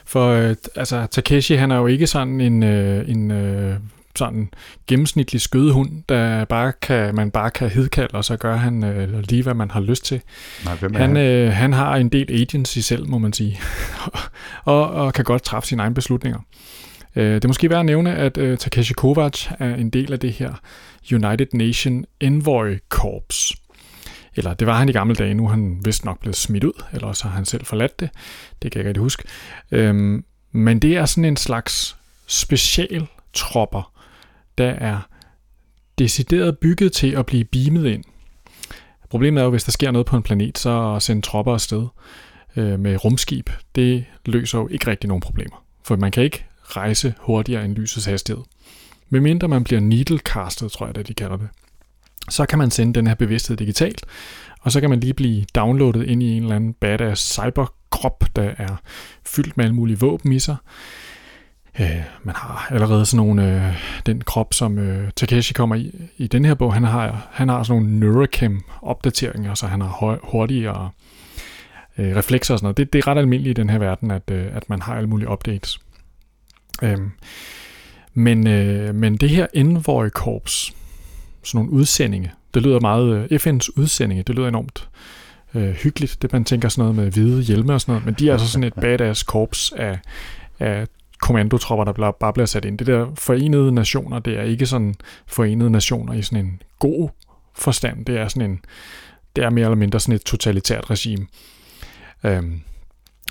For 0.05 0.29
øh, 0.29 0.57
altså, 0.77 1.07
Takeshi, 1.11 1.55
han 1.55 1.71
er 1.71 1.77
jo 1.77 1.87
ikke 1.87 2.07
sådan 2.07 2.41
en, 2.41 2.63
øh, 2.63 3.09
en 3.09 3.31
øh, 3.31 3.77
sådan 4.19 4.51
gennemsnitlig 4.87 5.41
skødehund, 5.41 6.03
der 6.09 6.45
bare 6.45 6.73
kan, 6.83 7.15
man 7.15 7.31
bare 7.31 7.51
kan 7.51 7.69
hedkalde, 7.69 8.15
og 8.15 8.25
så 8.25 8.37
gør 8.37 8.57
han 8.57 8.85
øh, 8.85 9.19
lige, 9.29 9.43
hvad 9.43 9.55
man 9.55 9.71
har 9.71 9.81
lyst 9.81 10.05
til. 10.05 10.21
Nej, 10.65 10.75
hvem 10.75 10.95
han, 10.95 11.17
han? 11.17 11.27
Øh, 11.27 11.53
han 11.53 11.73
har 11.73 11.97
en 11.97 12.09
del 12.09 12.43
agency 12.43 12.79
selv, 12.79 13.09
må 13.09 13.19
man 13.19 13.33
sige, 13.33 13.61
og, 14.65 14.91
og 14.91 15.15
kan 15.15 15.25
godt 15.25 15.43
træffe 15.43 15.69
sine 15.69 15.83
egne 15.83 15.95
beslutninger. 15.95 16.39
Øh, 17.17 17.35
det 17.35 17.45
er 17.45 17.49
måske 17.49 17.71
værd 17.71 17.79
at 17.79 17.87
nævne, 17.87 18.15
at 18.17 18.39
øh, 18.39 18.59
Takeshi 18.59 18.95
Kovacs 18.95 19.51
er 19.59 19.75
en 19.75 19.91
del 19.91 20.13
af 20.13 20.21
det 20.21 20.33
her 20.33 20.53
United 21.13 21.47
Nation 21.53 22.05
Envoy 22.21 22.79
Corps. 22.89 23.53
Eller 24.37 24.55
det 24.55 24.67
var 24.67 24.79
han 24.79 24.89
i 24.89 24.93
gamle 24.93 25.15
dage, 25.15 25.35
nu 25.35 25.45
er 25.45 25.51
han 25.51 25.81
vist 25.85 26.05
nok 26.05 26.21
blevet 26.21 26.37
smidt 26.37 26.65
ud, 26.65 26.83
eller 26.93 27.13
så 27.13 27.25
har 27.25 27.31
han 27.31 27.45
selv 27.45 27.65
forladt 27.65 28.01
det. 28.01 28.11
Det 28.63 28.73
kan 28.73 28.79
jeg 28.79 28.81
ikke 28.81 28.89
rigtig 28.89 29.03
huske. 29.03 29.23
Øhm, 29.71 30.25
men 30.53 30.79
det 30.79 30.97
er 30.97 31.05
sådan 31.05 31.25
en 31.25 31.37
slags 31.37 31.97
specialtropper, 32.27 33.93
der 34.59 34.71
er 34.71 35.09
decideret 35.99 36.59
bygget 36.59 36.93
til 36.93 37.11
at 37.11 37.27
blive 37.27 37.45
beamet 37.45 37.87
ind. 37.87 38.05
Problemet 39.11 39.41
er 39.41 39.45
jo, 39.45 39.51
hvis 39.51 39.65
der 39.65 39.73
sker 39.73 39.91
noget 39.91 40.07
på 40.07 40.17
en 40.17 40.23
planet, 40.23 40.59
så 40.59 40.95
at 40.97 41.03
sende 41.03 41.23
tropper 41.23 41.53
afsted 41.55 41.87
øh, 42.57 42.81
med 42.81 43.05
rumskib, 43.05 43.51
det 43.75 44.05
løser 44.27 44.59
jo 44.59 44.69
ikke 44.69 44.87
rigtig 44.87 45.09
nogen 45.09 45.21
problemer. 45.21 45.65
For 45.85 45.97
man 45.97 46.11
kan 46.11 46.23
ikke 46.23 46.45
rejse 46.63 47.15
hurtigere 47.19 47.65
end 47.65 47.75
lysets 47.75 48.07
hastighed. 48.07 48.45
Medmindre 49.09 49.49
man 49.49 49.65
bliver 49.65 49.81
needlecastet, 49.81 50.73
tror 50.73 50.87
jeg 50.87 50.95
det 50.95 51.09
de 51.09 51.15
kalder 51.15 51.37
det. 51.37 51.49
Så 52.31 52.47
kan 52.47 52.59
man 52.59 52.71
sende 52.71 52.95
den 52.95 53.07
her 53.07 53.15
bevidsthed 53.15 53.57
digitalt, 53.57 54.05
og 54.61 54.73
så 54.73 54.81
kan 54.81 54.91
man 54.91 55.01
lige 55.01 55.15
blive 55.15 55.45
downloadet 55.55 56.03
ind 56.07 56.23
i 56.23 56.37
en 56.37 56.43
eller 56.43 56.57
anden 56.57 56.73
badass 56.73 57.33
cyberkrop, 57.33 58.25
der 58.37 58.55
er 58.59 58.77
fyldt 59.27 59.57
med 59.57 59.65
alle 59.65 59.75
mulige 59.75 59.99
våben 59.99 60.33
i 60.33 60.39
sig. 60.39 60.57
Øh, 61.81 62.03
man 62.23 62.35
har 62.35 62.67
allerede 62.71 63.07
sådan 63.07 63.27
nogle, 63.27 63.67
øh, 63.67 63.75
den 64.07 64.21
krop, 64.21 64.55
som 64.55 64.79
øh, 64.79 65.11
Takeshi 65.17 65.53
kommer 65.53 65.77
i 65.77 65.95
i 66.17 66.27
den 66.27 66.45
her 66.45 66.55
bog, 66.55 66.75
han 66.75 66.85
har, 66.85 67.29
han 67.31 67.49
har 67.49 67.63
sådan 67.63 67.83
nogle 67.83 68.01
neurochem 68.01 68.61
opdateringer, 68.83 69.55
så 69.55 69.67
han 69.67 69.81
har 69.81 70.19
hurtigere 70.23 70.91
øh, 71.99 72.17
reflekser 72.17 72.55
og 72.55 72.59
sådan 72.59 72.65
noget. 72.65 72.77
Det, 72.77 72.93
det 72.93 72.99
er 72.99 73.07
ret 73.07 73.19
almindeligt 73.19 73.59
i 73.59 73.61
den 73.61 73.71
her 73.71 73.79
verden, 73.79 74.11
at, 74.11 74.31
øh, 74.31 74.47
at 74.57 74.71
man 74.71 74.83
har 74.83 74.95
alle 74.97 75.09
mulige 75.09 75.31
updates. 75.31 75.79
Øhm, 76.83 77.11
men, 78.15 78.47
øh, 78.47 78.95
men 78.95 79.17
det 79.17 79.31
her 79.31 79.47
Envoy 79.55 80.09
Corps, 80.09 80.73
sådan 81.43 81.59
nogle 81.59 81.73
udsendinge, 81.73 82.33
det 82.55 82.63
lyder 82.63 82.81
meget, 82.81 83.29
øh, 83.31 83.41
FN's 83.41 83.69
udsendinge, 83.77 84.23
det 84.23 84.35
lyder 84.35 84.49
enormt 84.49 84.89
øh, 85.55 85.71
hyggeligt, 85.71 86.23
det 86.23 86.33
man 86.33 86.45
tænker 86.45 86.69
sådan 86.69 86.83
noget 86.83 86.97
med 86.97 87.13
hvide 87.13 87.43
hjelme 87.43 87.75
og 87.75 87.81
sådan 87.81 87.93
noget, 87.93 88.05
men 88.05 88.15
de 88.15 88.29
er 88.29 88.33
altså 88.33 88.49
sådan 88.49 88.65
et 88.65 88.75
badass 88.75 89.23
korps 89.23 89.73
af, 89.77 89.99
af 90.59 90.87
kommandotropper, 91.21 91.85
der 91.85 92.11
bare 92.11 92.33
bliver 92.33 92.47
sat 92.47 92.65
ind. 92.65 92.79
Det 92.79 92.87
der 92.87 93.07
forenede 93.15 93.73
nationer, 93.73 94.19
det 94.19 94.39
er 94.39 94.43
ikke 94.43 94.67
sådan 94.67 94.95
forenede 95.27 95.71
nationer 95.71 96.13
i 96.13 96.23
sådan 96.23 96.45
en 96.45 96.63
god 96.79 97.09
forstand. 97.55 98.07
Det 98.07 98.17
er 98.17 98.29
sådan 98.29 98.51
en, 98.51 98.61
det 99.37 99.45
er 99.45 99.51
mere 99.51 99.65
eller 99.65 99.77
mindre 99.77 100.01
sådan 100.01 100.15
et 100.15 100.23
totalitært 100.23 100.91
regime, 100.91 101.27
øhm, 102.25 102.61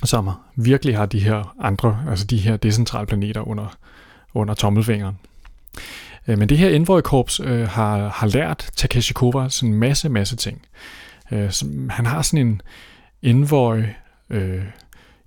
som 0.04 0.30
virkelig 0.56 0.98
har 0.98 1.06
de 1.06 1.20
her 1.20 1.56
andre, 1.60 2.06
altså 2.10 2.26
de 2.26 2.38
her 2.38 2.58
decentrale 2.58 3.08
planeter 3.08 3.48
under, 3.48 3.78
under 4.34 4.54
tommelfingeren. 4.54 5.16
Øh, 6.28 6.38
men 6.38 6.50
det 6.50 6.58
her 6.58 6.70
Envoy 6.70 7.02
Corps 7.02 7.40
øh, 7.40 7.68
har, 7.68 8.10
har 8.10 8.28
lært 8.28 8.70
Takeshi 8.76 9.14
Koba 9.14 9.50
sådan 9.50 9.74
en 9.74 9.80
masse, 9.80 10.10
masse 10.10 10.36
ting. 10.36 10.62
Øh, 11.32 11.52
som, 11.52 11.90
han 11.90 12.06
har 12.06 12.22
sådan 12.22 12.48
en 12.48 12.62
Envoy 13.22 13.84
øh, 14.30 14.64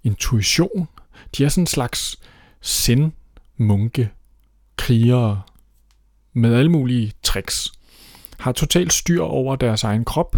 intuition. 0.05 0.89
De 1.37 1.45
er 1.45 1.49
sådan 1.49 1.63
en 1.63 1.67
slags 1.67 2.17
sind 2.61 3.13
munke 3.57 4.11
krigere 4.77 5.43
med 6.33 6.55
alle 6.55 6.71
mulige 6.71 7.13
tricks. 7.23 7.73
Har 8.39 8.53
totalt 8.53 8.93
styr 8.93 9.23
over 9.23 9.57
deres 9.57 9.85
egen 9.85 10.05
krop, 10.05 10.37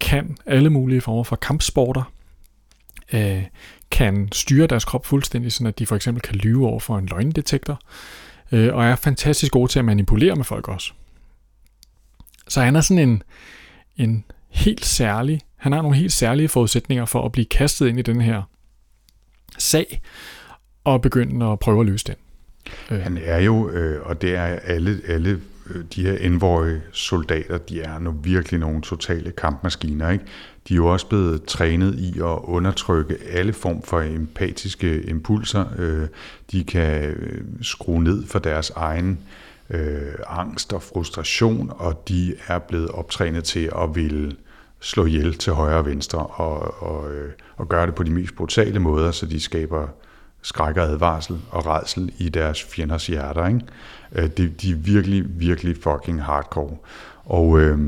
kan 0.00 0.36
alle 0.46 0.70
mulige 0.70 1.00
former 1.00 1.22
for 1.22 1.36
kampsporter, 1.36 2.12
øh, 3.12 3.44
kan 3.90 4.28
styre 4.32 4.66
deres 4.66 4.84
krop 4.84 5.06
fuldstændig, 5.06 5.52
så 5.52 5.68
at 5.68 5.78
de 5.78 5.86
for 5.86 5.96
eksempel 5.96 6.22
kan 6.22 6.34
lyve 6.34 6.66
over 6.66 6.80
for 6.80 6.98
en 6.98 7.06
løgndetektor, 7.06 7.80
øh, 8.52 8.74
og 8.74 8.84
er 8.84 8.96
fantastisk 8.96 9.52
gode 9.52 9.72
til 9.72 9.78
at 9.78 9.84
manipulere 9.84 10.36
med 10.36 10.44
folk 10.44 10.68
også. 10.68 10.92
Så 12.48 12.60
han 12.60 12.76
er 12.76 12.80
sådan 12.80 13.08
en, 13.08 13.22
en 13.96 14.24
helt 14.48 14.84
særlig, 14.84 15.40
han 15.56 15.72
har 15.72 15.82
nogle 15.82 15.96
helt 15.96 16.12
særlige 16.12 16.48
forudsætninger 16.48 17.04
for 17.04 17.24
at 17.24 17.32
blive 17.32 17.44
kastet 17.44 17.88
ind 17.88 17.98
i 17.98 18.02
den 18.02 18.20
her 18.20 18.42
sag, 19.58 20.00
og 20.84 21.02
begynde 21.02 21.46
at 21.46 21.58
prøve 21.58 21.80
at 21.80 21.86
løse 21.86 22.04
den. 22.06 22.14
Øh. 22.90 23.00
Han 23.00 23.18
er 23.24 23.38
jo, 23.38 23.70
øh, 23.70 24.06
og 24.06 24.22
det 24.22 24.34
er 24.34 24.44
alle, 24.44 25.00
alle 25.08 25.40
øh, 25.70 25.84
de 25.94 26.02
her 26.02 26.16
envoje 26.16 26.82
soldater, 26.92 27.58
de 27.58 27.80
er 27.80 27.98
nu 27.98 28.10
virkelig 28.22 28.60
nogle 28.60 28.82
totale 28.82 29.30
kampmaskiner. 29.30 30.10
Ikke? 30.10 30.24
De 30.68 30.74
er 30.74 30.76
jo 30.76 30.86
også 30.86 31.06
blevet 31.06 31.44
trænet 31.44 31.94
i 31.94 32.18
at 32.18 32.38
undertrykke 32.42 33.16
alle 33.32 33.52
form 33.52 33.82
for 33.82 34.00
empatiske 34.00 35.02
impulser. 35.02 35.64
Øh, 35.78 36.08
de 36.52 36.64
kan 36.64 37.04
øh, 37.04 37.44
skrue 37.62 38.02
ned 38.02 38.26
for 38.26 38.38
deres 38.38 38.70
egen 38.70 39.18
øh, 39.70 40.14
angst 40.26 40.72
og 40.72 40.82
frustration, 40.82 41.72
og 41.76 42.08
de 42.08 42.34
er 42.46 42.58
blevet 42.58 42.88
optrænet 42.88 43.44
til 43.44 43.70
at 43.82 43.94
ville 43.94 44.32
slå 44.80 45.06
ihjel 45.06 45.34
til 45.34 45.52
højre 45.52 45.78
og 45.78 45.86
venstre, 45.86 46.18
og, 46.18 46.82
og, 46.82 47.10
og 47.56 47.68
gøre 47.68 47.86
det 47.86 47.94
på 47.94 48.02
de 48.02 48.10
mest 48.10 48.36
brutale 48.36 48.78
måder, 48.78 49.10
så 49.10 49.26
de 49.26 49.40
skaber 49.40 49.88
skræk 50.42 50.76
og 50.76 50.82
advarsel 50.84 51.38
og 51.50 51.66
redsel 51.66 52.12
i 52.18 52.28
deres 52.28 52.62
fjenders 52.62 53.06
hjerter. 53.06 53.46
Ikke? 53.46 53.60
Øh, 54.12 54.30
de, 54.36 54.48
de 54.48 54.70
er 54.70 54.76
virkelig, 54.76 55.24
virkelig 55.40 55.76
fucking 55.82 56.22
hardcore. 56.22 56.76
Og, 57.24 57.60
øh, 57.60 57.78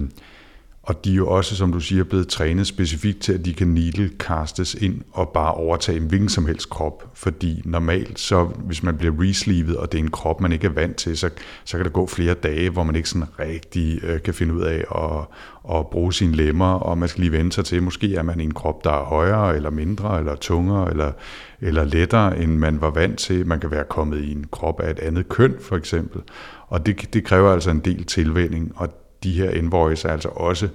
og 0.84 1.04
de 1.04 1.12
er 1.12 1.14
jo 1.14 1.28
også, 1.28 1.56
som 1.56 1.72
du 1.72 1.80
siger, 1.80 2.04
blevet 2.04 2.28
trænet 2.28 2.66
specifikt 2.66 3.20
til, 3.20 3.32
at 3.32 3.44
de 3.44 3.54
kan 3.54 3.68
needle 3.68 4.10
castes 4.18 4.74
ind 4.74 5.00
og 5.12 5.28
bare 5.28 5.54
overtage 5.54 5.98
en 5.98 6.06
hvilken 6.06 6.28
som 6.28 6.46
helst 6.46 6.70
krop. 6.70 7.10
Fordi 7.14 7.62
normalt, 7.64 8.20
så 8.20 8.44
hvis 8.44 8.82
man 8.82 8.96
bliver 8.96 9.14
resleevet, 9.20 9.76
og 9.76 9.92
det 9.92 9.98
er 9.98 10.02
en 10.02 10.10
krop, 10.10 10.40
man 10.40 10.52
ikke 10.52 10.66
er 10.66 10.70
vant 10.70 10.96
til, 10.96 11.18
så, 11.18 11.30
så 11.64 11.76
kan 11.76 11.84
der 11.84 11.90
gå 11.90 12.06
flere 12.06 12.34
dage, 12.34 12.70
hvor 12.70 12.82
man 12.82 12.96
ikke 12.96 13.08
sådan 13.08 13.28
rigtig 13.38 14.04
øh, 14.04 14.22
kan 14.22 14.34
finde 14.34 14.54
ud 14.54 14.62
af 14.62 14.84
at, 14.94 15.76
at 15.76 15.86
bruge 15.86 16.12
sine 16.12 16.32
lemmer, 16.32 16.74
og 16.74 16.98
man 16.98 17.08
skal 17.08 17.20
lige 17.20 17.32
vende 17.32 17.52
sig 17.52 17.64
til, 17.64 17.82
måske 17.82 18.14
er 18.14 18.22
man 18.22 18.40
i 18.40 18.44
en 18.44 18.54
krop, 18.54 18.84
der 18.84 18.90
er 18.90 19.04
højere, 19.04 19.56
eller 19.56 19.70
mindre, 19.70 20.18
eller 20.18 20.34
tungere, 20.34 20.90
eller, 20.90 21.12
eller 21.60 21.84
lettere, 21.84 22.38
end 22.38 22.56
man 22.56 22.80
var 22.80 22.90
vant 22.90 23.18
til. 23.18 23.46
Man 23.46 23.60
kan 23.60 23.70
være 23.70 23.84
kommet 23.84 24.24
i 24.24 24.32
en 24.32 24.46
krop 24.50 24.80
af 24.80 24.90
et 24.90 24.98
andet 24.98 25.28
køn, 25.28 25.54
for 25.60 25.76
eksempel. 25.76 26.22
Og 26.68 26.86
det, 26.86 27.14
det 27.14 27.24
kræver 27.24 27.52
altså 27.52 27.70
en 27.70 27.80
del 27.80 28.04
tilvænning, 28.04 28.72
og 28.76 29.01
de 29.22 29.32
her 29.32 29.50
envoys 29.50 30.04
er 30.04 30.08
altså 30.08 30.28
også 30.28 30.68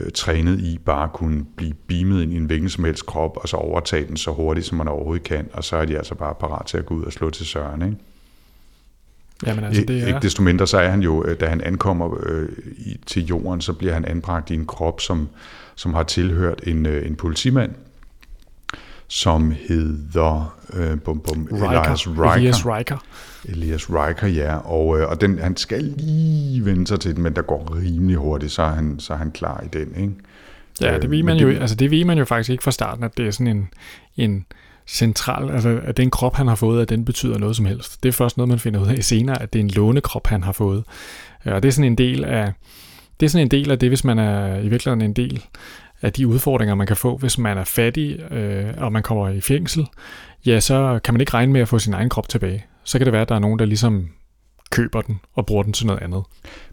øh, 0.00 0.10
trænet 0.14 0.60
i 0.60 0.78
bare 0.78 1.04
at 1.04 1.12
kunne 1.12 1.44
blive 1.56 1.74
beamet 1.86 2.22
ind 2.22 2.32
i 2.32 2.36
en 2.36 2.44
hvilken 2.44 2.68
som 2.68 2.84
helst 2.84 3.06
krop, 3.06 3.36
og 3.36 3.48
så 3.48 3.56
overtage 3.56 4.06
den 4.06 4.16
så 4.16 4.30
hurtigt, 4.30 4.66
som 4.66 4.78
man 4.78 4.88
overhovedet 4.88 5.24
kan, 5.24 5.48
og 5.52 5.64
så 5.64 5.76
er 5.76 5.84
de 5.84 5.96
altså 5.96 6.14
bare 6.14 6.34
parat 6.34 6.66
til 6.66 6.78
at 6.78 6.86
gå 6.86 6.94
ud 6.94 7.04
og 7.04 7.12
slå 7.12 7.30
til 7.30 7.46
søren, 7.46 7.82
ikke? 7.82 7.96
Jamen, 9.46 9.64
altså, 9.64 9.82
det 9.82 10.02
er... 10.02 10.06
Ikke 10.06 10.18
desto 10.22 10.42
mindre, 10.42 10.66
så 10.66 10.78
er 10.78 10.88
han 10.88 11.02
jo, 11.02 11.24
øh, 11.24 11.40
da 11.40 11.46
han 11.46 11.60
ankommer 11.60 12.18
øh, 12.26 12.48
i, 12.78 13.00
til 13.06 13.26
jorden, 13.26 13.60
så 13.60 13.72
bliver 13.72 13.94
han 13.94 14.04
anbragt 14.04 14.50
i 14.50 14.54
en 14.54 14.66
krop, 14.66 15.00
som, 15.00 15.28
som 15.74 15.94
har 15.94 16.02
tilhørt 16.02 16.60
en, 16.66 16.86
øh, 16.86 17.06
en 17.06 17.16
politimand, 17.16 17.72
som 19.10 19.54
hedder 19.68 20.56
øh, 20.72 21.00
bum, 21.00 21.20
bum, 21.20 21.48
Elias 21.52 22.08
Riker. 22.08 22.32
Elias 22.32 22.66
Riker. 22.66 23.04
Elias 23.44 23.90
Riker, 23.90 24.26
ja. 24.26 24.56
Og, 24.56 25.00
øh, 25.00 25.08
og 25.08 25.20
den, 25.20 25.38
han 25.38 25.56
skal 25.56 25.94
lige 25.96 26.64
vende 26.64 26.86
sig 26.86 27.00
til 27.00 27.14
den, 27.14 27.22
men 27.22 27.36
der 27.36 27.42
går 27.42 27.76
rimelig 27.76 28.16
hurtigt, 28.16 28.52
så 28.52 28.62
er 28.62 28.70
han, 28.70 29.00
så 29.00 29.12
er 29.12 29.16
han 29.16 29.30
klar 29.30 29.60
i 29.64 29.78
den. 29.78 29.94
Ikke? 29.96 30.14
Ja, 30.80 30.98
det 30.98 31.10
ved, 31.10 31.22
man 31.22 31.36
jo, 31.36 31.48
altså 31.48 31.76
det 31.76 31.90
ved 31.90 32.04
man 32.04 32.18
jo 32.18 32.24
faktisk 32.24 32.50
ikke 32.50 32.62
fra 32.62 32.70
starten, 32.70 33.04
at 33.04 33.16
det 33.16 33.26
er 33.26 33.30
sådan 33.30 33.56
en, 33.56 33.68
en 34.16 34.46
central, 34.86 35.50
altså 35.50 35.80
at 35.84 35.96
den 35.96 36.10
krop, 36.10 36.34
han 36.34 36.48
har 36.48 36.54
fået, 36.54 36.82
at 36.82 36.88
den 36.88 37.04
betyder 37.04 37.38
noget 37.38 37.56
som 37.56 37.66
helst. 37.66 38.02
Det 38.02 38.08
er 38.08 38.12
først 38.12 38.36
noget, 38.36 38.48
man 38.48 38.58
finder 38.58 38.80
ud 38.80 38.86
af 38.86 39.04
senere, 39.04 39.42
at 39.42 39.52
det 39.52 39.58
er 39.58 39.64
en 39.64 39.70
lånekrop, 39.70 40.26
han 40.26 40.42
har 40.42 40.52
fået. 40.52 40.84
Og 41.44 41.62
det 41.62 41.68
er 41.68 41.72
sådan 41.72 41.92
en 41.92 41.98
del 41.98 42.24
af, 42.24 42.52
det 43.20 43.26
er 43.26 43.30
sådan 43.30 43.46
en 43.46 43.50
del 43.50 43.70
af 43.70 43.78
det, 43.78 43.90
hvis 43.90 44.04
man 44.04 44.18
er 44.18 44.56
i 44.56 44.68
virkeligheden 44.68 45.02
en 45.02 45.12
del 45.12 45.42
af 46.02 46.12
de 46.12 46.26
udfordringer, 46.26 46.74
man 46.74 46.86
kan 46.86 46.96
få, 46.96 47.16
hvis 47.16 47.38
man 47.38 47.58
er 47.58 47.64
fattig, 47.64 48.32
øh, 48.32 48.74
og 48.78 48.92
man 48.92 49.02
kommer 49.02 49.28
i 49.28 49.40
fængsel, 49.40 49.86
ja, 50.46 50.60
så 50.60 51.00
kan 51.04 51.14
man 51.14 51.20
ikke 51.20 51.34
regne 51.34 51.52
med 51.52 51.60
at 51.60 51.68
få 51.68 51.78
sin 51.78 51.94
egen 51.94 52.08
krop 52.08 52.28
tilbage. 52.28 52.66
Så 52.84 52.98
kan 52.98 53.04
det 53.04 53.12
være, 53.12 53.22
at 53.22 53.28
der 53.28 53.34
er 53.34 53.38
nogen, 53.38 53.58
der 53.58 53.64
ligesom 53.64 54.08
køber 54.70 55.00
den 55.00 55.20
og 55.34 55.46
bruger 55.46 55.62
den 55.62 55.72
til 55.72 55.86
noget 55.86 56.02
andet. 56.02 56.22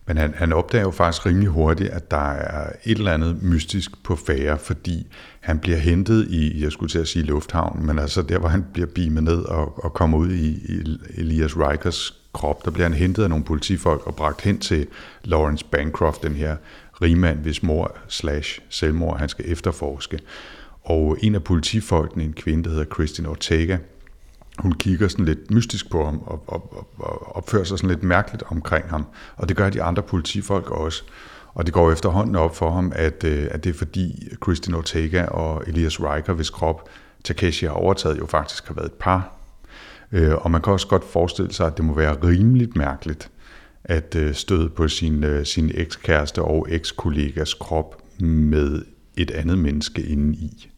Men 0.08 0.18
han, 0.18 0.34
han 0.38 0.54
opdager 0.54 0.84
jo 0.84 0.92
faktisk 0.92 1.26
rimelig 1.26 1.50
hurtigt, 1.50 1.90
at 1.90 2.12
der 2.12 2.32
er 2.32 2.70
et 2.86 2.98
eller 2.98 3.14
andet 3.14 3.44
mystisk 3.44 4.04
på 4.04 4.16
færre, 4.16 4.58
fordi 4.58 5.08
han 5.40 5.60
bliver 5.60 5.78
hentet 5.78 6.28
i, 6.30 6.64
jeg 6.64 6.72
skulle 6.72 6.90
til 6.90 7.00
at 7.00 7.08
sige 7.08 7.26
lufthavnen, 7.26 7.86
men 7.86 8.00
altså 8.00 8.22
der, 8.22 8.40
hvor 8.40 8.50
han 8.50 8.66
bliver 8.74 8.88
beamet 8.96 9.24
ned 9.24 9.42
og, 9.44 9.86
og 9.86 9.94
kommer 9.94 10.18
ud 10.18 10.32
i, 10.32 10.48
i 10.48 10.98
Elias 11.18 11.58
Rikers 11.58 12.14
krop, 12.34 12.66
der 12.66 12.72
bliver 12.72 12.86
han 12.86 12.98
hentet 12.98 13.24
af 13.24 13.30
nogle 13.30 13.46
politifolk 13.46 14.08
og 14.08 14.16
bragt 14.16 14.42
hen 14.42 14.60
til 14.60 14.88
Lawrence 15.24 15.66
Bancroft, 15.66 16.24
den 16.24 16.34
her 16.36 16.56
rigmand, 17.02 17.40
hvis 17.40 17.64
mor 17.64 17.98
slash 18.08 18.60
selvmord 18.70 19.20
han 19.20 19.30
skal 19.30 19.46
efterforske. 19.52 20.20
Og 20.84 21.18
en 21.22 21.36
af 21.36 21.44
politifolkene, 21.44 22.24
en 22.24 22.34
kvinde, 22.34 22.64
der 22.64 22.70
hedder 22.70 22.86
Christine 22.94 23.30
Ortega, 23.30 23.78
hun 24.60 24.72
kigger 24.72 25.08
sådan 25.08 25.26
lidt 25.26 25.52
mystisk 25.52 25.92
på 25.92 26.06
ham 26.06 26.22
og, 26.26 26.44
og, 26.48 26.88
og 27.00 27.36
opfører 27.36 27.64
sig 27.64 27.78
sådan 27.78 27.90
lidt 27.90 28.04
mærkeligt 28.04 28.44
omkring 28.48 28.90
ham. 28.90 29.06
Og 29.36 29.50
det 29.50 29.58
gør 29.58 29.70
de 29.70 29.84
andre 29.84 30.04
politifolk 30.04 30.72
også. 30.72 31.04
Og 31.54 31.66
det 31.66 31.74
går 31.74 31.92
efterhånden 31.92 32.36
op 32.36 32.56
for 32.56 32.72
ham, 32.72 32.92
at, 32.96 33.24
øh, 33.24 33.48
at 33.52 33.64
det 33.64 33.70
er 33.70 33.74
fordi 33.74 34.28
Christine 34.44 34.78
Ortega 34.78 35.26
og 35.26 35.64
Elias 35.68 36.00
Riker, 36.00 36.34
hvis 36.34 36.50
krop 36.50 36.90
Takeshi 37.24 37.66
har 37.66 37.74
overtaget, 37.74 38.20
jo 38.20 38.26
faktisk 38.26 38.68
har 38.68 38.74
været 38.74 38.86
et 38.86 38.94
par. 38.94 39.34
Øh, 40.12 40.36
og 40.36 40.52
man 40.52 40.62
kan 40.62 40.74
også 40.74 40.88
godt 40.88 41.04
forestille 41.04 41.54
sig, 41.54 41.68
at 41.68 41.78
det 41.78 41.86
må 41.86 41.94
være 41.94 42.18
rimeligt 42.24 42.76
mærkeligt, 42.76 43.30
at 43.88 44.16
øh, 44.16 44.34
støde 44.34 44.70
på 44.70 44.88
sin, 44.88 45.24
øh, 45.24 45.46
sin 45.46 45.72
ekskæreste 45.74 46.42
og 46.42 46.68
ekskollegas 46.70 47.54
krop 47.54 48.02
med 48.22 48.82
et 49.18 49.32
andet 49.32 49.58
menneske 49.58 50.02
indeni. 50.02 50.70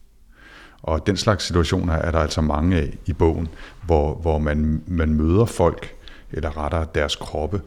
Og 0.82 1.06
den 1.06 1.16
slags 1.16 1.44
situationer 1.44 1.92
er 1.92 2.10
der 2.10 2.18
altså 2.18 2.40
mange 2.40 2.76
af 2.76 2.98
i 3.06 3.12
bogen, 3.12 3.48
hvor, 3.86 4.14
hvor 4.14 4.38
man, 4.38 4.82
man 4.86 5.14
møder 5.14 5.44
folk, 5.44 5.94
eller 6.32 6.64
rettere 6.64 6.86
deres 6.94 7.16
kroppe, 7.16 7.60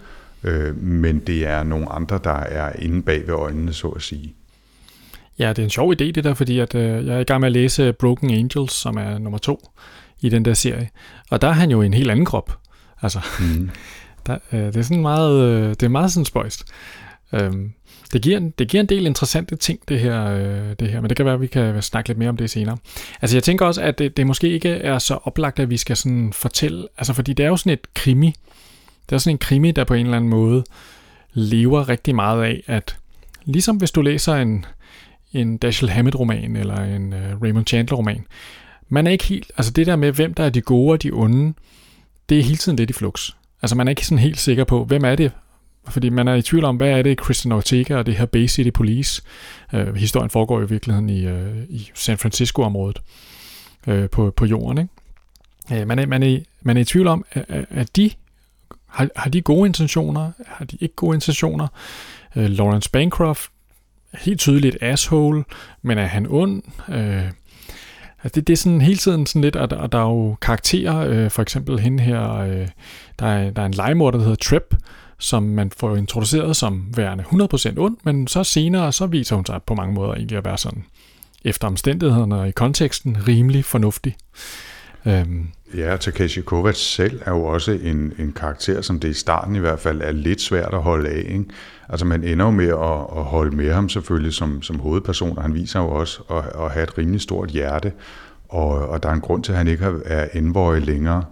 øh, 0.44 0.78
men 0.78 1.20
det 1.20 1.48
er 1.48 1.64
nogle 1.64 1.92
andre, 1.92 2.20
der 2.24 2.32
er 2.32 2.74
inde 2.80 3.02
bag 3.02 3.28
ved 3.28 3.34
øjnene, 3.34 3.74
så 3.74 3.88
at 3.88 4.02
sige. 4.02 4.36
Ja, 5.40 5.50
det 5.50 5.60
er 5.60 5.64
en 5.64 5.70
sjov 5.70 5.92
idé 5.92 6.04
det 6.12 6.24
der, 6.24 6.34
fordi 6.34 6.60
at, 6.60 6.76
øh, 6.76 7.08
jeg 7.08 7.16
er 7.16 7.20
i 7.20 7.24
gang 7.24 7.40
med 7.40 7.48
at 7.48 7.54
læse 7.54 7.94
Broken 7.94 8.32
Angels, 8.32 8.74
som 8.74 8.98
er 8.98 9.18
nummer 9.18 9.38
to 9.38 9.70
i 10.22 10.30
den 10.30 10.46
der 10.46 10.54
serie. 10.54 10.90
Og 11.30 11.42
der 11.42 11.48
er 11.48 11.52
han 11.52 11.72
jo 11.72 11.82
i 11.82 11.86
en 11.86 11.94
helt 11.94 12.12
anden 12.12 12.26
krop. 12.26 12.58
Altså, 13.02 13.20
mm. 13.40 13.70
der, 14.26 14.38
øh, 14.52 14.60
det 14.60 14.76
er 14.76 14.82
sådan 14.82 15.02
meget, 15.02 15.42
øh, 15.42 15.70
det 15.70 15.84
er 15.84 15.90
meget 15.90 16.12
sådan 16.12 16.26
spøjst. 16.26 16.66
Øhm, 17.34 17.74
det, 18.14 18.22
giver 18.22 18.38
en, 18.38 18.50
det 18.50 18.68
giver 18.68 18.82
en 18.82 18.90
del 18.90 19.06
interessante 19.06 19.56
ting, 19.56 19.80
det 19.88 20.00
her, 20.00 20.26
øh, 20.26 20.76
det 20.80 20.90
her, 20.90 21.02
men 21.02 21.10
det 21.10 21.18
kan 21.18 21.26
være, 21.26 21.34
at 21.34 21.42
vi 21.42 21.48
kan 21.48 21.82
snakke 21.82 22.10
lidt 22.10 22.18
mere 22.18 22.30
om 22.30 22.38
det 22.38 22.50
senere. 22.50 22.78
Altså 23.22 23.38
jeg 23.38 23.44
tænker 23.44 23.66
også, 23.66 23.82
at 23.82 24.00
det, 24.00 24.18
det 24.18 24.28
måske 24.28 24.50
ikke 24.50 24.70
er 24.70 25.00
så 25.00 25.20
oplagt, 25.24 25.60
at 25.60 25.70
vi 25.70 25.78
skal 25.78 25.96
sådan 25.96 26.34
fortælle, 26.34 26.88
altså 26.98 27.14
fordi 27.14 27.34
det 27.34 27.44
er 27.46 27.50
jo 27.50 27.58
sådan 27.58 27.74
et 27.74 27.94
krimi, 27.94 28.36
det 29.10 29.16
er 29.16 29.20
sådan 29.20 29.34
en 29.34 29.38
krimi, 29.38 29.72
der 29.72 29.84
på 29.84 29.94
en 29.94 30.06
eller 30.06 30.18
anden 30.18 30.30
måde 30.30 30.64
lever 31.34 31.90
rigtig 31.90 32.16
meget 32.16 32.44
af, 32.44 32.64
at 32.68 32.98
ligesom 33.46 33.78
hvis 33.78 33.92
du 33.92 34.02
læser 34.02 34.36
en, 34.36 34.66
en 35.34 35.58
Dashiell 35.58 35.92
Hammett-roman 35.92 36.56
eller 36.56 36.84
en 36.84 37.14
uh, 37.14 37.42
Raymond 37.42 37.68
Chandler-roman, 37.68 38.26
man 38.90 39.08
er 39.08 39.12
ikke 39.12 39.24
helt, 39.24 39.52
altså 39.58 39.72
det 39.72 39.88
der 39.88 39.96
med, 39.96 40.12
hvem 40.12 40.34
der 40.34 40.44
er 40.44 40.50
de 40.50 40.62
gode 40.62 40.92
og 40.92 41.04
de 41.04 41.12
onde, 41.12 41.54
det 42.30 42.40
er 42.40 42.44
hele 42.44 42.58
tiden 42.58 42.76
lidt 42.76 42.90
i 42.90 42.94
flux. 42.94 43.32
Altså 43.64 43.76
man 43.76 43.88
er 43.88 43.90
ikke 43.90 44.06
sådan 44.06 44.20
helt 44.20 44.40
sikker 44.40 44.64
på, 44.64 44.86
hvem 44.86 45.06
er 45.06 45.16
det, 45.16 45.32
fordi 45.90 46.10
man 46.10 46.28
er 46.28 46.34
i 46.36 46.42
tvivl 46.42 46.66
om, 46.66 46.76
hvad 46.76 46.90
er 46.90 47.02
det 47.02 47.24
Christian 47.24 47.52
Ortega 47.52 47.96
og 47.96 48.06
det 48.06 48.16
her 48.16 48.26
Bay 48.26 48.48
City 48.48 48.70
Police. 48.70 49.22
Øh, 49.74 49.96
historien 49.96 50.30
foregår 50.30 50.62
i 50.62 50.70
virkeligheden 50.70 51.10
i, 51.10 51.26
øh, 51.26 51.64
i 51.70 51.90
San 51.94 52.18
Francisco-området 52.18 53.02
øh, 53.88 54.10
på, 54.10 54.34
på 54.36 54.46
jorden. 54.46 54.78
Ikke? 54.78 55.82
Øh, 55.82 55.88
man, 55.88 56.00
er, 56.00 56.06
man, 56.06 56.24
er, 56.24 56.40
man 56.62 56.78
er 56.78 56.82
i 56.82 56.86
tvivl 56.86 57.08
om, 57.08 57.26
at, 57.32 57.66
at 57.70 57.96
de 57.96 58.12
har, 58.88 59.10
har 59.16 59.30
de 59.30 59.42
gode 59.42 59.68
intentioner? 59.68 60.32
Har 60.48 60.66
de 60.66 60.78
ikke 60.80 60.96
gode 60.96 61.16
intentioner? 61.16 61.68
Øh, 62.36 62.50
Lawrence 62.50 62.90
Bancroft, 62.90 63.52
helt 64.14 64.40
tydeligt 64.40 64.78
asshole, 64.82 65.44
men 65.82 65.98
er 65.98 66.06
han 66.06 66.28
ond? 66.30 66.64
Øh, 66.90 67.32
altså 68.24 68.36
det, 68.36 68.48
det 68.48 68.54
er 68.54 68.58
sådan 68.58 68.82
hele 68.82 68.98
tiden 68.98 69.26
sådan 69.26 69.42
lidt, 69.42 69.56
at, 69.56 69.74
at 69.74 69.92
der 69.92 69.98
er 69.98 70.10
jo 70.10 70.36
karakterer, 70.42 70.98
øh, 70.98 71.32
for 71.32 71.42
eksempel 71.42 71.80
hende 71.80 72.04
her, 72.04 72.34
øh, 72.34 72.68
der, 73.20 73.26
er, 73.26 73.50
der 73.50 73.62
er 73.62 73.66
en 73.66 73.74
legemorder, 73.74 74.18
der 74.18 74.26
hedder 74.26 74.44
Trip, 74.44 74.76
som 75.20 75.44
man 75.44 75.72
får 75.78 75.96
introduceret 75.96 76.56
som 76.56 76.86
værende 76.96 77.24
100% 77.24 77.74
ond, 77.78 77.98
men 78.04 78.28
så 78.28 78.44
senere, 78.44 78.92
så 78.92 79.06
viser 79.06 79.36
hun 79.36 79.46
sig 79.46 79.60
på 79.66 79.76
mange 79.76 79.94
måder 79.94 80.14
egentlig 80.14 80.38
at 80.38 80.46
være 80.46 80.58
sådan, 80.58 80.86
efter 81.46 81.68
omstændighederne 81.68 82.36
og 82.36 82.48
i 82.48 82.52
konteksten, 82.52 83.18
rimelig 83.28 83.66
fornuftig. 83.66 84.16
Øhm. 85.06 85.48
Ja, 85.78 85.98
Takeshi 85.98 86.42
Kovacs 86.42 86.80
selv 86.80 87.22
er 87.26 87.32
jo 87.32 87.44
også 87.44 87.72
en, 87.72 88.14
en 88.20 88.34
karakter, 88.36 88.82
som 88.82 89.00
det 89.00 89.10
i 89.10 89.14
starten 89.14 89.56
i 89.56 89.60
hvert 89.60 89.80
fald 89.80 90.02
er 90.02 90.12
lidt 90.12 90.42
svært 90.42 90.74
at 90.74 90.82
holde 90.82 91.10
af. 91.10 91.26
Ikke? 91.30 91.46
Altså 91.90 92.06
man 92.06 92.24
ender 92.24 92.46
jo 92.46 92.52
med 92.52 92.68
at, 92.68 93.18
at 93.18 93.24
holde 93.24 93.56
med 93.56 93.74
ham 93.74 93.90
selvfølgelig 93.90 94.34
som, 94.34 94.62
som 94.62 94.80
hovedperson, 94.80 95.38
og 95.38 95.44
han 95.44 95.54
viser 95.54 95.80
jo 95.80 95.90
også 95.90 96.22
at, 96.30 96.64
at 96.64 96.72
have 96.72 96.84
et 96.84 96.98
rimelig 96.98 97.22
stort 97.22 97.50
hjerte, 97.50 97.92
og, 98.50 98.68
og 98.90 99.04
der 99.04 99.10
er 99.10 99.14
en 99.14 99.22
grund 99.22 99.44
til, 99.44 99.52
at 99.52 99.58
han 99.58 99.68
ikke 99.68 99.86
er 100.06 100.28
envoy 100.34 100.80
længere. 100.80 101.24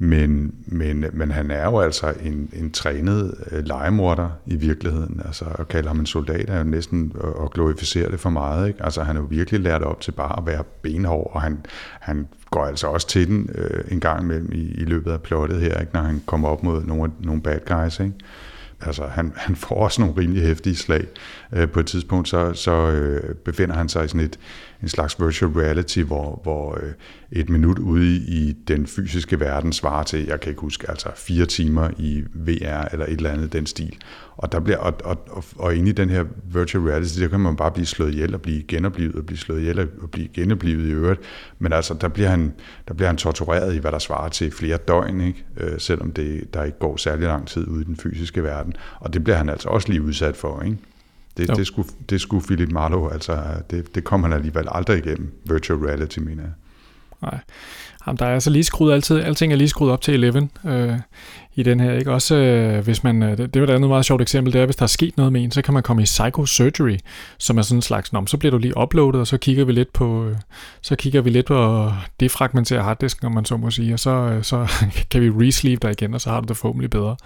Men, 0.00 0.54
men, 0.66 1.04
men 1.12 1.30
han 1.30 1.50
er 1.50 1.64
jo 1.64 1.80
altså 1.80 2.14
en, 2.22 2.50
en 2.52 2.70
trænet 2.70 3.34
øh, 3.50 3.64
legemorder 3.64 4.28
i 4.46 4.56
virkeligheden. 4.56 5.20
Altså 5.24 5.44
at 5.58 5.68
kalde 5.68 5.88
ham 5.88 6.00
en 6.00 6.06
soldat 6.06 6.50
er 6.50 6.58
jo 6.58 6.64
næsten 6.64 7.12
at 7.44 7.50
glorificere 7.50 8.10
det 8.10 8.20
for 8.20 8.30
meget. 8.30 8.68
Ikke? 8.68 8.84
Altså 8.84 9.02
han 9.02 9.16
er 9.16 9.20
jo 9.20 9.26
virkelig 9.30 9.60
lært 9.60 9.82
op 9.82 10.00
til 10.00 10.12
bare 10.12 10.38
at 10.38 10.46
være 10.46 10.64
benhård, 10.82 11.30
og 11.34 11.42
han, 11.42 11.58
han 12.00 12.28
går 12.50 12.64
altså 12.64 12.86
også 12.86 13.08
til 13.08 13.28
den 13.28 13.50
øh, 13.54 13.84
en 13.90 14.00
gang 14.00 14.22
imellem 14.22 14.52
i, 14.52 14.70
i 14.70 14.84
løbet 14.84 15.12
af 15.12 15.22
plottet 15.22 15.60
her, 15.60 15.80
ikke? 15.80 15.92
når 15.94 16.00
han 16.00 16.22
kommer 16.26 16.48
op 16.48 16.62
mod 16.62 16.84
nogle, 16.84 17.12
nogle 17.20 17.42
bad 17.42 17.58
guys. 17.66 18.00
Ikke? 18.00 18.14
Altså 18.80 19.06
han, 19.06 19.32
han 19.36 19.56
får 19.56 19.76
også 19.76 20.00
nogle 20.00 20.16
rimelig 20.20 20.42
hæftige 20.42 20.76
slag. 20.76 21.04
Øh, 21.52 21.68
på 21.68 21.80
et 21.80 21.86
tidspunkt 21.86 22.28
så, 22.28 22.52
så 22.52 22.72
øh, 22.72 23.34
befinder 23.34 23.74
han 23.74 23.88
sig 23.88 24.04
i 24.04 24.08
sådan 24.08 24.20
et, 24.20 24.38
en 24.82 24.88
slags 24.88 25.20
virtual 25.20 25.52
reality, 25.52 25.98
hvor, 25.98 26.40
hvor 26.42 26.78
øh, 26.82 26.92
et 27.32 27.48
minut 27.48 27.78
ude 27.78 28.16
i 28.16 28.56
den 28.68 28.86
fysiske 28.86 29.40
verden 29.40 29.72
svarer 29.72 30.02
til, 30.02 30.26
jeg 30.26 30.40
kan 30.40 30.50
ikke 30.50 30.60
huske, 30.60 30.90
altså 30.90 31.08
fire 31.16 31.46
timer 31.46 31.90
i 31.98 32.24
VR 32.34 32.84
eller 32.92 33.06
et 33.06 33.12
eller 33.12 33.30
andet 33.30 33.52
den 33.52 33.66
stil. 33.66 33.96
Og, 34.36 34.52
der 34.52 34.60
bliver, 34.60 34.78
og, 34.78 34.94
og, 35.04 35.18
og, 35.30 35.44
og 35.56 35.76
inde 35.76 35.90
i 35.90 35.92
den 35.92 36.10
her 36.10 36.24
virtual 36.44 36.84
reality, 36.84 37.20
der 37.20 37.28
kan 37.28 37.40
man 37.40 37.56
bare 37.56 37.70
blive 37.70 37.86
slået 37.86 38.12
ihjel 38.12 38.34
og 38.34 38.42
blive 38.42 38.62
genoplevet 38.62 39.14
og 39.14 39.26
blive 39.26 39.38
slået 39.38 39.60
ihjel 39.60 39.80
og 39.80 40.10
blive 40.10 40.28
genoplevet 40.28 40.86
i 40.86 40.90
øvrigt. 40.90 41.20
Men 41.58 41.72
altså, 41.72 41.94
der 41.94 42.08
bliver 42.08 42.28
han, 42.28 42.52
der 42.88 42.94
bliver 42.94 43.08
han 43.08 43.16
tortureret 43.16 43.74
i, 43.74 43.78
hvad 43.78 43.92
der 43.92 43.98
svarer 43.98 44.28
til 44.28 44.50
flere 44.50 44.76
døgn, 44.76 45.20
ikke? 45.20 45.44
Øh, 45.56 45.80
selvom 45.80 46.12
det, 46.12 46.54
der 46.54 46.64
ikke 46.64 46.78
går 46.78 46.96
særlig 46.96 47.26
lang 47.26 47.46
tid 47.46 47.68
ude 47.68 47.80
i 47.80 47.84
den 47.84 47.96
fysiske 47.96 48.42
verden. 48.42 48.72
Og 49.00 49.12
det 49.12 49.24
bliver 49.24 49.36
han 49.36 49.48
altså 49.48 49.68
også 49.68 49.88
lige 49.88 50.02
udsat 50.02 50.36
for, 50.36 50.62
ikke? 50.62 50.78
Det, 51.38 51.56
det, 51.56 51.66
skulle, 51.66 51.88
det 52.10 52.20
skulle 52.20 52.46
Philip 52.46 52.70
Marlowe, 52.70 53.12
altså 53.12 53.42
det, 53.70 53.94
det 53.94 54.04
kom 54.04 54.22
han 54.22 54.32
alligevel 54.32 54.68
aldrig 54.70 55.06
igennem, 55.06 55.32
virtual 55.44 55.78
reality, 55.78 56.18
mener 56.18 56.42
jeg. 56.42 56.52
Nej, 57.22 57.38
Jamen, 58.08 58.18
der 58.18 58.26
er 58.26 58.34
altså 58.34 58.50
lige 58.50 58.64
skruet 58.64 58.92
altid, 58.92 59.20
alting 59.20 59.52
er 59.52 59.56
lige 59.56 59.68
skruet 59.68 59.92
op 59.92 60.00
til 60.00 60.14
11 60.14 60.48
øh, 60.66 60.98
i 61.54 61.62
den 61.62 61.80
her, 61.80 61.92
ikke? 61.92 62.12
Også 62.12 62.36
øh, 62.36 62.84
hvis 62.84 63.04
man, 63.04 63.22
øh, 63.22 63.38
det, 63.38 63.54
det 63.54 63.62
var 63.62 63.68
et 63.68 63.74
andet 63.74 63.88
meget 63.88 64.04
sjovt 64.04 64.22
eksempel, 64.22 64.52
det 64.52 64.60
er, 64.60 64.64
hvis 64.64 64.76
der 64.76 64.82
er 64.82 64.86
sket 64.86 65.16
noget 65.16 65.32
med 65.32 65.42
en, 65.42 65.50
så 65.50 65.62
kan 65.62 65.74
man 65.74 65.82
komme 65.82 66.02
i 66.02 66.04
psychosurgery, 66.04 66.96
som 67.38 67.58
er 67.58 67.62
sådan 67.62 67.78
en 67.78 67.82
slags, 67.82 68.12
nom, 68.12 68.26
så 68.26 68.36
bliver 68.36 68.50
du 68.50 68.58
lige 68.58 68.76
uploadet, 68.82 69.20
og 69.20 69.26
så 69.26 69.38
kigger 69.38 69.64
vi 69.64 69.72
lidt 69.72 69.92
på, 69.92 70.24
øh, 70.24 70.36
så 70.80 70.96
kigger 70.96 71.20
vi 71.20 71.30
lidt 71.30 71.46
på 71.46 71.84
at 71.84 71.92
defragmentere 72.20 72.82
harddisken, 72.82 73.26
om 73.26 73.32
man 73.32 73.44
så 73.44 73.56
må 73.56 73.70
sige, 73.70 73.94
og 73.94 74.00
så, 74.00 74.10
øh, 74.10 74.42
så 74.42 74.72
kan 75.10 75.22
vi 75.22 75.30
resleeve 75.30 75.78
dig 75.82 75.90
igen, 75.90 76.14
og 76.14 76.20
så 76.20 76.30
har 76.30 76.40
du 76.40 76.46
det 76.46 76.56
forhåbentlig 76.56 76.90
bedre. 76.90 77.16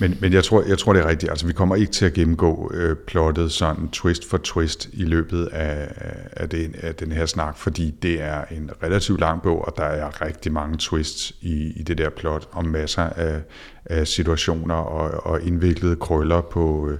Men, 0.00 0.18
men 0.20 0.32
jeg, 0.32 0.44
tror, 0.44 0.62
jeg 0.68 0.78
tror, 0.78 0.92
det 0.92 1.02
er 1.02 1.08
rigtigt. 1.08 1.30
Altså, 1.30 1.46
vi 1.46 1.52
kommer 1.52 1.76
ikke 1.76 1.92
til 1.92 2.06
at 2.06 2.12
gennemgå 2.12 2.70
øh, 2.74 2.96
plottet 2.96 3.52
sådan 3.52 3.88
twist 3.88 4.30
for 4.30 4.38
twist 4.38 4.88
i 4.92 5.04
løbet 5.04 5.46
af, 5.46 5.88
af, 6.32 6.48
den, 6.48 6.74
af 6.82 6.94
den 6.94 7.12
her 7.12 7.26
snak, 7.26 7.56
fordi 7.56 7.94
det 8.02 8.22
er 8.22 8.44
en 8.50 8.70
relativt 8.82 9.20
lang 9.20 9.42
bog, 9.42 9.64
og 9.64 9.76
der 9.76 9.84
er 9.84 10.26
rigtig 10.26 10.52
mange 10.52 10.76
twists 10.78 11.32
i, 11.40 11.72
i 11.76 11.82
det 11.82 11.98
der 11.98 12.10
plot, 12.10 12.48
og 12.52 12.66
masser 12.66 13.02
af, 13.02 13.40
af 13.84 14.06
situationer 14.06 14.74
og, 14.74 15.26
og 15.26 15.42
indviklede 15.42 15.96
krøller 15.96 16.40
på... 16.40 16.88
Øh, 16.90 16.98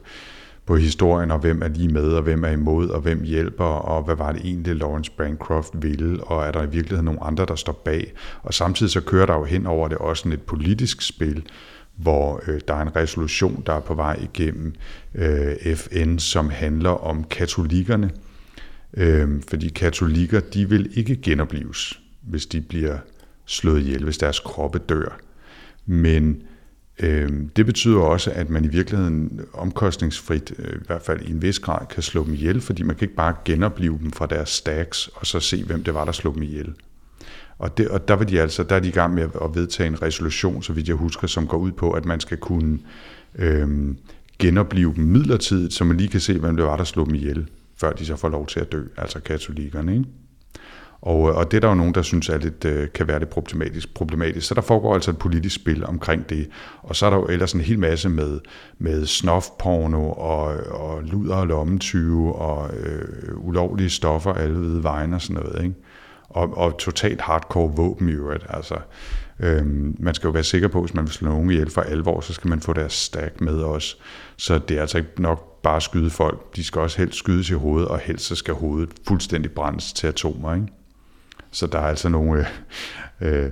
på 0.66 0.76
historien, 0.76 1.30
og 1.30 1.38
hvem 1.38 1.62
er 1.62 1.68
lige 1.68 1.88
med, 1.88 2.12
og 2.12 2.22
hvem 2.22 2.44
er 2.44 2.48
imod, 2.48 2.88
og 2.88 3.00
hvem 3.00 3.22
hjælper, 3.22 3.64
og 3.64 4.02
hvad 4.02 4.16
var 4.16 4.32
det 4.32 4.40
egentlig, 4.44 4.76
Lawrence 4.76 5.12
Bancroft 5.18 5.72
ville, 5.74 6.24
og 6.24 6.46
er 6.46 6.52
der 6.52 6.62
i 6.62 6.70
virkeligheden 6.70 7.04
nogle 7.04 7.22
andre, 7.22 7.46
der 7.46 7.54
står 7.54 7.72
bag. 7.72 8.12
Og 8.42 8.54
samtidig 8.54 8.92
så 8.92 9.00
kører 9.00 9.26
der 9.26 9.34
jo 9.34 9.44
hen 9.44 9.66
over 9.66 9.88
det 9.88 9.98
også 9.98 10.20
sådan 10.20 10.32
et 10.32 10.42
politisk 10.42 11.02
spil, 11.02 11.44
hvor 12.02 12.42
øh, 12.46 12.60
der 12.68 12.74
er 12.74 12.82
en 12.82 12.96
resolution, 12.96 13.62
der 13.66 13.72
er 13.72 13.80
på 13.80 13.94
vej 13.94 14.18
igennem 14.22 14.74
øh, 15.14 15.76
FN, 15.76 16.18
som 16.18 16.50
handler 16.50 16.90
om 16.90 17.24
katolikkerne. 17.24 18.10
Øh, 18.96 19.28
fordi 19.48 19.68
katolikker, 19.68 20.40
de 20.40 20.68
vil 20.68 20.90
ikke 20.94 21.16
genopleves, 21.16 22.00
hvis 22.22 22.46
de 22.46 22.60
bliver 22.60 22.98
slået 23.46 23.80
ihjel, 23.80 24.04
hvis 24.04 24.18
deres 24.18 24.40
kroppe 24.40 24.78
dør. 24.78 25.18
Men 25.86 26.42
øh, 26.98 27.30
det 27.56 27.66
betyder 27.66 27.98
også, 27.98 28.30
at 28.30 28.50
man 28.50 28.64
i 28.64 28.68
virkeligheden 28.68 29.40
omkostningsfrit, 29.52 30.52
øh, 30.58 30.76
i 30.76 30.84
hvert 30.86 31.02
fald 31.02 31.20
i 31.20 31.30
en 31.30 31.42
vis 31.42 31.58
grad, 31.58 31.86
kan 31.86 32.02
slå 32.02 32.24
dem 32.24 32.34
ihjel, 32.34 32.60
fordi 32.60 32.82
man 32.82 32.96
kan 32.96 33.04
ikke 33.04 33.16
bare 33.16 33.34
genopleve 33.44 33.98
dem 33.98 34.12
fra 34.12 34.26
deres 34.26 34.48
stacks, 34.48 35.10
og 35.14 35.26
så 35.26 35.40
se, 35.40 35.64
hvem 35.64 35.84
det 35.84 35.94
var, 35.94 36.04
der 36.04 36.12
slog 36.12 36.34
dem 36.34 36.42
ihjel. 36.42 36.74
Og, 37.60 37.78
det, 37.78 37.88
og 37.88 38.08
der, 38.08 38.14
var 38.14 38.24
de 38.24 38.40
altså, 38.40 38.62
der 38.62 38.76
er 38.76 38.80
de 38.80 38.88
i 38.88 38.92
gang 38.92 39.14
med 39.14 39.22
at 39.22 39.54
vedtage 39.54 39.86
en 39.86 40.02
resolution, 40.02 40.62
så 40.62 40.72
vidt 40.72 40.88
jeg 40.88 40.96
husker, 40.96 41.26
som 41.26 41.46
går 41.46 41.56
ud 41.56 41.72
på, 41.72 41.90
at 41.90 42.04
man 42.04 42.20
skal 42.20 42.38
kunne 42.38 42.78
øh, 43.38 43.68
genopleve 44.38 44.94
dem 44.94 45.04
midlertidigt, 45.04 45.72
så 45.72 45.84
man 45.84 45.96
lige 45.96 46.08
kan 46.08 46.20
se, 46.20 46.38
hvem 46.38 46.56
det 46.56 46.64
var, 46.64 46.76
der 46.76 46.84
slog 46.84 47.06
dem 47.06 47.14
ihjel, 47.14 47.48
før 47.76 47.92
de 47.92 48.06
så 48.06 48.16
får 48.16 48.28
lov 48.28 48.46
til 48.46 48.60
at 48.60 48.72
dø, 48.72 48.82
altså 48.96 49.20
katolikkerne. 49.20 49.92
Ikke? 49.92 50.04
Og, 51.00 51.28
øh, 51.28 51.36
og 51.36 51.50
det 51.50 51.56
er 51.56 51.60
der 51.60 51.68
jo 51.68 51.74
nogen, 51.74 51.94
der 51.94 52.02
synes 52.02 52.28
er 52.28 52.38
lidt, 52.38 52.64
øh, 52.64 52.88
kan 52.94 53.08
være 53.08 53.18
lidt 53.18 53.30
problematisk, 53.30 53.94
problematisk. 53.94 54.46
Så 54.46 54.54
der 54.54 54.60
foregår 54.60 54.94
altså 54.94 55.10
et 55.10 55.18
politisk 55.18 55.54
spil 55.54 55.86
omkring 55.86 56.30
det. 56.30 56.48
Og 56.82 56.96
så 56.96 57.06
er 57.06 57.10
der 57.10 57.16
jo 57.16 57.26
ellers 57.26 57.52
en 57.52 57.60
hel 57.60 57.78
masse 57.78 58.08
med, 58.08 58.40
med 58.78 59.06
snofporno 59.06 60.10
og, 60.10 60.44
og 60.70 61.02
luder 61.02 61.34
og 61.34 61.46
lommetyve 61.46 62.34
og 62.34 62.70
øh, 62.76 63.46
ulovlige 63.46 63.90
stoffer 63.90 64.32
alle 64.32 64.60
ved 64.60 64.80
vejen 64.80 65.14
og 65.14 65.22
sådan 65.22 65.42
noget. 65.42 65.64
Ikke? 65.64 65.74
Og, 66.30 66.56
og 66.56 66.78
totalt 66.78 67.20
hardcore 67.20 67.72
våben 67.76 68.08
i 68.08 68.12
øvrigt. 68.12 68.46
Altså, 68.48 68.76
øhm, 69.40 69.96
man 69.98 70.14
skal 70.14 70.28
jo 70.28 70.32
være 70.32 70.44
sikker 70.44 70.68
på, 70.68 70.80
hvis 70.80 70.94
man 70.94 71.04
vil 71.04 71.12
slå 71.12 71.28
nogen 71.28 71.50
ihjel 71.50 71.70
for 71.70 71.80
alvor, 71.80 72.20
så 72.20 72.32
skal 72.32 72.48
man 72.48 72.60
få 72.60 72.72
deres 72.72 72.92
stack 72.92 73.40
med 73.40 73.54
også. 73.54 73.96
Så 74.36 74.58
det 74.58 74.76
er 74.76 74.80
altså 74.80 74.98
ikke 74.98 75.22
nok 75.22 75.62
bare 75.62 75.76
at 75.76 75.82
skyde 75.82 76.10
folk. 76.10 76.56
De 76.56 76.64
skal 76.64 76.80
også 76.80 76.98
helst 76.98 77.18
skydes 77.18 77.50
i 77.50 77.54
hovedet, 77.54 77.88
og 77.88 77.98
helst 77.98 78.24
så 78.26 78.34
skal 78.34 78.54
hovedet 78.54 78.90
fuldstændig 79.08 79.50
brændes 79.50 79.92
til 79.92 80.06
atomer. 80.06 80.54
Ikke? 80.54 80.66
Så 81.50 81.66
der 81.66 81.78
er 81.78 81.86
altså 81.86 82.08
nogle, 82.08 82.46
øh, 83.20 83.44
øh, 83.44 83.50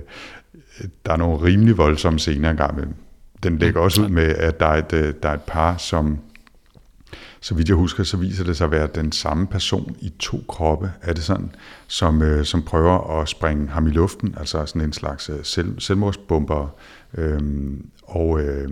der 1.05 1.11
er 1.13 1.17
nogle 1.17 1.43
rimelig 1.43 1.77
voldsomme 1.77 2.19
scener 2.19 2.49
engang 2.49 2.73
imellem. 2.73 2.95
Den 3.43 3.57
lægger 3.57 3.81
også 3.81 4.01
ud 4.01 4.09
med, 4.09 4.35
at 4.35 4.59
der 4.59 4.65
er 4.65 4.77
et, 4.77 4.93
øh, 4.93 5.13
der 5.23 5.29
er 5.29 5.33
et 5.33 5.41
par, 5.41 5.77
som 5.77 6.19
så 7.41 7.55
vidt 7.55 7.69
jeg 7.69 7.75
husker, 7.75 8.03
så 8.03 8.17
viser 8.17 8.43
det 8.43 8.57
sig 8.57 8.65
at 8.65 8.71
være 8.71 8.87
den 8.95 9.11
samme 9.11 9.47
person 9.47 9.95
i 9.99 10.13
to 10.19 10.43
kroppe, 10.47 10.91
er 11.01 11.13
det 11.13 11.23
sådan, 11.23 11.55
som, 11.87 12.21
øh, 12.21 12.45
som 12.45 12.63
prøver 12.63 13.21
at 13.21 13.29
springe 13.29 13.67
ham 13.67 13.87
i 13.87 13.89
luften, 13.89 14.35
altså 14.37 14.65
sådan 14.65 14.81
en 14.81 14.93
slags 14.93 15.29
øh, 15.29 15.39
selv, 15.43 15.79
selvmordsbomber. 15.79 16.67
Øhm, 17.17 17.89
og, 18.03 18.41
øh, 18.41 18.69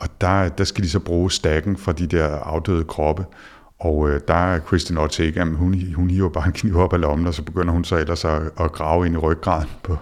Og 0.00 0.08
der, 0.20 0.48
der 0.48 0.64
skal 0.64 0.84
de 0.84 0.90
så 0.90 0.98
bruge 0.98 1.30
stakken 1.30 1.76
fra 1.76 1.92
de 1.92 2.06
der 2.06 2.26
afdøde 2.28 2.84
kroppe, 2.84 3.24
og 3.80 4.10
øh, 4.10 4.20
der 4.28 4.34
er 4.34 4.60
Christian 4.60 4.98
Ortega, 4.98 5.44
hun, 5.44 5.92
hun 5.94 6.10
hiver 6.10 6.28
bare 6.28 6.46
en 6.46 6.52
kniv 6.52 6.76
op 6.76 6.92
af 6.92 7.00
lommen, 7.00 7.26
og 7.26 7.34
så 7.34 7.42
begynder 7.42 7.72
hun 7.72 7.84
så 7.84 7.96
ellers 7.96 8.24
at, 8.24 8.42
at 8.60 8.72
grave 8.72 9.06
ind 9.06 9.14
i 9.14 9.18
ryggraden 9.18 9.68
på, 9.82 9.96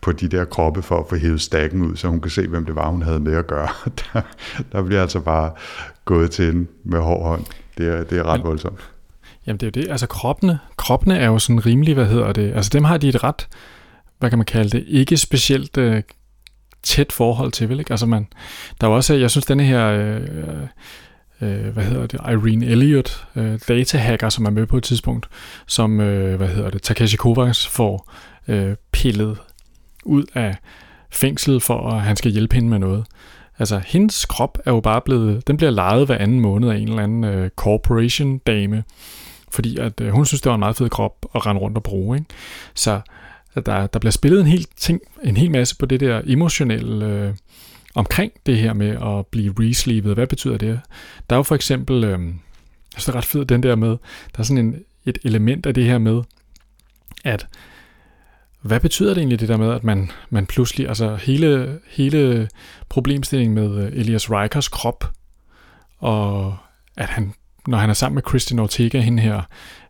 på 0.00 0.12
de 0.12 0.28
der 0.28 0.44
kroppe 0.44 0.82
for 0.82 0.98
at 1.00 1.06
få 1.08 1.16
hævet 1.16 1.40
stakken 1.40 1.82
ud, 1.82 1.96
så 1.96 2.08
hun 2.08 2.20
kan 2.20 2.30
se, 2.30 2.46
hvem 2.46 2.66
det 2.66 2.74
var, 2.74 2.88
hun 2.90 3.02
havde 3.02 3.20
med 3.20 3.36
at 3.36 3.46
gøre. 3.46 3.68
Der, 4.14 4.22
der 4.72 4.82
bliver 4.82 5.02
altså 5.02 5.20
bare 5.20 5.52
gået 6.04 6.30
til 6.30 6.52
den 6.52 6.68
med 6.84 7.00
hård 7.00 7.22
hånd. 7.22 7.44
Det 7.78 7.88
er, 7.88 8.04
det 8.04 8.18
er 8.18 8.22
ret 8.22 8.44
voldsomt. 8.44 8.90
Jamen 9.46 9.60
det 9.60 9.76
er 9.76 9.80
jo 9.80 9.82
det, 9.82 9.90
altså 9.90 10.06
kroppene, 10.06 10.58
kroppene 10.76 11.18
er 11.18 11.26
jo 11.26 11.38
sådan 11.38 11.66
rimelig, 11.66 11.94
hvad 11.94 12.06
hedder 12.06 12.32
det, 12.32 12.52
altså 12.54 12.70
dem 12.72 12.84
har 12.84 12.96
de 12.96 13.08
et 13.08 13.24
ret, 13.24 13.48
hvad 14.18 14.30
kan 14.30 14.38
man 14.38 14.46
kalde 14.46 14.70
det, 14.70 14.84
ikke 14.88 15.16
specielt 15.16 15.78
øh, 15.78 16.02
tæt 16.82 17.12
forhold 17.12 17.52
til, 17.52 17.68
vel 17.68 17.78
ikke? 17.78 17.90
Altså 17.90 18.06
man, 18.06 18.26
der 18.80 18.86
er 18.86 18.90
også, 18.90 19.14
jeg 19.14 19.30
synes 19.30 19.46
denne 19.46 19.64
her, 19.64 19.86
øh, 19.86 20.20
øh, 21.40 21.66
hvad 21.66 21.84
hedder 21.84 22.06
det, 22.06 22.20
Irene 22.20 22.66
Elliot, 22.66 23.26
øh, 23.36 23.58
datahacker, 23.68 24.28
som 24.28 24.44
er 24.44 24.50
med 24.50 24.66
på 24.66 24.76
et 24.76 24.82
tidspunkt, 24.82 25.28
som, 25.66 26.00
øh, 26.00 26.36
hvad 26.36 26.48
hedder 26.48 26.70
det, 26.70 26.82
Takeshi 26.82 27.16
Kovacs 27.16 27.66
får 27.66 28.12
øh, 28.48 28.76
pillet 28.92 29.38
ud 30.04 30.24
af 30.34 30.56
fængslet 31.10 31.62
for, 31.62 31.90
at 31.90 32.00
han 32.00 32.16
skal 32.16 32.30
hjælpe 32.30 32.54
hende 32.54 32.68
med 32.68 32.78
noget. 32.78 33.04
Altså, 33.58 33.80
hendes 33.86 34.24
krop 34.24 34.58
er 34.64 34.70
jo 34.70 34.80
bare 34.80 35.00
blevet, 35.00 35.46
den 35.46 35.56
bliver 35.56 35.70
lejet 35.70 36.06
hver 36.06 36.18
anden 36.18 36.40
måned 36.40 36.70
af 36.70 36.76
en 36.76 36.88
eller 36.88 37.02
anden 37.02 37.24
øh, 37.24 37.50
corporation 37.56 38.38
dame, 38.38 38.84
fordi 39.52 39.78
at 39.78 40.00
øh, 40.00 40.10
hun 40.10 40.26
synes, 40.26 40.40
det 40.40 40.50
var 40.50 40.54
en 40.54 40.60
meget 40.60 40.76
fed 40.76 40.88
krop 40.88 41.26
at 41.34 41.46
rende 41.46 41.60
rundt 41.60 41.76
og 41.76 41.82
bruge. 41.82 42.16
Ikke? 42.16 42.28
Så 42.74 43.00
der, 43.66 43.86
der 43.86 43.98
bliver 43.98 44.10
spillet 44.10 44.40
en 44.40 44.46
hel, 44.46 44.66
ting, 44.76 45.00
en 45.24 45.36
hel 45.36 45.50
masse 45.50 45.76
på 45.76 45.86
det 45.86 46.00
der 46.00 46.20
emotionelle 46.26 47.06
øh, 47.06 47.34
omkring 47.94 48.32
det 48.46 48.58
her 48.58 48.72
med 48.72 48.88
at 48.88 49.26
blive 49.26 49.54
resleevet. 49.58 50.14
Hvad 50.14 50.26
betyder 50.26 50.56
det? 50.56 50.80
Der 51.30 51.36
er 51.36 51.38
jo 51.38 51.42
for 51.42 51.54
eksempel, 51.54 52.04
øh, 52.04 52.18
det 52.96 53.08
er 53.08 53.14
ret 53.14 53.24
fedt 53.24 53.48
den 53.48 53.62
der 53.62 53.76
med, 53.76 53.88
der 53.88 54.38
er 54.38 54.42
sådan 54.42 54.66
en, 54.66 54.82
et 55.04 55.18
element 55.24 55.66
af 55.66 55.74
det 55.74 55.84
her 55.84 55.98
med, 55.98 56.22
at 57.24 57.46
hvad 58.60 58.80
betyder 58.80 59.08
det 59.14 59.18
egentlig 59.18 59.40
det 59.40 59.48
der 59.48 59.56
med, 59.56 59.72
at 59.72 59.84
man, 59.84 60.10
man 60.30 60.46
pludselig, 60.46 60.88
altså 60.88 61.16
hele, 61.16 61.78
hele 61.88 62.48
problemstillingen 62.88 63.54
med 63.54 63.84
øh, 63.84 64.00
Elias 64.00 64.30
Rikers 64.30 64.68
krop, 64.68 65.12
og 65.98 66.56
at 66.96 67.08
han, 67.08 67.34
når 67.66 67.78
han 67.78 67.90
er 67.90 67.94
sammen 67.94 68.14
med 68.14 68.22
Christian 68.28 68.58
Ortega, 68.58 69.00
hende 69.00 69.22
her, 69.22 69.42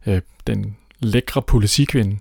øh, 0.06 0.20
den 0.46 0.76
lækre 0.98 1.42
politikvinde, 1.42 2.18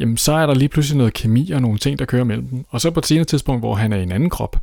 jamen 0.00 0.16
så 0.16 0.32
er 0.32 0.46
der 0.46 0.54
lige 0.54 0.68
pludselig 0.68 0.98
noget 0.98 1.12
kemi 1.12 1.50
og 1.50 1.62
nogle 1.62 1.78
ting, 1.78 1.98
der 1.98 2.04
kører 2.04 2.24
mellem 2.24 2.46
dem. 2.46 2.64
Og 2.68 2.80
så 2.80 2.90
på 2.90 3.00
et 3.00 3.06
senere 3.06 3.24
tidspunkt, 3.24 3.62
hvor 3.62 3.74
han 3.74 3.92
er 3.92 3.96
i 3.96 4.02
en 4.02 4.12
anden 4.12 4.30
krop, 4.30 4.56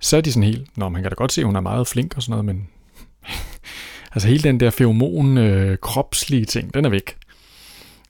så 0.00 0.16
er 0.16 0.20
de 0.20 0.32
sådan 0.32 0.42
helt, 0.42 0.78
nå, 0.78 0.88
man 0.88 1.02
kan 1.02 1.10
da 1.10 1.14
godt 1.14 1.32
se, 1.32 1.40
at 1.40 1.46
hun 1.46 1.56
er 1.56 1.60
meget 1.60 1.86
flink 1.86 2.16
og 2.16 2.22
sådan 2.22 2.30
noget, 2.30 2.44
men 2.44 2.68
altså 4.14 4.28
hele 4.28 4.42
den 4.42 4.60
der 4.60 4.70
feromon 4.70 5.38
øh, 5.38 5.78
kropslige 5.78 6.44
ting, 6.44 6.74
den 6.74 6.84
er 6.84 6.88
væk. 6.88 7.16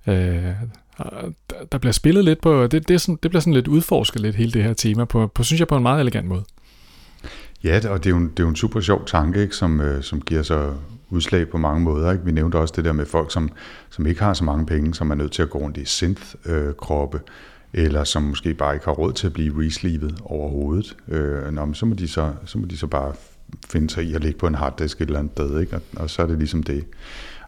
Øh, 0.06 0.52
der 1.72 1.78
bliver 1.78 1.92
spillet 1.92 2.24
lidt 2.24 2.40
på, 2.40 2.66
det, 2.66 2.88
det, 2.88 2.94
er 2.94 2.98
sådan, 2.98 3.18
det 3.22 3.30
bliver 3.30 3.40
sådan 3.40 3.54
lidt 3.54 3.68
udforsket 3.68 4.20
lidt 4.20 4.36
hele 4.36 4.52
det 4.52 4.62
her 4.62 4.74
tema, 4.74 5.04
på, 5.04 5.26
på 5.26 5.42
synes 5.42 5.60
jeg 5.60 5.68
på 5.68 5.76
en 5.76 5.82
meget 5.82 6.00
elegant 6.00 6.26
måde. 6.26 6.44
Ja, 7.64 7.80
og 7.88 8.04
det 8.04 8.06
er 8.06 8.10
jo 8.10 8.16
en, 8.16 8.28
det 8.28 8.38
er 8.38 8.42
jo 8.42 8.48
en 8.48 8.56
super 8.56 8.80
sjov 8.80 9.06
tanke, 9.06 9.42
ikke, 9.42 9.56
som, 9.56 9.80
øh, 9.80 10.02
som 10.02 10.20
giver 10.20 10.42
så 10.42 10.74
udslag 11.10 11.48
på 11.48 11.58
mange 11.58 11.80
måder. 11.80 12.12
Ikke? 12.12 12.24
Vi 12.24 12.32
nævnte 12.32 12.56
også 12.56 12.74
det 12.76 12.84
der 12.84 12.92
med 12.92 13.06
folk, 13.06 13.32
som, 13.32 13.50
som 13.90 14.06
ikke 14.06 14.22
har 14.22 14.34
så 14.34 14.44
mange 14.44 14.66
penge, 14.66 14.94
som 14.94 15.10
er 15.10 15.14
nødt 15.14 15.32
til 15.32 15.42
at 15.42 15.50
gå 15.50 15.58
rundt 15.58 15.76
i 15.76 15.84
synth-kroppe, 15.84 17.20
eller 17.72 18.04
som 18.04 18.22
måske 18.22 18.54
bare 18.54 18.74
ikke 18.74 18.86
har 18.86 18.92
råd 18.92 19.12
til 19.12 19.26
at 19.26 19.32
blive 19.32 19.66
resleevet 19.66 20.18
overhovedet. 20.24 20.96
Øh, 21.08 21.52
nå, 21.52 21.64
men 21.64 21.74
så, 21.74 21.86
må 21.86 21.94
de 21.94 22.08
så, 22.08 22.32
så 22.44 22.58
må 22.58 22.66
de 22.66 22.76
så 22.76 22.86
bare 22.86 23.12
finde 23.68 23.90
sig 23.90 24.04
i 24.04 24.14
at 24.14 24.22
ligge 24.22 24.38
på 24.38 24.46
en 24.46 24.54
harddisk 24.54 25.00
et 25.00 25.06
eller 25.06 25.18
andet 25.18 25.32
sted, 25.32 25.60
ikke? 25.60 25.76
Og, 25.76 25.82
og 25.96 26.10
så 26.10 26.22
er 26.22 26.26
det 26.26 26.38
ligesom 26.38 26.62
det. 26.62 26.84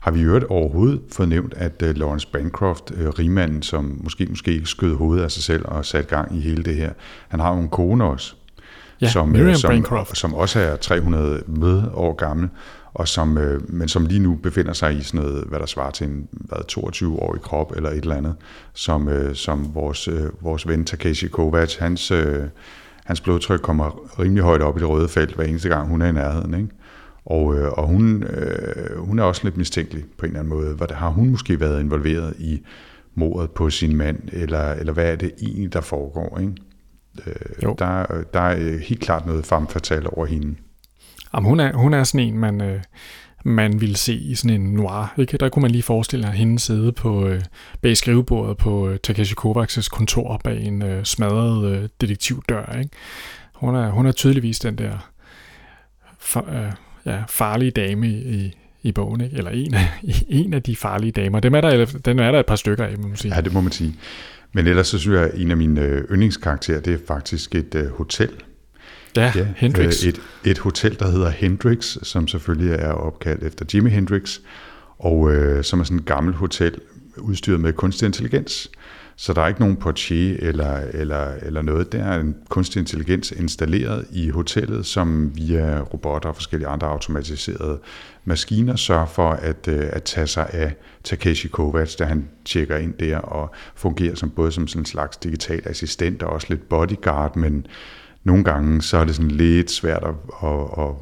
Har 0.01 0.11
vi 0.11 0.23
hørt 0.23 0.45
overhovedet 0.45 1.01
fået 1.13 1.29
nævnt, 1.29 1.55
at 1.55 1.83
uh, 1.83 1.97
Lawrence 1.97 2.29
Bancroft, 2.33 2.91
uh, 2.91 3.09
rigmanden, 3.09 3.63
som 3.63 4.01
måske 4.05 4.27
måske 4.27 4.53
ikke 4.53 4.67
skød 4.67 4.95
hovedet 4.95 5.23
af 5.23 5.31
sig 5.31 5.43
selv 5.43 5.65
og 5.65 5.85
sat 5.85 6.09
gang 6.09 6.37
i 6.37 6.41
hele 6.41 6.63
det 6.63 6.77
her, 6.77 6.93
han 7.29 7.41
har 7.41 7.55
jo 7.55 7.61
en 7.61 7.69
kone 7.69 8.05
også, 8.05 8.35
ja, 9.01 9.09
som, 9.09 9.29
Miriam 9.29 9.55
som, 9.55 9.71
Bancroft. 9.71 10.19
som 10.19 10.35
også 10.35 10.61
er 10.61 10.77
300 10.77 11.43
med 11.47 11.83
år 11.95 12.13
gammel, 12.13 12.49
og 12.95 13.09
som, 13.09 13.39
øh, 13.39 13.73
men 13.73 13.89
som 13.89 14.07
lige 14.07 14.21
nu 14.21 14.35
befinder 14.35 14.73
sig 14.73 14.97
i 14.97 15.03
sådan 15.03 15.21
noget, 15.21 15.45
hvad 15.45 15.59
der 15.59 15.67
svarer 15.67 15.91
til 15.91 16.07
en 16.07 16.29
hvad, 16.31 16.59
22-årig 16.73 17.41
krop 17.41 17.73
eller 17.77 17.91
et 17.91 17.97
eller 17.97 18.17
andet, 18.17 18.35
som, 18.75 19.09
øh, 19.09 19.35
som 19.35 19.75
vores, 19.75 20.09
øh, 20.09 20.27
vores 20.41 20.69
ven 20.69 20.85
Takeshi 20.85 21.29
Kovacs, 21.29 21.77
hans, 21.77 22.11
øh, 22.11 22.45
hans 23.05 23.21
blodtryk 23.21 23.61
kommer 23.61 24.19
rimelig 24.19 24.43
højt 24.45 24.63
op 24.63 24.77
i 24.77 24.81
det 24.81 24.89
røde 24.89 25.09
felt 25.09 25.35
hver 25.35 25.45
eneste 25.45 25.69
gang, 25.69 25.89
hun 25.89 26.03
er 26.03 26.07
i 26.07 26.13
nærheden. 26.13 26.55
Ikke? 26.55 26.69
Og, 27.25 27.59
øh, 27.59 27.73
og 27.73 27.87
hun, 27.87 28.23
øh, 28.23 28.99
hun 28.99 29.19
er 29.19 29.23
også 29.23 29.41
lidt 29.45 29.57
mistænkelig 29.57 30.05
på 30.19 30.27
en 30.27 30.31
eller 30.31 30.41
anden 30.41 30.55
måde. 30.55 30.75
Hvad, 30.75 30.89
har 30.91 31.09
hun 31.09 31.31
måske 31.31 31.61
været 31.61 31.81
involveret 31.81 32.35
i 32.39 32.63
mordet 33.15 33.51
på 33.51 33.71
sin 33.71 33.97
mand, 33.97 34.19
eller, 34.33 34.73
eller 34.73 34.93
hvad 34.93 35.13
er 35.13 35.17
det 35.17 35.33
egentlig, 35.43 35.73
der 35.73 35.81
foregår? 35.81 36.39
Ikke? 36.39 36.53
Øh, 37.27 37.75
der, 37.79 38.07
der 38.35 38.41
er 38.41 38.79
helt 38.79 39.01
klart 39.01 39.27
noget 39.27 39.47
farmfatalt 39.47 40.07
over 40.07 40.27
hende. 40.27 40.55
Jamen, 41.35 41.49
hun, 41.49 41.61
er, 41.61 41.73
hun 41.73 41.95
er 41.95 42.05
sådan 42.05 42.27
en, 42.27 42.39
man, 42.39 42.61
øh, 42.61 42.81
man 43.45 43.81
ville 43.81 43.97
se 43.97 44.15
i 44.15 44.35
sådan 44.35 44.61
en 44.61 44.73
noir. 44.73 45.15
Ikke? 45.19 45.37
Der 45.37 45.49
kunne 45.49 45.63
man 45.63 45.71
lige 45.71 45.83
forestille 45.83 46.25
sig 46.25 46.33
hende 46.33 46.59
sidde 46.59 46.93
på, 46.93 47.27
øh, 47.27 47.41
bag 47.83 47.97
skrivebordet 47.97 48.57
på 48.57 48.89
øh, 48.89 48.99
Takeshi 48.99 49.35
Kovacs 49.35 49.89
kontor 49.89 50.41
bag 50.45 50.63
en 50.63 50.83
øh, 50.83 51.05
smadret 51.05 51.73
øh, 51.73 51.89
detektivdør. 52.01 52.79
Ikke? 52.79 52.91
Hun, 53.55 53.75
er, 53.75 53.91
hun 53.91 54.07
er 54.07 54.13
tydeligvis 54.13 54.59
den 54.59 54.79
der 54.79 55.11
for, 56.19 56.47
øh, 56.51 56.73
ja, 57.07 57.23
farlige 57.29 57.71
dame 57.71 58.09
i, 58.09 58.57
i 58.83 58.93
bogen, 58.93 59.21
ikke? 59.21 59.37
eller 59.37 59.51
en 59.51 59.75
af, 59.75 59.89
en 60.29 60.55
af 60.55 60.63
de 60.63 60.77
farlige 60.77 61.13
damer. 61.13 61.41
Dem 61.41 61.55
er 61.55 61.61
der, 61.61 61.85
den 62.05 62.19
er 62.19 62.33
der 62.33 62.41
et 62.41 62.47
par 62.47 62.57
stykker 62.57 62.85
af, 62.85 62.99
må 62.99 63.09
man 63.09 63.17
sige. 63.17 63.35
Ja, 63.35 63.41
det 63.41 63.53
må 63.53 63.61
man 63.61 63.73
sige. 63.73 63.95
Men 64.53 64.67
ellers 64.67 64.89
så 64.89 64.99
synes 64.99 65.17
jeg, 65.17 65.25
at 65.25 65.41
en 65.41 65.51
af 65.51 65.57
mine 65.57 65.81
øh, 65.81 66.05
yndlingskarakterer, 66.11 66.81
det 66.81 66.95
er 66.95 66.99
faktisk 67.07 67.55
et 67.55 67.75
øh, 67.75 67.91
hotel. 67.91 68.31
Ja, 69.19 69.33
ja 69.35 69.47
Hendrix. 69.57 70.05
Et, 70.05 70.21
et 70.45 70.59
hotel, 70.59 70.99
der 70.99 71.11
hedder 71.11 71.31
Hendrix, 71.31 71.97
som 72.03 72.29
selvfølgelig 72.29 72.75
er 72.75 72.93
opkaldt 72.93 73.43
efter 73.43 73.65
Jimi 73.75 73.91
Hendrix, 73.91 74.39
og 74.99 75.33
øh, 75.33 75.65
som 75.65 75.81
er 75.81 75.85
sådan 75.85 75.99
et 75.99 76.05
gammelt 76.05 76.37
hotel, 76.37 76.75
udstyret 77.17 77.61
med 77.61 77.73
kunstig 77.73 78.07
intelligens. 78.07 78.71
Så 79.21 79.33
der 79.33 79.43
er 79.43 79.49
ikke 79.49 79.61
nogen 79.61 79.77
portier 79.77 80.37
eller, 80.41 80.81
eller, 80.95 81.35
eller 81.43 81.63
noget. 81.63 81.93
Der 81.93 82.05
er 82.05 82.21
en 82.21 82.37
kunstig 82.49 82.81
intelligens 82.81 83.31
installeret 83.31 84.07
i 84.13 84.29
hotellet, 84.29 84.87
som 84.87 85.37
via 85.37 85.81
robotter 85.81 86.29
og 86.29 86.35
forskellige 86.35 86.69
andre 86.69 86.87
automatiserede 86.87 87.79
maskiner 88.25 88.77
sørger 88.77 89.07
for 89.07 89.31
at, 89.31 89.69
øh, 89.69 89.89
at 89.93 90.03
tage 90.03 90.27
sig 90.27 90.51
af 90.53 90.75
Takeshi 91.05 91.49
Kovacs, 91.49 91.97
da 91.97 92.05
han 92.05 92.29
tjekker 92.45 92.77
ind 92.77 92.95
der 92.95 93.19
og 93.19 93.55
fungerer 93.75 94.15
som 94.15 94.31
både 94.31 94.53
som 94.53 94.69
sådan 94.69 94.83
en 94.83 94.87
slags 94.87 95.17
digital 95.17 95.63
assistent 95.65 96.23
og 96.23 96.31
også 96.31 96.47
lidt 96.51 96.69
bodyguard, 96.69 97.37
men 97.37 97.67
nogle 98.25 98.45
gange 98.45 98.83
så 98.83 98.97
er 98.97 99.05
det 99.05 99.15
sådan 99.15 99.31
lidt 99.31 99.71
svært 99.71 100.05
at, 100.05 100.15
at, 100.49 100.61
at 100.79 100.95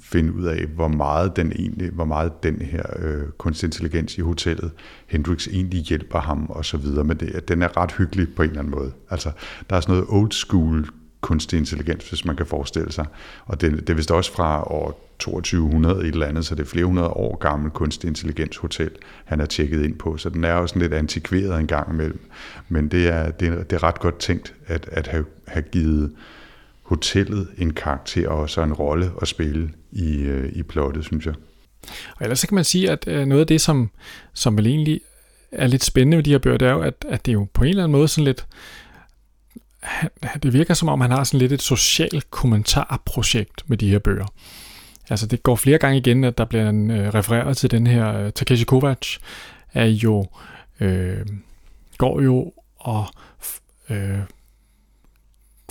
finde 0.00 0.32
ud 0.32 0.44
af, 0.44 0.66
hvor 0.66 0.88
meget 0.88 1.36
den 1.36 1.52
egentlig, 1.52 1.90
hvor 1.90 2.04
meget 2.04 2.42
den 2.42 2.62
her 2.62 2.82
øh, 2.98 3.28
kunstig 3.38 3.66
intelligens 3.66 4.18
i 4.18 4.20
hotellet, 4.20 4.70
Hendrix 5.06 5.48
egentlig 5.48 5.80
hjælper 5.80 6.20
ham 6.20 6.46
og 6.50 6.64
så 6.64 6.76
videre 6.76 7.04
med 7.04 7.14
det. 7.14 7.48
Den 7.48 7.62
er 7.62 7.76
ret 7.76 7.92
hyggelig 7.92 8.34
på 8.36 8.42
en 8.42 8.48
eller 8.48 8.60
anden 8.60 8.74
måde. 8.74 8.92
Altså, 9.10 9.30
der 9.70 9.76
er 9.76 9.80
sådan 9.80 9.94
noget 9.94 10.08
old 10.08 10.32
school 10.32 10.88
kunstig 11.20 11.58
intelligens, 11.58 12.08
hvis 12.08 12.24
man 12.24 12.36
kan 12.36 12.46
forestille 12.46 12.92
sig. 12.92 13.06
Og 13.46 13.60
det, 13.60 13.72
det 13.72 13.90
er 13.90 13.94
vist 13.94 14.10
også 14.10 14.32
fra 14.32 14.62
år 14.62 15.07
2200 15.18 16.00
et 16.00 16.06
eller 16.06 16.26
andet, 16.26 16.46
så 16.46 16.54
det 16.54 16.62
er 16.62 16.66
flere 16.66 16.84
hundrede 16.84 17.08
år 17.08 17.36
gammel 17.36 17.70
kunstig 17.70 18.08
intelligens 18.08 18.56
hotel, 18.56 18.90
han 19.24 19.38
har 19.38 19.46
tjekket 19.46 19.84
ind 19.84 19.94
på. 19.94 20.16
Så 20.16 20.28
den 20.28 20.44
er 20.44 20.52
også 20.52 20.78
lidt 20.78 20.94
antikveret 20.94 21.60
en 21.60 21.66
gang 21.66 21.92
imellem. 21.92 22.30
Men 22.68 22.88
det 22.88 23.08
er, 23.08 23.30
det 23.30 23.48
er, 23.48 23.62
det 23.62 23.72
er 23.72 23.82
ret 23.82 24.00
godt 24.00 24.18
tænkt 24.18 24.54
at, 24.66 24.88
at 24.92 25.06
have, 25.06 25.24
have 25.46 25.64
givet 25.72 26.12
hotellet 26.82 27.48
en 27.58 27.72
karakter 27.72 28.28
og 28.28 28.50
så 28.50 28.62
en 28.62 28.72
rolle 28.72 29.10
at 29.22 29.28
spille 29.28 29.70
i, 29.92 30.16
øh, 30.16 30.52
i 30.52 30.62
plottet, 30.62 31.04
synes 31.04 31.26
jeg. 31.26 31.34
Og 32.16 32.22
ellers 32.22 32.40
så 32.40 32.46
kan 32.46 32.54
man 32.54 32.64
sige, 32.64 32.90
at 32.90 33.04
øh, 33.08 33.26
noget 33.26 33.40
af 33.40 33.46
det, 33.46 33.60
som, 33.60 33.90
som 34.34 34.56
vel 34.56 34.66
egentlig 34.66 35.00
er 35.52 35.66
lidt 35.66 35.84
spændende 35.84 36.16
ved 36.16 36.24
de 36.24 36.30
her 36.30 36.38
bøger, 36.38 36.56
det 36.58 36.68
er 36.68 36.72
jo, 36.72 36.80
at, 36.80 37.04
at 37.08 37.26
det 37.26 37.32
er 37.32 37.34
jo 37.34 37.46
på 37.54 37.64
en 37.64 37.68
eller 37.68 37.84
anden 37.84 37.92
måde 37.92 38.08
sådan 38.08 38.24
lidt, 38.24 38.46
det 40.42 40.52
virker 40.52 40.74
som 40.74 40.88
om, 40.88 41.00
han 41.00 41.10
har 41.10 41.24
sådan 41.24 41.40
lidt 41.40 41.52
et 41.52 41.62
social 41.62 42.22
kommentarprojekt 42.30 43.62
med 43.66 43.76
de 43.76 43.90
her 43.90 43.98
bøger. 43.98 44.26
Altså 45.10 45.26
det 45.26 45.42
går 45.42 45.56
flere 45.56 45.78
gange 45.78 45.98
igen, 45.98 46.24
at 46.24 46.38
der 46.38 46.44
bliver 46.44 46.68
en, 46.68 46.90
øh, 46.90 47.14
refereret 47.14 47.56
til 47.56 47.70
den 47.70 47.86
her 47.86 48.14
øh, 48.14 48.32
Takeshi 48.32 48.64
Kovacs, 48.64 49.20
er 49.74 49.86
jo, 49.86 50.26
øh, 50.80 51.26
går 51.98 52.20
jo 52.20 52.52
og 52.76 53.06
øh, 53.90 54.18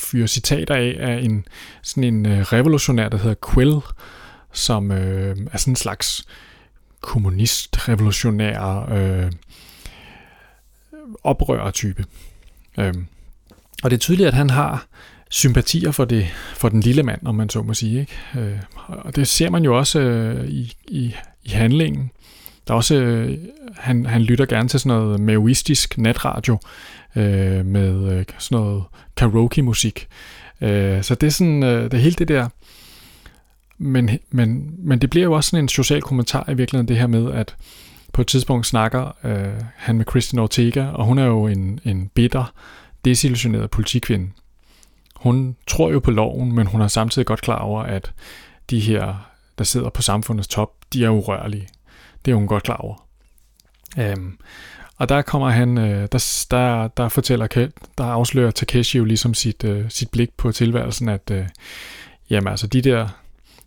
fyrer 0.01 0.27
citater 0.27 0.75
af 0.75 0.95
af 0.99 1.19
en, 1.23 1.45
sådan 1.81 2.03
en 2.03 2.25
øh, 2.25 2.39
revolutionær, 2.39 3.09
der 3.09 3.17
hedder 3.17 3.35
Quill, 3.53 3.79
som 4.53 4.91
øh, 4.91 5.38
er 5.51 5.57
sådan 5.57 5.71
en 5.71 5.75
slags 5.75 6.27
kommunist-revolutionær 7.01 8.89
øh, 8.91 9.31
oprører-type. 11.23 12.05
Øh, 12.79 12.93
og 13.83 13.89
det 13.89 13.93
er 13.97 13.99
tydeligt, 13.99 14.27
at 14.27 14.33
han 14.33 14.49
har 14.49 14.88
sympatier 15.30 15.91
for, 15.91 16.05
det, 16.05 16.28
for 16.55 16.69
den 16.69 16.82
lille 16.82 17.03
mand, 17.03 17.21
om 17.25 17.36
man 17.36 17.49
så 17.49 17.61
må 17.61 17.73
sige. 17.73 17.99
Ikke? 17.99 18.17
Øh, 18.38 18.57
og 18.88 19.15
det 19.15 19.28
ser 19.28 19.49
man 19.49 19.63
jo 19.63 19.78
også 19.78 19.99
øh, 19.99 20.49
i, 20.49 20.73
i, 20.88 21.15
i 21.43 21.49
handlingen. 21.49 22.11
Der 22.67 22.73
er 22.73 22.78
også, 22.78 22.95
øh, 22.95 23.38
han, 23.75 24.05
han 24.05 24.21
lytter 24.21 24.45
gerne 24.45 24.69
til 24.69 24.80
sådan 24.80 24.97
noget 24.97 25.19
maoistisk 25.19 25.97
natradio 25.97 26.59
øh, 27.15 27.65
med 27.65 28.11
øh, 28.11 28.25
sådan 28.38 28.57
noget 28.57 28.84
karaoke-musik. 29.17 30.07
Øh, 30.61 31.03
så 31.03 31.15
det 31.15 31.28
er 31.28 31.32
sådan, 31.32 31.63
øh, 31.63 31.91
det 31.91 31.99
hele 31.99 32.15
det 32.15 32.28
der. 32.28 32.47
Men, 33.78 34.09
men, 34.32 34.75
men 34.78 34.99
det 34.99 35.09
bliver 35.09 35.23
jo 35.23 35.34
også 35.34 35.49
sådan 35.49 35.63
en 35.63 35.69
social 35.69 36.01
kommentar 36.01 36.49
i 36.49 36.53
virkeligheden, 36.53 36.88
det 36.88 36.97
her 36.97 37.07
med, 37.07 37.32
at 37.32 37.55
på 38.13 38.21
et 38.21 38.28
tidspunkt 38.28 38.65
snakker 38.65 39.15
øh, 39.23 39.63
han 39.75 39.97
med 39.97 40.05
Christian 40.09 40.39
Ortega, 40.39 40.86
og 40.86 41.05
hun 41.05 41.17
er 41.17 41.25
jo 41.25 41.47
en, 41.47 41.80
en 41.86 42.11
bitter, 42.13 42.53
desillusioneret 43.05 43.71
politikvinde. 43.71 44.30
Hun 45.20 45.55
tror 45.68 45.91
jo 45.91 45.99
på 45.99 46.11
loven, 46.11 46.55
men 46.55 46.68
hun 46.68 46.82
er 46.82 46.88
samtidig 46.88 47.26
godt 47.26 47.41
klar 47.41 47.59
over, 47.59 47.84
at 47.84 48.11
de 48.70 48.80
her, 48.80 49.30
der 49.57 49.63
sidder 49.63 49.89
på 49.89 50.01
samfundets 50.01 50.47
top, 50.47 50.70
de 50.93 51.05
er 51.05 51.09
urørlige. 51.09 51.68
Det 52.26 52.32
er 52.32 52.36
hun 52.36 52.47
godt 52.47 52.63
klar 52.63 52.78
over. 52.78 53.07
Øhm, 53.97 54.38
og 54.97 55.09
der 55.09 55.22
kommer 55.22 55.49
han, 55.49 55.78
øh, 55.78 56.07
der, 56.11 56.45
der, 56.51 56.88
der 56.88 57.09
fortæller, 57.09 57.47
der 57.97 58.03
afslører 58.03 58.51
Takeshi 58.51 58.97
jo 58.97 59.05
ligesom 59.05 59.34
sit, 59.34 59.63
øh, 59.63 59.86
sit 59.89 60.11
blik 60.11 60.30
på 60.38 60.51
tilværelsen, 60.51 61.09
at 61.09 61.32
øh, 61.32 61.45
jamen 62.30 62.47
altså 62.47 62.68
de 62.68 62.82
der, 62.82 63.07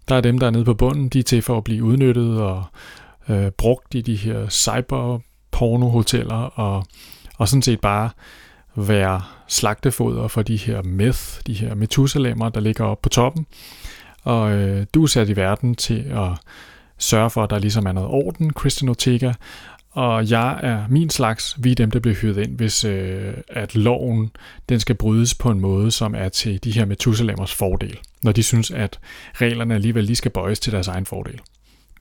der 0.08 0.14
er 0.14 0.20
dem, 0.20 0.38
der 0.38 0.46
er 0.46 0.50
nede 0.50 0.64
på 0.64 0.74
bunden, 0.74 1.08
de 1.08 1.18
er 1.18 1.22
til 1.22 1.42
for 1.42 1.56
at 1.56 1.64
blive 1.64 1.84
udnyttet 1.84 2.40
og 2.40 2.64
øh, 3.28 3.50
brugt 3.50 3.94
i 3.94 4.00
de 4.00 4.16
her 4.16 4.48
cyber-porno-hoteller 4.48 6.58
og, 6.58 6.86
og 7.38 7.48
sådan 7.48 7.62
set 7.62 7.80
bare 7.80 8.10
være 8.76 9.22
slagtefoder 9.48 10.28
for 10.28 10.42
de 10.42 10.56
her 10.56 10.82
meth, 10.82 11.40
de 11.46 11.54
her 11.54 11.74
metusalemer, 11.74 12.48
der 12.48 12.60
ligger 12.60 12.84
oppe 12.84 13.02
på 13.02 13.08
toppen. 13.08 13.46
Og 14.22 14.52
øh, 14.52 14.86
du 14.94 15.02
er 15.02 15.06
sat 15.06 15.28
i 15.28 15.36
verden 15.36 15.74
til 15.74 16.04
at 16.10 16.28
sørge 16.98 17.30
for, 17.30 17.42
at 17.42 17.50
der 17.50 17.58
ligesom 17.58 17.86
er 17.86 17.92
noget 17.92 18.08
orden, 18.08 18.52
Christian 18.58 18.88
Ortega, 18.88 19.32
og 19.90 20.30
jeg 20.30 20.60
er 20.62 20.84
min 20.88 21.10
slags, 21.10 21.56
vi 21.58 21.70
er 21.70 21.74
dem, 21.74 21.90
der 21.90 22.00
bliver 22.00 22.14
hyret 22.14 22.36
ind, 22.36 22.56
hvis 22.56 22.84
øh, 22.84 23.34
at 23.48 23.74
loven 23.74 24.30
den 24.68 24.80
skal 24.80 24.94
brydes 24.94 25.34
på 25.34 25.50
en 25.50 25.60
måde, 25.60 25.90
som 25.90 26.14
er 26.14 26.28
til 26.28 26.64
de 26.64 26.70
her 26.70 26.84
Methuselamers 26.84 27.54
fordel, 27.54 27.98
når 28.22 28.32
de 28.32 28.42
synes, 28.42 28.70
at 28.70 28.98
reglerne 29.34 29.74
alligevel 29.74 30.04
lige 30.04 30.16
skal 30.16 30.30
bøjes 30.30 30.60
til 30.60 30.72
deres 30.72 30.88
egen 30.88 31.06
fordel. 31.06 31.40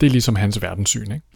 Det 0.00 0.06
er 0.06 0.10
ligesom 0.10 0.36
hans 0.36 0.62
verdenssyn, 0.62 1.12
ikke? 1.12 1.26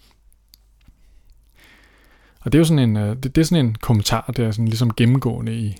Og 2.44 2.52
det 2.52 2.58
er 2.58 2.60
jo 2.60 2.64
sådan 2.64 2.90
en, 2.90 2.96
øh, 2.96 3.16
det, 3.16 3.36
det 3.36 3.38
er 3.38 3.44
sådan 3.44 3.66
en 3.66 3.74
kommentar, 3.74 4.32
der 4.36 4.46
er 4.46 4.50
sådan 4.50 4.68
ligesom 4.68 4.94
gennemgående 4.94 5.54
i, 5.54 5.76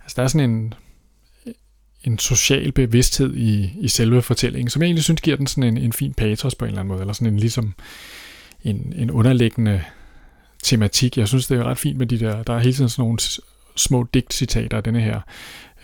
altså 0.00 0.14
der 0.16 0.22
er 0.22 0.26
sådan 0.26 0.50
en, 0.50 0.74
en 2.04 2.18
social 2.18 2.72
bevidsthed 2.72 3.34
i, 3.34 3.72
i 3.80 3.88
selve 3.88 4.22
fortællingen, 4.22 4.70
som 4.70 4.82
jeg 4.82 4.86
egentlig 4.86 5.04
synes 5.04 5.20
giver 5.20 5.36
den 5.36 5.46
sådan 5.46 5.64
en, 5.64 5.76
en 5.76 5.92
fin 5.92 6.14
patos 6.14 6.54
på 6.54 6.64
en 6.64 6.68
eller 6.68 6.80
anden 6.80 6.88
måde, 6.88 7.00
eller 7.00 7.12
sådan 7.12 7.32
en 7.32 7.40
ligesom 7.40 7.74
en, 8.62 8.92
en 8.96 9.10
underliggende 9.10 9.82
tematik. 10.62 11.18
Jeg 11.18 11.28
synes, 11.28 11.46
det 11.46 11.58
er 11.58 11.64
ret 11.64 11.78
fint 11.78 11.98
med 11.98 12.06
de 12.06 12.18
der, 12.18 12.42
der 12.42 12.54
er 12.54 12.58
hele 12.58 12.72
tiden 12.72 12.88
sådan 12.88 13.02
nogle 13.02 13.18
små 13.76 14.06
digtcitater 14.14 14.76
af 14.76 14.82
denne 14.82 15.00
her 15.00 15.20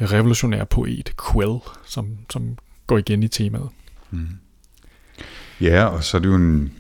revolutionære 0.00 0.66
poet, 0.66 1.12
Quill, 1.32 1.58
som, 1.86 2.18
som 2.30 2.58
går 2.86 2.98
igen 2.98 3.22
i 3.22 3.28
temaet. 3.28 3.68
Mm. 4.10 4.28
Ja, 5.60 5.84
og 5.84 6.04
så 6.04 6.16
er 6.16 6.20
det 6.20 6.28
jo 6.28 6.34
en, 6.34 6.72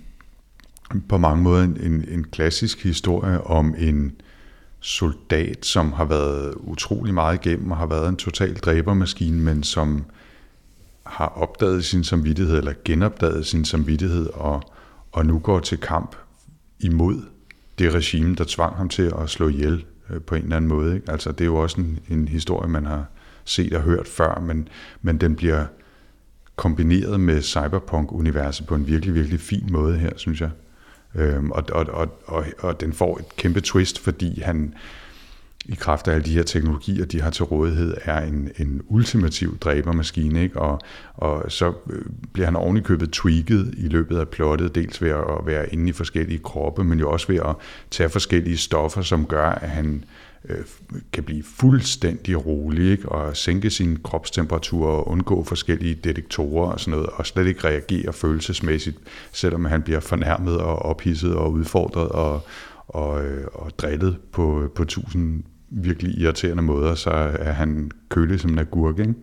på 1.08 1.18
mange 1.18 1.42
måder 1.42 1.64
en, 1.64 1.76
en, 1.80 2.04
en 2.08 2.24
klassisk 2.24 2.82
historie 2.82 3.40
om 3.40 3.74
en 3.78 4.20
soldat, 4.80 5.66
som 5.66 5.92
har 5.92 6.04
været 6.04 6.54
utrolig 6.54 7.14
meget 7.14 7.46
igennem 7.46 7.70
og 7.70 7.76
har 7.76 7.86
været 7.86 8.08
en 8.08 8.16
total 8.16 8.54
dræbermaskine, 8.54 9.40
men 9.40 9.62
som 9.62 10.04
har 11.06 11.26
opdaget 11.26 11.84
sin 11.84 12.04
samvittighed, 12.04 12.58
eller 12.58 12.72
genopdaget 12.84 13.46
sin 13.46 13.64
samvittighed, 13.64 14.26
og, 14.26 14.62
og 15.12 15.26
nu 15.26 15.38
går 15.38 15.60
til 15.60 15.78
kamp 15.78 16.16
imod 16.80 17.22
det 17.78 17.94
regime, 17.94 18.34
der 18.34 18.44
tvang 18.48 18.76
ham 18.76 18.88
til 18.88 19.12
at 19.22 19.30
slå 19.30 19.48
ihjel 19.48 19.84
øh, 20.10 20.20
på 20.20 20.34
en 20.34 20.42
eller 20.42 20.56
anden 20.56 20.68
måde. 20.68 20.94
Ikke? 20.94 21.12
Altså, 21.12 21.32
det 21.32 21.40
er 21.40 21.46
jo 21.46 21.56
også 21.56 21.80
en, 21.80 21.98
en 22.08 22.28
historie, 22.28 22.68
man 22.68 22.86
har 22.86 23.04
set 23.44 23.72
og 23.72 23.82
hørt 23.82 24.08
før, 24.08 24.40
men, 24.40 24.68
men 25.02 25.18
den 25.18 25.36
bliver 25.36 25.66
kombineret 26.56 27.20
med 27.20 27.42
cyberpunk-universet 27.42 28.66
på 28.66 28.74
en 28.74 28.86
virkelig, 28.86 29.14
virkelig 29.14 29.40
fin 29.40 29.68
måde 29.70 29.98
her, 29.98 30.10
synes 30.16 30.40
jeg. 30.40 30.50
Øhm, 31.14 31.50
og, 31.50 31.64
og, 31.72 31.86
og, 31.88 32.20
og, 32.26 32.44
og 32.58 32.80
den 32.80 32.92
får 32.92 33.18
et 33.18 33.36
kæmpe 33.36 33.60
twist, 33.60 33.98
fordi 33.98 34.40
han 34.40 34.74
i 35.64 35.74
kraft 35.74 36.08
af 36.08 36.14
alle 36.14 36.24
de 36.24 36.34
her 36.34 36.42
teknologier, 36.42 37.04
de 37.04 37.20
har 37.20 37.30
til 37.30 37.44
rådighed, 37.44 37.96
er 38.02 38.20
en, 38.20 38.50
en 38.58 38.82
ultimativ 38.88 39.58
dræbermaskine, 39.58 40.42
ikke? 40.42 40.60
Og, 40.60 40.80
og 41.14 41.52
så 41.52 41.72
øh, 41.90 42.02
bliver 42.32 42.46
han 42.46 42.56
ovenikøbet 42.56 43.10
tweaked 43.10 43.72
i 43.76 43.88
løbet 43.88 44.18
af 44.18 44.28
plottet, 44.28 44.74
dels 44.74 45.02
ved 45.02 45.10
at 45.10 45.46
være 45.46 45.72
inde 45.72 45.88
i 45.88 45.92
forskellige 45.92 46.38
kroppe, 46.38 46.84
men 46.84 46.98
jo 46.98 47.10
også 47.10 47.26
ved 47.26 47.36
at 47.36 47.56
tage 47.90 48.08
forskellige 48.08 48.56
stoffer, 48.56 49.02
som 49.02 49.26
gør, 49.26 49.46
at 49.46 49.70
han 49.70 50.04
øh, 50.48 50.64
kan 51.12 51.24
blive 51.24 51.42
fuldstændig 51.42 52.46
rolig, 52.46 52.90
ikke? 52.90 53.08
og 53.08 53.36
sænke 53.36 53.70
sin 53.70 53.98
kropstemperatur 54.04 54.86
og 54.86 55.08
undgå 55.08 55.44
forskellige 55.44 55.94
detektorer 55.94 56.72
og 56.72 56.80
sådan 56.80 56.90
noget, 56.90 57.06
og 57.06 57.26
slet 57.26 57.46
ikke 57.46 57.64
reagere 57.64 58.12
følelsesmæssigt, 58.12 58.98
selvom 59.32 59.64
han 59.64 59.82
bliver 59.82 60.00
fornærmet 60.00 60.58
og 60.58 60.78
ophidset 60.78 61.34
og 61.34 61.52
udfordret 61.52 62.08
og, 62.08 62.42
og, 62.88 63.24
øh, 63.24 63.46
og 63.52 63.70
drillet 63.78 64.18
på, 64.32 64.70
på 64.74 64.84
tusind 64.84 65.42
virkelig 65.70 66.18
irriterende 66.18 66.62
måder, 66.62 66.94
så 66.94 67.10
er 67.38 67.52
han 67.52 67.90
kølig 68.08 68.40
som 68.40 68.50
en 68.50 68.58
agurk. 68.58 68.98
Ikke? 68.98 69.14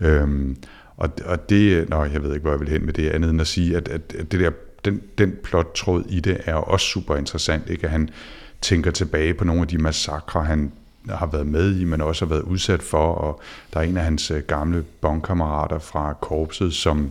Øhm, 0.00 0.56
og, 0.96 1.10
og 1.24 1.50
det, 1.50 1.88
nå, 1.88 2.04
jeg 2.04 2.22
ved 2.22 2.34
ikke, 2.34 2.42
hvor 2.42 2.50
jeg 2.50 2.60
vil 2.60 2.68
hen 2.68 2.84
med 2.86 2.92
det, 2.92 3.08
andet 3.08 3.30
end 3.30 3.40
at 3.40 3.46
sige, 3.46 3.76
at, 3.76 3.88
at, 3.88 4.14
at 4.18 4.32
det 4.32 4.40
der, 4.40 4.50
den, 4.84 5.00
den 5.18 5.32
plottråd 5.42 6.04
i 6.08 6.20
det 6.20 6.40
er 6.44 6.54
også 6.54 6.86
super 6.86 7.16
interessant, 7.16 7.70
ikke? 7.70 7.84
at 7.84 7.90
han 7.90 8.10
tænker 8.60 8.90
tilbage 8.90 9.34
på 9.34 9.44
nogle 9.44 9.62
af 9.62 9.68
de 9.68 9.78
massakre, 9.78 10.44
han 10.44 10.72
har 11.08 11.26
været 11.26 11.46
med 11.46 11.76
i, 11.76 11.84
men 11.84 12.00
også 12.00 12.24
har 12.24 12.28
været 12.28 12.42
udsat 12.42 12.82
for, 12.82 13.12
og 13.12 13.40
der 13.74 13.80
er 13.80 13.84
en 13.84 13.96
af 13.96 14.04
hans 14.04 14.30
øh, 14.30 14.42
gamle 14.42 14.84
bondkammerater 15.00 15.78
fra 15.78 16.12
korpset, 16.12 16.74
som 16.74 17.10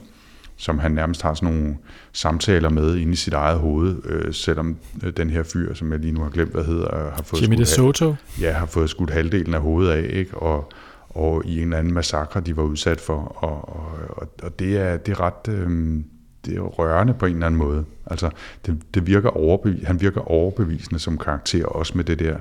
som 0.59 0.79
han 0.79 0.91
nærmest 0.91 1.21
har 1.21 1.33
sådan 1.33 1.53
nogle 1.53 1.77
samtaler 2.13 2.69
med 2.69 2.95
inde 2.95 3.13
i 3.13 3.15
sit 3.15 3.33
eget 3.33 3.59
hoved, 3.59 3.95
øh, 4.05 4.33
selvom 4.33 4.77
øh, 5.03 5.13
den 5.17 5.29
her 5.29 5.43
fyr, 5.43 5.73
som 5.73 5.91
jeg 5.91 5.99
lige 5.99 6.13
nu 6.13 6.21
har 6.21 6.29
glemt, 6.29 6.51
hvad 6.51 6.63
hedder, 6.63 7.05
øh, 7.05 7.13
har 7.13 7.23
fået 7.23 7.41
Jimmy 7.41 7.55
skudt, 7.55 7.67
Soto? 7.67 8.15
Ja, 8.41 8.51
har 8.51 8.65
fået 8.65 8.89
skudt 8.89 9.09
halvdelen 9.09 9.53
af 9.53 9.61
hovedet 9.61 9.91
af, 9.91 10.09
ikke? 10.09 10.37
Og, 10.37 10.71
og 11.09 11.45
i 11.45 11.57
en 11.57 11.63
eller 11.63 11.77
anden 11.77 11.93
massakre, 11.93 12.39
de 12.39 12.57
var 12.57 12.63
udsat 12.63 13.01
for, 13.01 13.17
og, 13.17 13.69
og, 14.17 14.27
og 14.43 14.59
det, 14.59 14.77
er, 14.77 14.97
det 14.97 15.11
er 15.11 15.19
ret 15.19 15.53
øh, 15.53 15.99
det 16.45 16.55
er 16.55 16.61
rørende 16.61 17.13
på 17.13 17.25
en 17.25 17.33
eller 17.33 17.45
anden 17.45 17.59
måde. 17.59 17.85
Altså, 18.05 18.29
det, 18.65 18.81
det 18.93 19.07
virker 19.07 19.29
overbevis, 19.29 19.87
han 19.87 20.01
virker 20.01 20.21
overbevisende 20.21 20.99
som 20.99 21.17
karakter, 21.17 21.65
også 21.65 21.93
med 21.95 22.03
det 22.03 22.19
der 22.19 22.37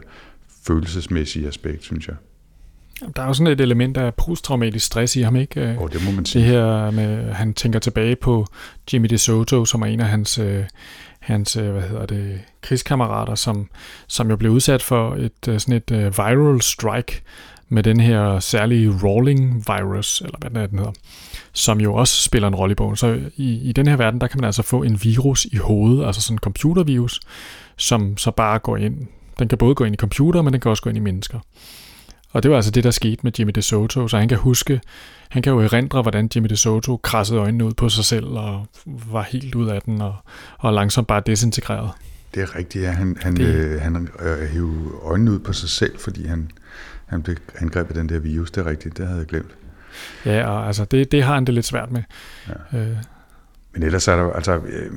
følelsesmæssige 0.66 1.48
aspekt, 1.48 1.84
synes 1.84 2.08
jeg. 2.08 2.16
Der 3.16 3.22
er 3.22 3.26
jo 3.26 3.34
sådan 3.34 3.52
et 3.52 3.60
element 3.60 3.96
af 3.96 4.14
posttraumatisk 4.14 4.86
stress 4.86 5.16
i 5.16 5.22
ham, 5.22 5.36
ikke? 5.36 5.76
Oh, 5.78 5.90
det 5.90 6.04
må 6.04 6.10
man 6.10 6.24
sige. 6.24 6.44
Det 6.44 6.50
her 6.50 6.90
med, 6.90 7.32
han 7.32 7.54
tænker 7.54 7.78
tilbage 7.78 8.16
på 8.16 8.46
Jimmy 8.92 9.06
DeSoto, 9.06 9.64
som 9.64 9.82
er 9.82 9.86
en 9.86 10.00
af 10.00 10.06
hans, 10.06 10.38
øh, 10.38 10.64
hans 11.20 11.56
øh, 11.56 11.72
hvad 11.72 11.82
hedder 11.82 12.06
det, 12.06 12.40
krigskammerater, 12.62 13.34
som, 13.34 13.68
som 14.06 14.30
jo 14.30 14.36
blev 14.36 14.52
udsat 14.52 14.82
for 14.82 15.14
et 15.14 15.48
øh, 15.48 15.60
sådan 15.60 15.74
et 15.74 15.90
viral 16.18 16.62
strike 16.62 17.22
med 17.68 17.82
den 17.82 18.00
her 18.00 18.40
særlige 18.40 19.00
rolling 19.04 19.64
virus, 19.66 20.20
eller 20.20 20.38
hvad 20.50 20.68
den 20.68 20.78
hedder, 20.78 20.92
som 21.52 21.80
jo 21.80 21.94
også 21.94 22.22
spiller 22.22 22.48
en 22.48 22.54
rolle 22.54 22.72
i 22.72 22.74
bogen. 22.74 22.96
Så 22.96 23.20
i, 23.36 23.68
i 23.68 23.72
den 23.72 23.86
her 23.86 23.96
verden, 23.96 24.20
der 24.20 24.26
kan 24.26 24.40
man 24.40 24.44
altså 24.44 24.62
få 24.62 24.82
en 24.82 25.00
virus 25.02 25.44
i 25.44 25.56
hovedet, 25.56 26.06
altså 26.06 26.22
sådan 26.22 26.34
en 26.34 26.38
computervirus, 26.38 27.20
som 27.76 28.16
så 28.16 28.30
bare 28.30 28.58
går 28.58 28.76
ind. 28.76 28.96
Den 29.38 29.48
kan 29.48 29.58
både 29.58 29.74
gå 29.74 29.84
ind 29.84 29.94
i 29.94 29.96
computer, 29.96 30.42
men 30.42 30.52
den 30.52 30.60
kan 30.60 30.70
også 30.70 30.82
gå 30.82 30.90
ind 30.90 30.96
i 30.96 31.00
mennesker. 31.00 31.38
Og 32.32 32.42
det 32.42 32.50
var 32.50 32.56
altså 32.56 32.70
det, 32.70 32.84
der 32.84 32.90
skete 32.90 33.20
med 33.22 33.32
Jimmy 33.38 33.52
DeSoto, 33.54 34.08
så 34.08 34.18
han 34.18 34.28
kan 34.28 34.38
huske, 34.38 34.80
han 35.28 35.42
kan 35.42 35.52
jo 35.52 35.60
erindre, 35.60 36.02
hvordan 36.02 36.30
Jimmy 36.36 36.48
DeSoto 36.48 36.96
krassede 36.96 37.40
øjnene 37.40 37.64
ud 37.64 37.74
på 37.74 37.88
sig 37.88 38.04
selv 38.04 38.26
og 38.26 38.66
var 38.86 39.22
helt 39.22 39.54
ud 39.54 39.68
af 39.68 39.82
den 39.82 40.00
og, 40.00 40.14
og 40.58 40.72
langsomt 40.72 41.06
bare 41.06 41.22
desintegreret. 41.26 41.90
Det 42.34 42.42
er 42.42 42.56
rigtigt, 42.56 42.84
ja. 42.84 42.90
Han, 42.90 43.16
han, 43.20 43.36
det... 43.36 43.54
øh, 43.54 43.80
han 43.80 44.08
øh, 44.20 44.48
hævde 44.48 44.90
øjnene 45.02 45.30
ud 45.30 45.38
på 45.38 45.52
sig 45.52 45.68
selv, 45.68 45.98
fordi 45.98 46.26
han, 46.26 46.50
han 47.08 47.22
blev 47.22 47.36
angrebet 47.58 47.88
af 47.88 47.94
den 47.94 48.08
der 48.08 48.18
virus. 48.18 48.50
Det 48.50 48.60
er 48.60 48.66
rigtigt, 48.70 48.96
det 48.96 49.06
havde 49.06 49.18
jeg 49.18 49.26
glemt. 49.26 49.54
Ja, 50.24 50.46
og 50.46 50.66
altså 50.66 50.84
det, 50.84 51.12
det 51.12 51.22
har 51.22 51.34
han 51.34 51.44
det 51.44 51.54
lidt 51.54 51.66
svært 51.66 51.90
med. 51.90 52.02
Ja. 52.48 52.78
Øh, 52.78 52.96
men 53.72 53.82
ellers 53.82 54.08
er 54.08 54.16
der 54.16 54.32
altså, 54.32 54.56
øh, 54.56 54.90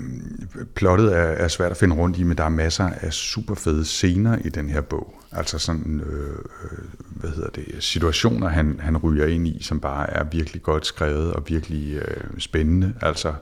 plottet 0.75 1.17
er, 1.17 1.21
er 1.21 1.47
svært 1.47 1.71
at 1.71 1.77
finde 1.77 1.95
rundt 1.95 2.17
i, 2.17 2.23
men 2.23 2.37
der 2.37 2.43
er 2.43 2.49
masser 2.49 2.89
af 3.01 3.13
super 3.13 3.55
fede 3.55 3.85
scener 3.85 4.37
i 4.37 4.49
den 4.49 4.69
her 4.69 4.81
bog. 4.81 5.21
Altså 5.31 5.59
sådan, 5.59 6.01
øh, 6.05 6.29
øh, 6.63 6.79
hvad 7.09 7.29
hedder 7.29 7.49
det, 7.49 7.65
situationer, 7.79 8.47
han, 8.49 8.79
han 8.79 8.97
ryger 8.97 9.25
ind 9.25 9.47
i, 9.47 9.63
som 9.63 9.79
bare 9.79 10.09
er 10.09 10.23
virkelig 10.23 10.61
godt 10.61 10.85
skrevet 10.85 11.33
og 11.33 11.43
virkelig 11.47 11.93
øh, 11.93 12.23
spændende. 12.39 12.93
Altså, 13.01 13.33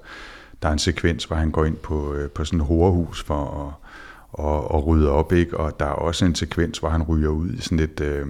der 0.62 0.70
er 0.70 0.74
en 0.74 0.80
sekvens, 0.80 1.24
hvor 1.24 1.36
han 1.36 1.52
går 1.52 1.66
ind 1.66 1.78
på, 1.78 2.14
øh, 2.14 2.30
på 2.30 2.46
sådan 2.46 2.60
et 2.60 2.66
horehus 2.66 3.24
for 3.24 3.68
at 3.68 3.79
og, 4.32 4.72
og 4.72 4.88
rydder 4.88 5.10
op, 5.10 5.34
ikke? 5.34 5.58
og 5.58 5.80
der 5.80 5.86
er 5.86 5.90
også 5.90 6.26
en 6.26 6.36
sekvens, 6.36 6.78
hvor 6.78 6.90
han 6.90 7.04
ryger 7.04 7.30
ud 7.30 7.50
i 7.50 7.62
sådan 7.62 7.80
et, 7.80 8.02
øh, 8.02 8.28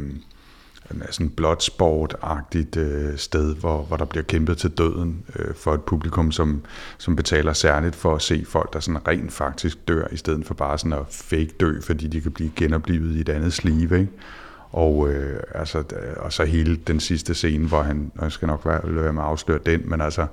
sådan 1.09 1.29
bloodsport-agtigt 1.29 2.77
øh, 2.77 3.17
sted, 3.17 3.55
hvor, 3.55 3.83
hvor 3.83 3.97
der 3.97 4.05
bliver 4.05 4.23
kæmpet 4.23 4.57
til 4.57 4.69
døden 4.69 5.23
øh, 5.35 5.55
for 5.55 5.73
et 5.73 5.81
publikum, 5.81 6.31
som, 6.31 6.61
som 6.97 7.15
betaler 7.15 7.53
særligt 7.53 7.95
for 7.95 8.15
at 8.15 8.21
se 8.21 8.45
folk, 8.47 8.73
der 8.73 8.79
sådan 8.79 9.07
rent 9.07 9.31
faktisk 9.31 9.87
dør, 9.87 10.07
i 10.11 10.17
stedet 10.17 10.45
for 10.45 10.53
bare 10.53 10.77
sådan 10.77 10.93
at 10.93 11.05
fake 11.09 11.49
dø, 11.59 11.81
fordi 11.81 12.07
de 12.07 12.21
kan 12.21 12.31
blive 12.31 12.51
genoplevet 12.55 13.15
i 13.15 13.21
et 13.21 13.29
andet 13.29 13.53
slive, 13.53 13.99
ikke? 13.99 14.11
Og, 14.71 15.09
øh, 15.09 15.39
altså, 15.55 15.77
øh, 15.77 16.13
og 16.17 16.33
så 16.33 16.45
hele 16.45 16.75
den 16.75 16.99
sidste 16.99 17.33
scene, 17.33 17.67
hvor 17.67 17.81
han, 17.81 18.11
og 18.17 18.23
jeg 18.23 18.31
skal 18.31 18.47
nok 18.47 18.65
være, 18.65 18.81
være 18.85 19.13
med 19.13 19.21
at 19.21 19.27
afsløre 19.27 19.59
den, 19.65 19.89
men 19.89 20.01
altså, 20.01 20.27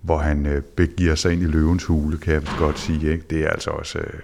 hvor 0.00 0.18
han 0.18 0.46
øh, 0.46 0.62
begiver 0.62 1.14
sig 1.14 1.32
ind 1.32 1.42
i 1.42 1.46
løvens 1.46 1.84
hule, 1.84 2.18
kan 2.18 2.34
jeg 2.34 2.42
godt 2.58 2.78
sige. 2.78 3.12
Ikke? 3.12 3.24
Det 3.30 3.44
er 3.44 3.48
altså 3.48 3.70
også... 3.70 3.98
Øh, 3.98 4.20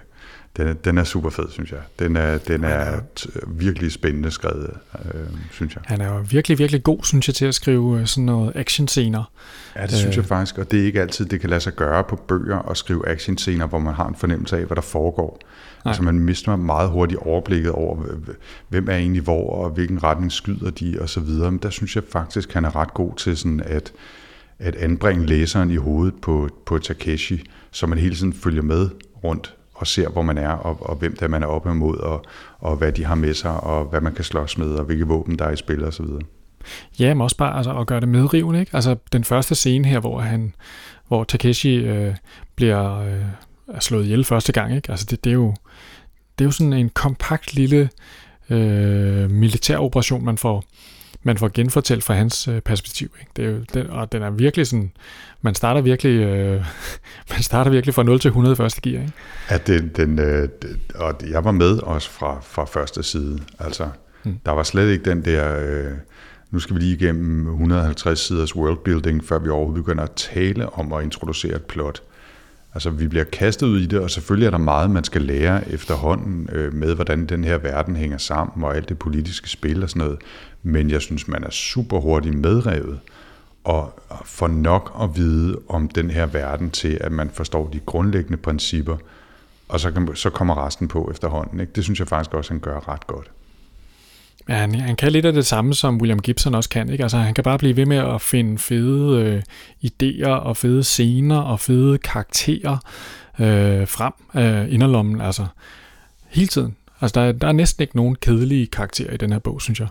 den 0.57 0.67
er, 0.67 0.73
den 0.73 0.97
er 0.97 1.03
super 1.03 1.29
fed, 1.29 1.45
synes 1.49 1.71
jeg. 1.71 1.79
Den 1.99 2.15
er, 2.15 2.37
den 2.37 2.63
er 2.63 2.99
virkelig 3.47 3.91
spændende 3.91 4.31
skrevet, 4.31 4.69
øh, 5.05 5.21
synes 5.51 5.75
jeg. 5.75 5.83
Han 5.85 6.01
er 6.01 6.15
jo 6.15 6.25
virkelig, 6.29 6.59
virkelig 6.59 6.83
god, 6.83 6.99
synes 7.03 7.27
jeg, 7.27 7.35
til 7.35 7.45
at 7.45 7.55
skrive 7.55 7.99
øh, 7.99 8.05
sådan 8.05 8.25
noget 8.25 8.51
actionscener. 8.55 9.31
Ja, 9.75 9.81
det 9.81 9.91
synes 9.91 10.15
jeg 10.15 10.23
øh. 10.23 10.27
faktisk, 10.27 10.57
og 10.57 10.71
det 10.71 10.79
er 10.79 10.85
ikke 10.85 11.01
altid, 11.01 11.25
det 11.25 11.41
kan 11.41 11.49
lade 11.49 11.61
sig 11.61 11.73
gøre 11.73 12.03
på 12.03 12.15
bøger 12.15 12.69
at 12.69 12.77
skrive 12.77 13.07
actionscener, 13.07 13.67
hvor 13.67 13.79
man 13.79 13.93
har 13.93 14.07
en 14.07 14.15
fornemmelse 14.15 14.57
af, 14.57 14.65
hvad 14.65 14.75
der 14.75 14.81
foregår. 14.81 15.39
Nej. 15.85 15.91
Altså 15.91 16.03
man 16.03 16.19
mister 16.19 16.55
meget 16.55 16.89
hurtigt 16.89 17.19
overblikket 17.19 17.71
over, 17.71 17.97
hvem 18.69 18.89
er 18.89 18.95
egentlig 18.95 19.21
hvor, 19.21 19.63
og 19.63 19.69
hvilken 19.69 20.03
retning 20.03 20.31
skyder 20.31 20.69
de, 20.69 20.97
og 21.01 21.09
så 21.09 21.19
videre. 21.19 21.51
Men 21.51 21.59
der 21.63 21.69
synes 21.69 21.95
jeg 21.95 22.03
faktisk, 22.11 22.53
han 22.53 22.65
er 22.65 22.75
ret 22.75 22.93
god 22.93 23.15
til 23.15 23.37
sådan 23.37 23.61
at, 23.65 23.93
at 24.59 24.75
anbringe 24.75 25.25
læseren 25.25 25.71
i 25.71 25.75
hovedet 25.75 26.13
på, 26.21 26.49
på 26.65 26.77
Takeshi, 26.77 27.43
så 27.71 27.87
man 27.87 27.97
hele 27.97 28.15
tiden 28.15 28.33
følger 28.33 28.61
med 28.61 28.89
rundt 29.23 29.55
og 29.79 29.87
ser, 29.87 30.09
hvor 30.09 30.21
man 30.21 30.37
er, 30.37 30.49
og, 30.49 30.89
og 30.89 30.95
hvem 30.95 31.15
der 31.15 31.27
man 31.27 31.43
er 31.43 31.47
oppe 31.47 31.71
imod, 31.71 31.97
og, 31.97 32.25
og 32.59 32.75
hvad 32.75 32.91
de 32.91 33.05
har 33.05 33.15
med 33.15 33.33
sig, 33.33 33.59
og 33.59 33.85
hvad 33.85 34.01
man 34.01 34.13
kan 34.13 34.23
slås 34.23 34.57
med, 34.57 34.71
og 34.71 34.85
hvilke 34.85 35.07
våben 35.07 35.39
der 35.39 35.45
er 35.45 35.51
i 35.51 35.55
spil, 35.55 35.83
og 35.83 35.93
så 35.93 36.03
videre. 36.03 36.21
Ja, 36.99 37.13
men 37.13 37.21
også 37.21 37.37
bare 37.37 37.57
altså, 37.57 37.79
at 37.79 37.87
gøre 37.87 37.99
det 37.99 38.09
medrivende. 38.09 38.59
Ikke? 38.59 38.75
Altså 38.75 38.95
den 39.11 39.23
første 39.23 39.55
scene 39.55 39.87
her, 39.87 39.99
hvor 39.99 40.19
han, 40.19 40.53
hvor 41.07 41.23
Takeshi 41.23 41.75
øh, 41.75 42.15
bliver 42.55 42.99
øh, 42.99 43.79
slået 43.79 44.03
ihjel 44.03 44.23
første 44.23 44.51
gang, 44.51 44.75
ikke? 44.75 44.91
Altså 44.91 45.05
det, 45.09 45.23
det, 45.23 45.29
er 45.29 45.33
jo, 45.33 45.53
det 46.39 46.45
er 46.45 46.47
jo 46.47 46.51
sådan 46.51 46.73
en 46.73 46.89
kompakt 46.89 47.53
lille 47.53 47.89
øh, 48.49 49.31
militær 49.31 49.77
operation, 49.77 50.25
man 50.25 50.37
får, 50.37 50.63
man 51.23 51.37
får 51.37 51.51
genfortalt 51.53 52.03
fra 52.03 52.13
hans 52.13 52.47
øh, 52.47 52.61
perspektiv. 52.61 53.11
Ikke? 53.19 53.31
Det 53.35 53.45
er 53.45 53.49
jo, 53.49 53.59
den, 53.73 53.89
og 53.89 54.11
den 54.11 54.21
er 54.21 54.29
virkelig 54.29 54.67
sådan, 54.67 54.91
man 55.41 55.55
starter 55.55 55.81
virkelig, 55.81 56.19
øh, 56.19 56.65
man 57.31 57.41
starter 57.41 57.71
virkelig 57.71 57.95
fra 57.95 58.03
0 58.03 58.19
til 58.19 58.29
100 58.29 58.55
første 58.55 58.81
gear. 58.81 59.01
Ikke? 59.01 59.13
Ja, 59.49 59.57
den, 59.57 59.91
den, 59.95 60.19
øh, 60.19 60.49
og 60.95 61.15
jeg 61.29 61.43
var 61.43 61.51
med 61.51 61.77
også 61.77 62.09
fra, 62.09 62.39
fra 62.41 62.65
første 62.65 63.03
side. 63.03 63.39
Altså, 63.59 63.89
hmm. 64.23 64.39
der 64.45 64.51
var 64.51 64.63
slet 64.63 64.91
ikke 64.91 65.09
den 65.09 65.25
der, 65.25 65.59
øh, 65.59 65.91
nu 66.51 66.59
skal 66.59 66.75
vi 66.75 66.81
lige 66.81 66.95
igennem 66.95 67.47
150 67.47 68.19
siders 68.19 68.55
worldbuilding, 68.55 69.25
før 69.25 69.39
vi 69.39 69.49
overhovedet 69.49 69.83
begynder 69.83 70.03
at 70.03 70.11
tale 70.11 70.69
om 70.69 70.93
at 70.93 71.03
introducere 71.03 71.55
et 71.55 71.65
plot. 71.65 72.01
Altså, 72.73 72.89
vi 72.89 73.07
bliver 73.07 73.23
kastet 73.25 73.67
ud 73.67 73.79
i 73.79 73.85
det, 73.85 73.99
og 73.99 74.11
selvfølgelig 74.11 74.45
er 74.45 74.51
der 74.51 74.57
meget, 74.57 74.91
man 74.91 75.03
skal 75.03 75.21
lære 75.21 75.71
efterhånden 75.71 76.49
øh, 76.51 76.73
med, 76.73 76.95
hvordan 76.95 77.25
den 77.25 77.43
her 77.43 77.57
verden 77.57 77.95
hænger 77.95 78.17
sammen, 78.17 78.63
og 78.63 78.75
alt 78.75 78.89
det 78.89 78.99
politiske 78.99 79.49
spil 79.49 79.83
og 79.83 79.89
sådan 79.89 80.05
noget. 80.05 80.19
Men 80.63 80.89
jeg 80.89 81.01
synes, 81.01 81.27
man 81.27 81.43
er 81.43 81.49
super 81.49 81.99
hurtigt 81.99 82.35
medrevet, 82.35 82.99
og 83.63 83.99
får 84.25 84.47
nok 84.47 84.97
at 85.01 85.09
vide 85.15 85.59
om 85.69 85.89
den 85.89 86.11
her 86.11 86.25
verden 86.25 86.71
til, 86.71 86.97
at 87.01 87.11
man 87.11 87.29
forstår 87.29 87.69
de 87.73 87.79
grundlæggende 87.85 88.37
principper, 88.37 88.97
og 89.69 89.79
så, 89.79 89.91
kan, 89.91 90.15
så 90.15 90.29
kommer 90.29 90.65
resten 90.65 90.87
på 90.87 91.09
efterhånden. 91.11 91.59
Ikke? 91.59 91.73
Det 91.75 91.83
synes 91.83 91.99
jeg 91.99 92.07
faktisk 92.07 92.33
også, 92.33 92.53
han 92.53 92.59
gør 92.59 92.87
ret 92.87 93.07
godt. 93.07 93.31
Ja, 94.49 94.53
han, 94.53 94.75
han 94.75 94.95
kan 94.95 95.11
lidt 95.11 95.25
af 95.25 95.33
det 95.33 95.45
samme, 95.45 95.73
som 95.73 95.97
William 95.97 96.19
Gibson 96.19 96.55
også 96.55 96.69
kan. 96.69 96.89
Ikke? 96.89 97.03
Altså, 97.03 97.17
han 97.17 97.33
kan 97.33 97.43
bare 97.43 97.57
blive 97.57 97.75
ved 97.75 97.85
med 97.85 97.97
at 97.97 98.21
finde 98.21 98.57
fede 98.57 99.23
øh, 99.23 99.41
idéer 99.85 100.29
og 100.29 100.57
fede 100.57 100.83
scener 100.83 101.37
og 101.37 101.59
fede 101.59 101.97
karakterer 101.97 102.77
øh, 103.39 103.87
frem 103.87 104.13
af 104.33 104.63
øh, 104.63 104.73
inderlommen. 104.73 105.21
Altså, 105.21 105.45
hele 106.27 106.47
tiden. 106.47 106.75
Altså, 107.01 107.21
der, 107.21 107.31
der 107.31 107.47
er 107.47 107.51
næsten 107.51 107.81
ikke 107.81 107.95
nogen 107.95 108.15
kedelige 108.15 108.67
karakterer 108.67 109.13
i 109.13 109.17
den 109.17 109.31
her 109.31 109.39
bog, 109.39 109.61
synes 109.61 109.79
jeg. 109.79 109.87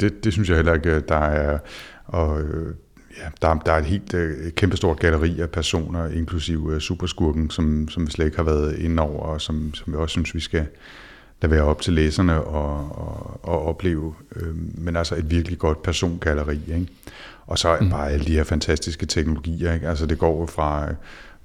Det, 0.00 0.24
det 0.24 0.32
synes 0.32 0.48
jeg 0.48 0.56
heller 0.56 0.74
ikke, 0.74 1.00
der 1.00 1.16
er. 1.16 1.58
Og, 2.06 2.42
øh, 2.42 2.74
ja, 3.18 3.28
der, 3.42 3.54
der 3.54 3.72
er 3.72 3.78
et 3.78 3.84
helt 3.84 4.14
øh, 4.14 4.52
kæmpestort 4.52 5.00
galleri 5.00 5.40
af 5.40 5.50
personer, 5.50 6.06
inklusive 6.06 6.74
øh, 6.74 6.80
superskurken, 6.80 7.50
som, 7.50 7.88
som 7.88 8.06
vi 8.06 8.10
slet 8.10 8.24
ikke 8.24 8.36
har 8.36 8.44
været 8.44 8.78
inde 8.78 9.02
over, 9.02 9.22
og 9.22 9.40
som, 9.40 9.74
som 9.74 9.92
vi 9.92 9.98
også 9.98 10.12
synes, 10.12 10.34
vi 10.34 10.40
skal 10.40 10.66
lade 11.42 11.52
være 11.52 11.62
op 11.62 11.80
til 11.80 11.92
læserne 11.92 12.42
og, 12.42 12.98
og, 12.98 13.40
og 13.42 13.66
opleve. 13.66 14.14
Øh, 14.36 14.56
men 14.74 14.96
altså 14.96 15.14
et 15.14 15.30
virkelig 15.30 15.58
godt 15.58 15.82
persongalleri. 15.82 16.60
Ikke? 16.66 16.86
Og 17.46 17.58
så 17.58 17.76
mm. 17.80 17.90
bare 17.90 18.10
alle 18.10 18.24
de 18.24 18.32
her 18.32 18.44
fantastiske 18.44 19.06
teknologier. 19.06 19.74
Ikke? 19.74 19.88
Altså 19.88 20.06
det 20.06 20.18
går 20.18 20.46
fra 20.46 20.88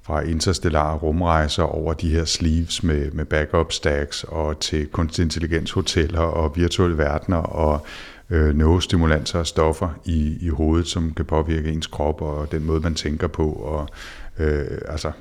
fra 0.06 0.20
interstellare 0.20 0.96
rumrejser 0.96 1.62
over 1.62 1.92
de 1.92 2.10
her 2.10 2.24
sleeves 2.24 2.82
med, 2.82 3.10
med 3.10 3.24
backup 3.24 3.72
stacks 3.72 4.24
og 4.24 4.60
til 4.60 4.86
kunstig 4.86 5.22
intelligens 5.22 5.70
hoteller 5.70 6.20
og 6.20 6.56
virtuelle 6.56 6.98
verdener 6.98 7.36
og 7.36 7.86
øh, 8.30 8.56
nervestimulanser 8.56 9.38
og 9.38 9.46
stoffer 9.46 9.88
i, 10.04 10.38
i 10.40 10.48
hovedet, 10.48 10.86
som 10.86 11.14
kan 11.14 11.24
påvirke 11.24 11.72
ens 11.72 11.86
krop 11.86 12.22
og 12.22 12.52
den 12.52 12.64
måde, 12.64 12.80
man 12.80 12.94
tænker 12.94 13.26
på. 13.26 13.52
Og, 13.52 13.88
øh, 14.38 14.78
altså, 14.88 15.12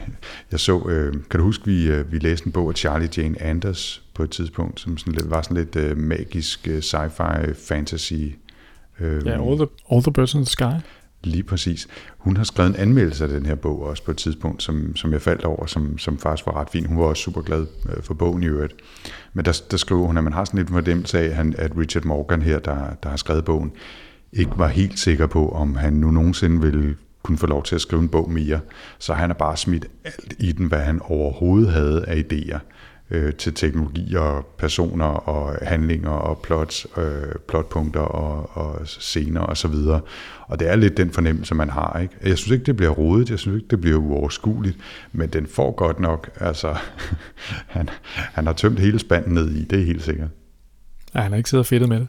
jeg 0.52 0.60
så, 0.60 0.88
øh, 0.88 1.12
kan 1.30 1.40
du 1.40 1.44
huske, 1.44 1.66
vi, 1.66 1.90
øh, 1.90 2.12
vi 2.12 2.18
læste 2.18 2.46
en 2.46 2.52
bog 2.52 2.68
af 2.68 2.74
Charlie 2.74 3.08
Jane 3.16 3.42
Anders 3.42 4.02
på 4.14 4.22
et 4.22 4.30
tidspunkt, 4.30 4.80
som 4.80 4.98
sådan 4.98 5.12
lidt, 5.12 5.30
var 5.30 5.42
sådan 5.42 5.56
lidt 5.56 5.76
øh, 5.76 5.96
magisk 5.96 6.68
øh, 6.68 6.78
sci-fi 6.78 7.52
fantasy. 7.68 8.12
Øh, 9.00 9.26
ja, 9.26 9.48
all 9.48 9.56
the, 9.56 9.66
all 9.92 10.02
the 10.02 10.12
Birds 10.12 10.34
in 10.34 10.40
the 10.40 10.50
Sky. 10.50 10.84
Lige 11.22 11.42
præcis. 11.42 11.88
Hun 12.18 12.36
har 12.36 12.44
skrevet 12.44 12.70
en 12.70 12.76
anmeldelse 12.76 13.24
af 13.24 13.30
den 13.30 13.46
her 13.46 13.54
bog 13.54 13.82
også 13.82 14.04
på 14.04 14.10
et 14.10 14.16
tidspunkt, 14.16 14.62
som, 14.62 14.96
som 14.96 15.12
jeg 15.12 15.22
faldt 15.22 15.44
over, 15.44 15.66
som, 15.66 15.98
som 15.98 16.18
faktisk 16.18 16.46
var 16.46 16.60
ret 16.60 16.70
fin. 16.70 16.86
Hun 16.86 16.98
var 16.98 17.04
også 17.04 17.22
super 17.22 17.42
glad 17.42 17.66
øh, 17.88 18.02
for 18.02 18.14
bogen 18.14 18.42
i 18.42 18.46
øvrigt. 18.46 18.74
Men 19.32 19.44
der, 19.44 19.62
der 19.70 19.76
skriver 19.76 20.06
hun, 20.06 20.16
at 20.16 20.24
man 20.24 20.32
har 20.32 20.44
sådan 20.44 20.58
lidt 20.58 20.70
fordemmelse 20.70 21.18
af, 21.18 21.52
at 21.58 21.72
Richard 21.78 22.04
Morgan 22.04 22.42
her, 22.42 22.58
der, 22.58 22.94
der 23.02 23.08
har 23.08 23.16
skrevet 23.16 23.44
bogen, 23.44 23.72
ikke 24.32 24.52
var 24.56 24.68
helt 24.68 24.98
sikker 24.98 25.26
på, 25.26 25.48
om 25.48 25.74
han 25.74 25.92
nu 25.92 26.10
nogensinde 26.10 26.60
ville 26.60 26.96
kunne 27.22 27.38
få 27.38 27.46
lov 27.46 27.62
til 27.62 27.74
at 27.74 27.80
skrive 27.80 28.02
en 28.02 28.08
bog 28.08 28.30
mere. 28.30 28.60
Så 28.98 29.14
han 29.14 29.30
har 29.30 29.34
bare 29.34 29.56
smidt 29.56 29.86
alt 30.04 30.34
i 30.38 30.52
den, 30.52 30.66
hvad 30.66 30.78
han 30.78 31.00
overhovedet 31.02 31.72
havde 31.72 32.04
af 32.06 32.24
idéer 32.32 32.58
øh, 33.10 33.34
til 33.34 33.54
teknologier, 33.54 34.46
personer 34.58 35.04
og 35.04 35.58
handlinger 35.62 36.10
og 36.10 36.38
plots, 36.38 36.86
øh, 36.96 37.34
plotpunkter 37.48 38.00
og, 38.00 38.50
og 38.56 38.86
scener 38.86 39.40
og 39.40 39.56
så 39.56 39.68
videre. 39.68 40.00
Og 40.46 40.60
det 40.60 40.70
er 40.70 40.76
lidt 40.76 40.96
den 40.96 41.10
fornemmelse, 41.10 41.54
man 41.54 41.70
har. 41.70 41.98
Ikke? 41.98 42.14
Jeg 42.22 42.38
synes 42.38 42.50
ikke, 42.50 42.64
det 42.64 42.76
bliver 42.76 42.90
rodet, 42.90 43.30
jeg 43.30 43.38
synes 43.38 43.56
ikke, 43.56 43.68
det 43.70 43.80
bliver 43.80 43.98
uoverskueligt, 43.98 44.76
men 45.12 45.28
den 45.28 45.46
får 45.46 45.70
godt 45.72 46.00
nok, 46.00 46.30
altså, 46.40 46.76
han, 47.76 47.88
han 48.12 48.46
har 48.46 48.52
tømt 48.52 48.78
hele 48.78 48.98
spanden 48.98 49.34
ned 49.34 49.50
i, 49.50 49.64
det 49.64 49.80
er 49.80 49.84
helt 49.84 50.02
sikkert. 50.02 50.28
Ja, 51.14 51.20
han 51.20 51.32
har 51.32 51.36
ikke 51.36 51.50
siddet 51.50 51.66
fedtet 51.66 51.88
med 51.88 52.00
det. 52.00 52.08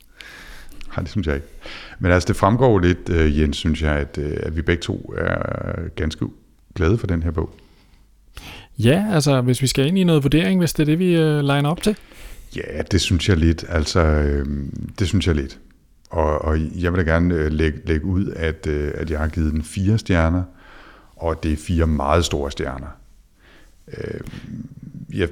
Nej, 0.88 1.02
det 1.02 1.10
synes 1.10 1.28
jeg 1.28 1.36
ikke. 1.36 1.48
Men 2.00 2.12
altså, 2.12 2.28
det 2.28 2.36
fremgår 2.36 2.80
lidt, 2.80 3.10
øh, 3.10 3.40
Jens, 3.40 3.58
synes 3.58 3.82
jeg, 3.82 3.96
at, 3.96 4.18
øh, 4.18 4.38
at 4.44 4.56
vi 4.56 4.62
begge 4.62 4.82
to 4.82 5.14
er 5.18 5.90
ganske 5.96 6.26
glade 6.76 6.98
for 6.98 7.08
den 7.08 7.24
her 7.24 7.32
bog. 7.32 7.50
Ja, 8.84 9.06
altså 9.12 9.42
hvis 9.42 9.62
vi 9.62 9.68
skal 9.68 9.88
ind 9.88 9.98
i 9.98 10.04
noget 10.04 10.24
vurdering, 10.24 10.60
hvis 10.60 10.74
det 10.74 10.84
er 10.84 10.86
det, 10.86 11.00
vi 11.00 11.24
uh, 11.24 11.40
line 11.40 11.70
op 11.70 11.82
til. 11.82 11.96
Ja, 12.56 12.82
det 12.92 13.02
synes 13.02 13.30
jeg 13.30 13.38
lidt. 13.38 13.66
Altså, 13.70 14.00
øh, 14.00 14.46
det 15.00 15.08
synes 15.08 15.28
jeg 15.28 15.36
lidt. 15.36 15.60
Og, 16.10 16.42
og 16.42 16.58
jeg 16.60 16.94
vil 16.94 17.06
da 17.06 17.12
gerne 17.12 17.36
øh, 17.36 17.52
lægge, 17.52 17.80
lægge 17.86 18.06
ud, 18.06 18.34
at, 18.36 18.68
øh, 18.68 18.92
at 18.96 19.12
jeg 19.12 19.20
har 19.20 19.28
givet 19.28 19.54
den 19.54 19.64
fire 19.64 19.98
stjerner, 19.98 20.44
og 21.16 21.44
det 21.44 21.54
er 21.54 21.58
fire 21.58 21.88
meget 21.88 22.26
store 22.26 22.52
stjerner. 22.52 22.88
Øh, 23.98 24.20
jeg, 25.14 25.30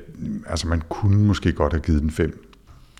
altså, 0.47 0.67
man 0.67 0.81
kunne 0.89 1.23
måske 1.23 1.51
godt 1.51 1.73
have 1.73 1.81
givet 1.81 2.01
den 2.01 2.11
fem. 2.11 2.45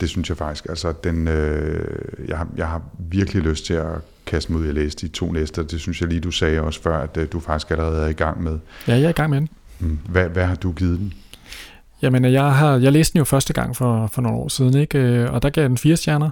Det 0.02 0.10
synes 0.10 0.30
jeg 0.30 0.38
faktisk. 0.38 0.66
Altså, 0.70 0.94
den, 1.04 1.28
øh, 1.28 2.28
jeg, 2.28 2.38
har, 2.38 2.48
jeg 2.58 2.68
har 2.68 2.82
virkelig 3.00 3.44
lyst 3.44 3.66
til 3.66 3.74
at 3.74 3.96
kaste 4.26 4.52
mig 4.52 4.62
ud 4.62 4.68
og 4.68 4.74
læse 4.74 4.98
de 4.98 5.08
to 5.08 5.32
næste. 5.32 5.64
Det 5.64 5.80
synes 5.80 6.02
jeg 6.02 6.10
lige, 6.10 6.22
du 6.22 6.32
sagde 6.32 6.62
også 6.62 6.82
før, 6.82 6.98
at 6.98 7.18
øh, 7.18 7.28
du 7.32 7.40
faktisk 7.40 7.72
allerede 7.72 8.04
er 8.04 8.10
i 8.10 8.14
gang 8.14 8.44
med. 8.44 8.60
Ja, 8.88 8.94
jeg 8.94 9.04
er 9.04 9.10
i 9.10 9.12
gang 9.12 9.30
med 9.30 9.38
den. 9.40 9.50
Mm. 9.80 10.00
Hvad, 10.10 10.30
hvad 10.30 10.46
har 10.46 10.56
du 10.56 10.72
givet 10.72 11.00
den? 11.00 11.14
Jamen, 12.02 12.26
øh, 12.26 12.34
jeg, 12.34 12.56
har, 12.56 12.78
jeg 12.78 12.92
læste 12.92 13.14
den 13.14 13.18
jo 13.18 13.24
første 13.24 13.54
gang 13.54 13.76
for, 13.76 14.08
for 14.08 14.22
nogle 14.22 14.38
år 14.38 14.48
siden, 14.48 14.78
ikke? 14.78 14.98
Øh, 14.98 15.34
og 15.34 15.42
der 15.42 15.50
gav 15.50 15.62
jeg 15.62 15.70
den 15.70 15.78
fire 15.78 15.98
stjerner. 15.98 16.30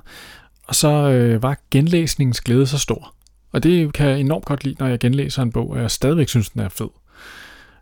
Og 0.68 0.76
så 0.76 0.90
øh, 0.90 1.44
var 1.44 1.58
genlæsningens 1.72 2.42
glæde 2.42 2.68
så 2.68 2.78
stor. 2.78 3.14
Og 3.52 3.64
det 3.64 3.94
kan 3.94 4.10
jeg 4.10 4.20
enormt 4.20 4.46
godt 4.46 4.64
lide, 4.64 4.76
når 4.80 4.88
jeg 4.88 5.00
genlæser 5.00 5.42
en 5.42 5.52
bog, 5.52 5.70
og 5.70 5.82
jeg 5.82 5.92
stadigvæk 5.92 6.30
synes, 6.30 6.50
den 6.50 6.62
er 6.62 6.70
fed. 6.70 6.90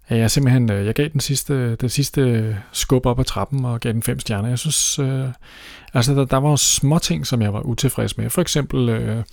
Jeg 0.10 0.32
simpelthen, 0.32 0.72
øh, 0.72 0.86
jeg 0.86 0.94
gav 0.94 1.08
den 1.08 1.20
sidste, 1.20 1.76
den 1.76 1.90
sidste 1.90 2.58
skub 2.72 3.06
op 3.06 3.20
ad 3.20 3.26
trappen 3.26 3.66
og 3.66 3.80
gav 3.80 3.94
den 3.94 4.04
fem 4.04 4.20
stjerner. 4.20 4.50
Jeg 4.50 4.60
synes, 4.60 5.00
øh, 5.00 5.26
altså 5.94 6.14
der, 6.14 6.26
der 6.26 6.38
var 6.38 6.56
små 6.56 7.00
ting, 7.00 7.28
som 7.28 7.42
jeg 7.42 7.54
var 7.54 7.62
utilfreds 7.62 8.18
med. 8.18 8.30
For 8.30 8.42
eksempel, 8.42 8.90
øh, 8.90 9.24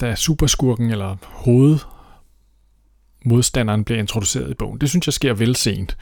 da 0.00 0.14
superskurken 0.14 0.90
eller 0.90 1.16
hoved 1.22 1.78
modstanderen 3.28 3.84
bliver 3.84 3.98
introduceret 3.98 4.50
i 4.50 4.54
bogen. 4.54 4.80
Det 4.80 4.88
synes 4.88 5.06
jeg 5.06 5.12
sker 5.12 5.34
vel 5.34 5.56
sent. 5.56 5.96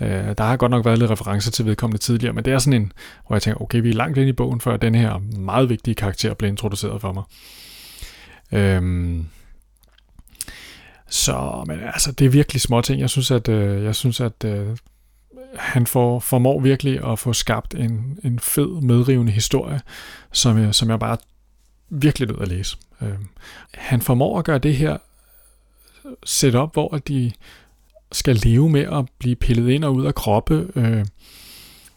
Øh, 0.00 0.34
der 0.38 0.44
har 0.44 0.56
godt 0.56 0.70
nok 0.70 0.84
været 0.84 0.98
lidt 0.98 1.10
referencer 1.10 1.50
til 1.50 1.66
vedkommende 1.66 2.02
tidligere, 2.02 2.32
men 2.32 2.44
det 2.44 2.52
er 2.52 2.58
sådan 2.58 2.82
en, 2.82 2.92
hvor 3.26 3.36
jeg 3.36 3.42
tænker, 3.42 3.62
okay, 3.62 3.80
vi 3.80 3.90
er 3.90 3.94
langt 3.94 4.18
ind 4.18 4.28
i 4.28 4.32
bogen, 4.32 4.60
før 4.60 4.76
den 4.76 4.94
her 4.94 5.18
meget 5.38 5.68
vigtige 5.68 5.94
karakter 5.94 6.34
bliver 6.34 6.50
introduceret 6.50 7.00
for 7.00 7.12
mig. 7.12 7.22
Øhm, 8.52 9.26
så, 11.08 11.64
men 11.66 11.80
altså, 11.80 12.12
det 12.12 12.24
er 12.24 12.28
virkelig 12.28 12.60
små 12.60 12.80
ting. 12.80 13.00
Jeg 13.00 13.10
synes, 13.10 13.30
at, 13.30 13.48
øh, 13.48 13.84
jeg 13.84 13.94
synes, 13.94 14.20
at 14.20 14.44
øh, 14.44 14.76
han 15.56 15.86
får, 15.86 16.20
formår 16.20 16.60
virkelig 16.60 17.12
at 17.12 17.18
få 17.18 17.32
skabt 17.32 17.74
en, 17.74 18.18
en 18.24 18.38
fed, 18.38 18.80
medrivende 18.80 19.32
historie, 19.32 19.80
som 20.32 20.58
jeg, 20.58 20.74
som 20.74 20.90
jeg 20.90 20.98
bare 20.98 21.16
virkelig 21.90 22.28
nødt 22.28 22.42
at 22.42 22.48
læse. 22.48 22.76
Øh, 23.02 23.14
han 23.74 24.02
formår 24.02 24.38
at 24.38 24.44
gøre 24.44 24.58
det 24.58 24.76
her 24.76 24.96
setup, 26.24 26.72
hvor 26.72 27.00
de 27.08 27.32
skal 28.12 28.36
leve 28.36 28.70
med 28.70 28.80
at 28.80 29.04
blive 29.18 29.36
pillet 29.36 29.70
ind 29.70 29.84
og 29.84 29.94
ud 29.94 30.06
af 30.06 30.14
kroppe, 30.14 30.68
øh, 30.76 31.04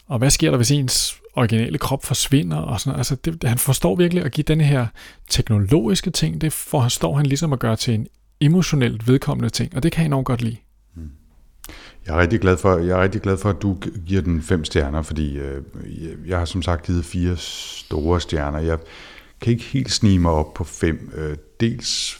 og 0.07 0.17
hvad 0.17 0.29
sker 0.29 0.49
der, 0.49 0.57
hvis 0.57 0.71
ens 0.71 1.19
originale 1.33 1.77
krop 1.77 2.05
forsvinder, 2.05 2.57
og 2.57 2.81
sådan 2.81 2.97
Altså, 2.97 3.15
det, 3.15 3.43
han 3.43 3.57
forstår 3.57 3.95
virkelig 3.95 4.23
at 4.23 4.31
give 4.31 4.43
den 4.43 4.61
her 4.61 4.87
teknologiske 5.29 6.11
ting, 6.11 6.41
det 6.41 6.53
forstår 6.53 7.15
han 7.15 7.25
ligesom 7.25 7.53
at 7.53 7.59
gøre 7.59 7.75
til 7.75 7.93
en 7.93 8.07
emotionelt 8.41 9.07
vedkommende 9.07 9.49
ting, 9.49 9.75
og 9.75 9.83
det 9.83 9.91
kan 9.91 10.01
jeg 10.01 10.05
enormt 10.05 10.25
godt 10.25 10.41
lide. 10.41 10.57
Mm. 10.95 11.09
Jeg 12.05 12.15
er 12.15 12.21
rigtig 12.21 12.39
glad 12.39 12.57
for, 12.57 12.77
jeg 12.77 12.97
er 12.97 13.03
rigtig 13.03 13.21
glad 13.21 13.37
for, 13.37 13.49
at 13.49 13.61
du 13.61 13.77
giver 14.05 14.21
den 14.21 14.41
fem 14.41 14.65
stjerner, 14.65 15.01
fordi 15.01 15.37
øh, 15.37 15.63
jeg 16.27 16.37
har 16.37 16.45
som 16.45 16.61
sagt 16.61 16.85
givet 16.85 17.05
fire 17.05 17.37
store 17.37 18.21
stjerner. 18.21 18.59
Jeg 18.59 18.77
kan 19.41 19.53
ikke 19.53 19.63
helt 19.63 19.91
snige 19.91 20.19
mig 20.19 20.31
op 20.31 20.53
på 20.53 20.63
fem. 20.63 21.11
Øh, 21.15 21.37
dels 21.59 22.18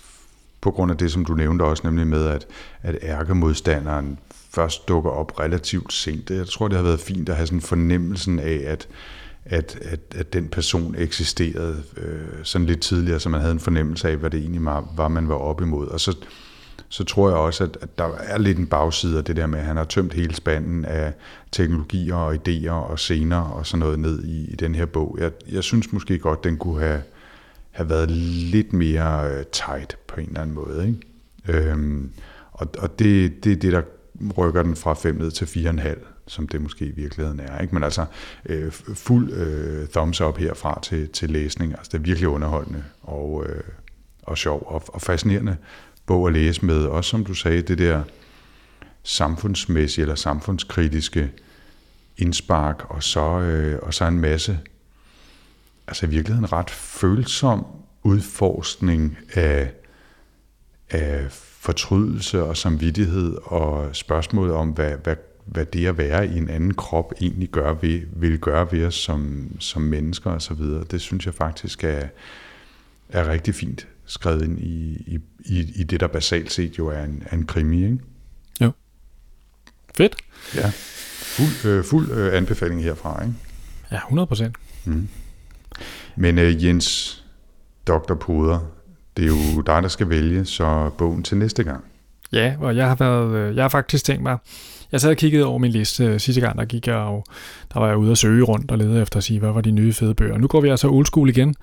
på 0.61 0.71
grund 0.71 0.91
af 0.91 0.97
det, 0.97 1.11
som 1.11 1.25
du 1.25 1.33
nævnte 1.33 1.63
også, 1.63 1.83
nemlig 1.85 2.07
med, 2.07 2.25
at, 2.25 2.47
at 2.83 2.97
ærkemodstanderen 3.01 4.19
først 4.53 4.87
dukker 4.87 5.11
op 5.11 5.39
relativt 5.39 5.93
sent. 5.93 6.29
Jeg 6.29 6.47
tror, 6.47 6.67
det 6.67 6.77
har 6.77 6.83
været 6.83 6.99
fint 6.99 7.29
at 7.29 7.35
have 7.35 7.47
sådan 7.47 7.61
fornemmelsen 7.61 8.39
af, 8.39 8.61
at, 8.65 8.87
at, 9.45 9.77
at, 9.81 9.99
at 10.15 10.33
den 10.33 10.47
person 10.47 10.95
eksisterede 10.97 11.83
øh, 11.97 12.43
sådan 12.43 12.67
lidt 12.67 12.81
tidligere, 12.81 13.19
så 13.19 13.29
man 13.29 13.41
havde 13.41 13.53
en 13.53 13.59
fornemmelse 13.59 14.09
af, 14.09 14.17
hvad 14.17 14.29
det 14.29 14.39
egentlig 14.39 14.65
var, 14.65 14.93
var 14.95 15.07
man 15.07 15.29
var 15.29 15.35
op 15.35 15.61
imod. 15.61 15.87
Og 15.87 15.99
så, 15.99 16.17
så 16.89 17.03
tror 17.03 17.29
jeg 17.29 17.37
også, 17.37 17.63
at, 17.63 17.77
at 17.81 17.97
der 17.97 18.09
er 18.19 18.37
lidt 18.37 18.57
en 18.57 18.67
bagside 18.67 19.17
af 19.17 19.23
det 19.23 19.35
der 19.35 19.47
med, 19.47 19.59
at 19.59 19.65
han 19.65 19.77
har 19.77 19.83
tømt 19.83 20.13
hele 20.13 20.35
spanden 20.35 20.85
af 20.85 21.13
teknologier 21.51 22.15
og 22.15 22.35
idéer 22.35 22.71
og 22.71 22.99
scener 22.99 23.41
og 23.41 23.65
sådan 23.65 23.79
noget 23.79 23.99
ned 23.99 24.23
i, 24.23 24.51
i 24.51 24.55
den 24.55 24.75
her 24.75 24.85
bog. 24.85 25.17
Jeg, 25.19 25.31
jeg 25.51 25.63
synes 25.63 25.93
måske 25.93 26.19
godt, 26.19 26.43
den 26.43 26.57
kunne 26.57 26.79
have, 26.79 27.01
have 27.79 27.89
været 27.89 28.11
lidt 28.51 28.73
mere 28.73 29.31
øh, 29.31 29.45
tight 29.51 29.97
på 30.07 30.19
en 30.19 30.27
eller 30.27 30.41
anden 30.41 30.55
måde. 30.55 30.87
Ikke? 30.87 31.69
Øhm, 31.69 32.11
og 32.51 32.67
og 32.77 32.99
det, 32.99 33.43
det 33.43 33.51
er 33.51 33.55
det, 33.55 33.73
der 33.73 33.81
rykker 34.37 34.63
den 34.63 34.75
fra 34.75 34.93
5 34.93 35.15
ned 35.15 35.31
til 35.31 35.45
4,5 35.45 36.05
som 36.29 36.47
det 36.47 36.61
måske 36.61 36.85
i 36.85 36.91
virkeligheden 36.91 37.39
er. 37.39 37.61
Ikke? 37.61 37.73
Men 37.73 37.83
altså 37.83 38.05
øh, 38.45 38.71
fuld 38.71 39.33
øh, 39.33 39.87
thumbs 39.87 40.21
up 40.21 40.37
herfra 40.37 40.79
til, 40.83 41.09
til 41.09 41.29
læsning. 41.29 41.71
Altså 41.71 41.89
det 41.91 41.97
er 41.97 42.03
virkelig 42.03 42.27
underholdende 42.29 42.83
og, 43.01 43.45
øh, 43.49 43.63
og 44.23 44.37
sjov 44.37 44.63
og, 44.67 44.83
og 44.87 45.01
fascinerende 45.01 45.57
bog 46.05 46.27
at 46.27 46.33
læse 46.33 46.65
med. 46.65 46.85
Også 46.85 47.09
som 47.09 47.25
du 47.25 47.33
sagde, 47.33 47.61
det 47.61 47.77
der 47.77 48.03
samfundsmæssige 49.03 50.01
eller 50.01 50.15
samfundskritiske 50.15 51.31
indspark, 52.17 52.85
og 52.89 53.03
så, 53.03 53.39
øh, 53.39 53.79
og 53.81 53.93
så 53.93 54.05
en 54.05 54.19
masse, 54.19 54.59
altså 55.89 56.05
i 56.05 56.09
virkeligheden 56.09 56.53
ret 56.53 56.69
følsom 56.69 57.65
udforskning 58.03 59.17
af, 59.33 59.71
af 60.89 61.25
fortrydelse 61.59 62.43
og 62.43 62.57
samvittighed 62.57 63.37
og 63.43 63.95
spørgsmålet 63.95 64.55
om, 64.55 64.69
hvad, 64.69 64.91
hvad, 65.03 65.15
hvad 65.45 65.65
det 65.65 65.87
at 65.87 65.97
være 65.97 66.27
i 66.27 66.37
en 66.37 66.49
anden 66.49 66.73
krop 66.73 67.13
egentlig 67.21 67.49
gør 67.49 67.73
ved, 67.73 68.01
vil 68.15 68.39
gøre 68.39 68.71
ved 68.71 68.85
os 68.85 68.95
som, 68.95 69.51
som 69.59 69.81
mennesker 69.81 70.31
og 70.31 70.41
så 70.41 70.53
videre. 70.53 70.83
Det 70.91 71.01
synes 71.01 71.25
jeg 71.25 71.33
faktisk 71.33 71.83
er, 71.83 72.07
er 73.09 73.27
rigtig 73.27 73.55
fint 73.55 73.87
skrevet 74.05 74.43
ind 74.43 74.59
i, 74.59 75.19
i, 75.39 75.71
i 75.75 75.83
det, 75.83 75.99
der 75.99 76.07
basalt 76.07 76.51
set 76.51 76.77
jo 76.77 76.87
er 76.87 77.03
en, 77.03 77.23
er 77.25 77.35
en 77.35 77.45
krimi. 77.45 77.83
Ikke? 77.83 77.99
Jo. 78.61 78.71
Fedt. 79.97 80.15
Ja. 80.55 80.71
Fuld, 81.37 81.71
øh, 81.71 81.83
fuld 81.83 82.11
øh, 82.11 82.37
anbefaling 82.37 82.83
herfra. 82.83 83.23
Ikke? 83.23 83.35
Ja, 83.91 83.97
100 83.97 84.27
procent. 84.27 84.55
Mm. 84.85 85.07
Men 86.15 86.37
øh, 86.37 86.65
Jens, 86.65 87.15
Dr. 87.87 88.13
Puder, 88.13 88.59
det 89.17 89.23
er 89.23 89.27
jo 89.27 89.61
dig, 89.61 89.83
der 89.83 89.87
skal 89.87 90.09
vælge 90.09 90.45
så 90.45 90.89
bogen 90.97 91.23
til 91.23 91.37
næste 91.37 91.63
gang. 91.63 91.83
Ja, 92.31 92.55
og 92.59 92.75
jeg 92.75 92.87
har 92.87 92.95
været, 92.95 93.35
øh, 93.35 93.55
jeg 93.55 93.63
har 93.63 93.69
faktisk 93.69 94.05
tænkt 94.05 94.23
mig, 94.23 94.37
jeg 94.91 95.01
sad 95.01 95.09
og 95.09 95.17
kiggede 95.17 95.45
over 95.45 95.57
min 95.57 95.71
liste 95.71 96.05
øh, 96.05 96.19
sidste 96.19 96.41
gang, 96.41 96.57
der 96.57 96.65
gik 96.65 96.87
jeg 96.87 96.95
og 96.95 97.25
der 97.73 97.79
var 97.79 97.87
jeg 97.87 97.97
ude 97.97 98.11
og 98.11 98.17
søge 98.17 98.43
rundt 98.43 98.71
og 98.71 98.77
lede 98.77 99.01
efter 99.01 99.17
at 99.17 99.23
sige, 99.23 99.39
hvad 99.39 99.51
var 99.51 99.61
de 99.61 99.71
nye 99.71 99.93
fede 99.93 100.15
bøger. 100.15 100.37
Nu 100.37 100.47
går 100.47 100.61
vi 100.61 100.69
altså 100.69 100.87
old 100.89 101.05
school 101.05 101.29
igen. 101.29 101.55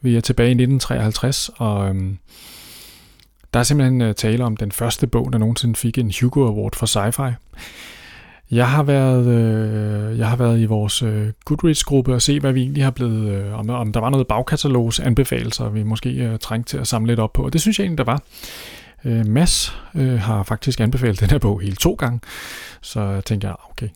Vi 0.00 0.16
er 0.16 0.20
tilbage 0.20 0.48
i 0.48 0.50
1953, 0.50 1.50
og 1.56 1.88
øhm, 1.88 2.18
der 3.54 3.60
er 3.60 3.64
simpelthen 3.64 4.00
øh, 4.00 4.14
tale 4.14 4.44
om 4.44 4.56
den 4.56 4.72
første 4.72 5.06
bog, 5.06 5.32
der 5.32 5.38
nogensinde 5.38 5.74
fik 5.74 5.98
en 5.98 6.12
Hugo 6.20 6.46
Award 6.46 6.74
for 6.74 6.86
sci-fi. 6.86 7.32
Jeg 8.50 8.70
har 8.70 8.82
været, 8.82 9.26
øh, 9.26 10.18
jeg 10.18 10.28
har 10.28 10.36
været 10.36 10.60
i 10.60 10.64
vores 10.64 11.02
øh, 11.02 11.32
Goodreads-gruppe 11.44 12.14
og 12.14 12.22
se, 12.22 12.40
hvad 12.40 12.52
vi 12.52 12.60
egentlig 12.60 12.84
har 12.84 12.90
blevet, 12.90 13.32
øh, 13.32 13.58
om, 13.58 13.70
om 13.70 13.92
der 13.92 14.00
var 14.00 14.10
noget 14.10 14.26
bagkatalogs 14.26 15.00
anbefalelser, 15.00 15.68
vi 15.68 15.82
måske 15.82 16.10
øh, 16.10 16.38
trængte 16.38 16.70
til 16.70 16.78
at 16.78 16.86
samle 16.86 17.10
lidt 17.10 17.20
op 17.20 17.32
på. 17.32 17.44
Og 17.44 17.52
det 17.52 17.60
synes 17.60 17.78
jeg 17.78 17.84
egentlig, 17.84 18.06
der 18.06 18.12
var. 18.12 18.22
Øh, 19.04 19.26
Mads 19.26 19.78
øh, 19.94 20.20
har 20.20 20.42
faktisk 20.42 20.80
anbefalet 20.80 21.20
den 21.20 21.30
her 21.30 21.38
bog 21.38 21.60
hele 21.60 21.76
to 21.76 21.94
gange, 21.94 22.20
så 22.80 23.00
jeg 23.00 23.24
tænkte 23.24 23.46
jeg, 23.46 23.56
okay, 23.70 23.88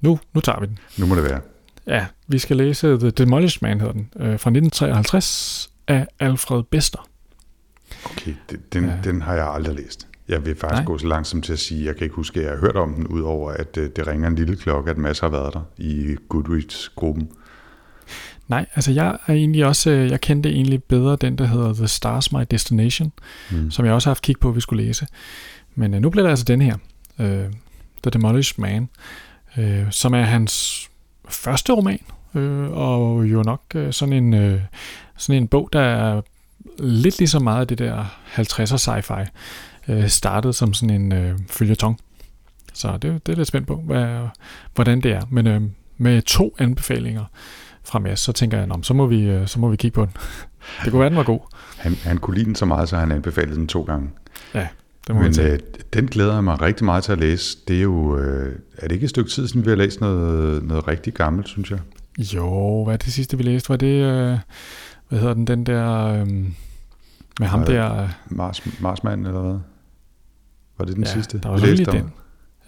nu, 0.00 0.18
nu 0.34 0.40
tager 0.40 0.60
vi 0.60 0.66
den. 0.66 0.78
Nu 0.98 1.06
må 1.06 1.14
det 1.14 1.24
være. 1.24 1.40
Ja, 1.86 2.06
vi 2.28 2.38
skal 2.38 2.56
læse 2.56 2.98
The 2.98 3.10
Demolished 3.10 3.58
Man, 3.62 3.80
hedder 3.80 3.92
den, 3.92 4.10
øh, 4.16 4.26
fra 4.26 4.50
1953 4.50 5.70
af 5.88 6.06
Alfred 6.18 6.62
Bester. 6.62 7.08
Okay, 8.04 8.34
den, 8.72 8.84
ja. 8.84 8.92
den 9.04 9.22
har 9.22 9.34
jeg 9.34 9.48
aldrig 9.48 9.74
læst. 9.74 10.09
Jeg 10.30 10.46
vil 10.46 10.56
faktisk 10.56 10.78
Nej. 10.78 10.84
gå 10.84 10.98
så 10.98 11.06
langsomt 11.06 11.44
til 11.44 11.52
at 11.52 11.58
sige, 11.58 11.86
jeg 11.86 11.96
kan 11.96 12.04
ikke 12.04 12.16
huske, 12.16 12.40
at 12.40 12.46
jeg 12.46 12.52
har 12.52 12.60
hørt 12.60 12.76
om 12.76 12.94
den, 12.94 13.06
udover 13.06 13.52
at 13.52 13.76
øh, 13.76 13.90
det 13.96 14.06
ringer 14.06 14.28
en 14.28 14.34
lille 14.34 14.56
klokke, 14.56 14.90
at 14.90 14.98
Mads 14.98 15.18
har 15.18 15.28
været 15.28 15.54
der 15.54 15.60
i 15.78 16.16
Goodreads-gruppen. 16.28 17.28
Nej, 18.48 18.66
altså 18.74 18.92
jeg 18.92 19.18
er 19.26 19.32
egentlig 19.34 19.66
også, 19.66 19.90
øh, 19.90 20.10
jeg 20.10 20.20
kendte 20.20 20.50
egentlig 20.50 20.84
bedre 20.84 21.16
den, 21.16 21.38
der 21.38 21.46
hedder 21.46 21.72
The 21.72 21.88
Stars 21.88 22.32
My 22.32 22.40
Destination, 22.50 23.12
mm. 23.50 23.70
som 23.70 23.84
jeg 23.84 23.94
også 23.94 24.08
har 24.08 24.10
haft 24.10 24.22
kig 24.22 24.36
på, 24.40 24.48
at 24.48 24.56
vi 24.56 24.60
skulle 24.60 24.84
læse. 24.84 25.06
Men 25.74 25.94
uh, 25.94 26.00
nu 26.00 26.10
bliver 26.10 26.24
det 26.24 26.30
altså 26.30 26.44
den 26.44 26.62
her, 26.62 26.74
uh, 27.18 27.26
The 28.02 28.10
Demolished 28.12 28.58
Man, 28.58 28.88
uh, 29.58 29.90
som 29.90 30.14
er 30.14 30.22
hans 30.22 30.88
første 31.28 31.72
roman, 31.72 32.00
uh, 32.34 32.70
og 32.70 33.24
jo 33.24 33.42
nok 33.42 33.62
uh, 33.74 33.90
sådan, 33.90 34.12
en, 34.12 34.52
uh, 34.52 34.60
sådan 35.16 35.42
en 35.42 35.48
bog, 35.48 35.68
der 35.72 35.80
er 35.80 36.20
lidt 36.78 37.18
lige 37.18 37.28
så 37.28 37.38
meget 37.38 37.60
af 37.60 37.66
det 37.66 37.78
der 37.78 38.04
50'er 38.36 38.76
sci-fi, 38.76 39.26
uh, 39.90 40.06
startede 40.06 40.52
som 40.52 40.74
sådan 40.74 41.12
en 41.12 41.32
uh, 41.32 41.38
følgetong. 41.48 42.00
Så 42.72 42.92
det, 42.92 43.26
det 43.26 43.32
er 43.32 43.36
lidt 43.36 43.48
spændt 43.48 43.66
på, 43.66 43.76
hvad, 43.76 44.28
hvordan 44.74 45.00
det 45.00 45.12
er. 45.12 45.22
Men 45.30 45.46
uh, 45.46 45.62
med 45.96 46.22
to 46.22 46.54
anbefalinger, 46.58 47.24
fra 47.84 47.98
Mads, 47.98 48.20
så 48.20 48.32
tænker 48.32 48.58
jeg, 48.58 48.68
så 48.82 48.94
må, 48.94 49.06
vi, 49.06 49.22
øh, 49.22 49.46
så 49.46 49.60
må 49.60 49.68
vi 49.68 49.76
kigge 49.76 49.94
på 49.94 50.04
den. 50.04 50.12
det 50.84 50.90
kunne 50.90 51.00
være, 51.00 51.08
den 51.08 51.16
var 51.16 51.22
god. 51.22 51.40
Han, 51.78 51.94
han 52.04 52.18
kunne 52.18 52.34
lide 52.34 52.46
den 52.46 52.54
så 52.54 52.64
meget, 52.64 52.88
så 52.88 52.96
han 52.96 53.12
anbefalede 53.12 53.56
den 53.56 53.66
to 53.66 53.82
gange. 53.82 54.10
Ja, 54.54 54.68
det 55.06 55.14
må 55.14 55.22
Men 55.22 55.40
øh, 55.40 55.58
den 55.92 56.06
glæder 56.06 56.34
jeg 56.34 56.44
mig 56.44 56.60
rigtig 56.60 56.84
meget 56.84 57.04
til 57.04 57.12
at 57.12 57.18
læse. 57.18 57.58
Det 57.68 57.76
er 57.76 57.82
jo, 57.82 58.18
øh, 58.18 58.58
er 58.78 58.88
det 58.88 58.92
ikke 58.92 59.04
et 59.04 59.10
stykke 59.10 59.30
tid 59.30 59.48
siden, 59.48 59.64
vi 59.64 59.70
har 59.70 59.76
læst 59.76 60.00
noget, 60.00 60.62
noget 60.64 60.88
rigtig 60.88 61.14
gammelt, 61.14 61.48
synes 61.48 61.70
jeg? 61.70 61.78
Jo, 62.18 62.84
hvad 62.84 62.94
er 62.94 62.98
det 62.98 63.12
sidste, 63.12 63.36
vi 63.36 63.42
læste? 63.42 63.68
Var 63.68 63.76
det, 63.76 64.04
øh, 64.04 64.38
hvad 65.08 65.18
hedder 65.18 65.34
den, 65.34 65.46
den 65.46 65.66
der, 65.66 66.06
øh, 66.06 66.26
med 67.40 67.46
ham 67.46 67.64
der... 67.64 68.08
Mars, 68.28 68.80
Marsmand, 68.80 69.26
eller 69.26 69.40
hvad? 69.40 69.58
Var 70.80 70.86
det 70.86 70.96
den 70.96 71.04
ja, 71.04 71.12
sidste? 71.12 71.38
der 71.38 71.48
var 71.48 71.58
lige 71.58 71.84
den. 71.84 72.12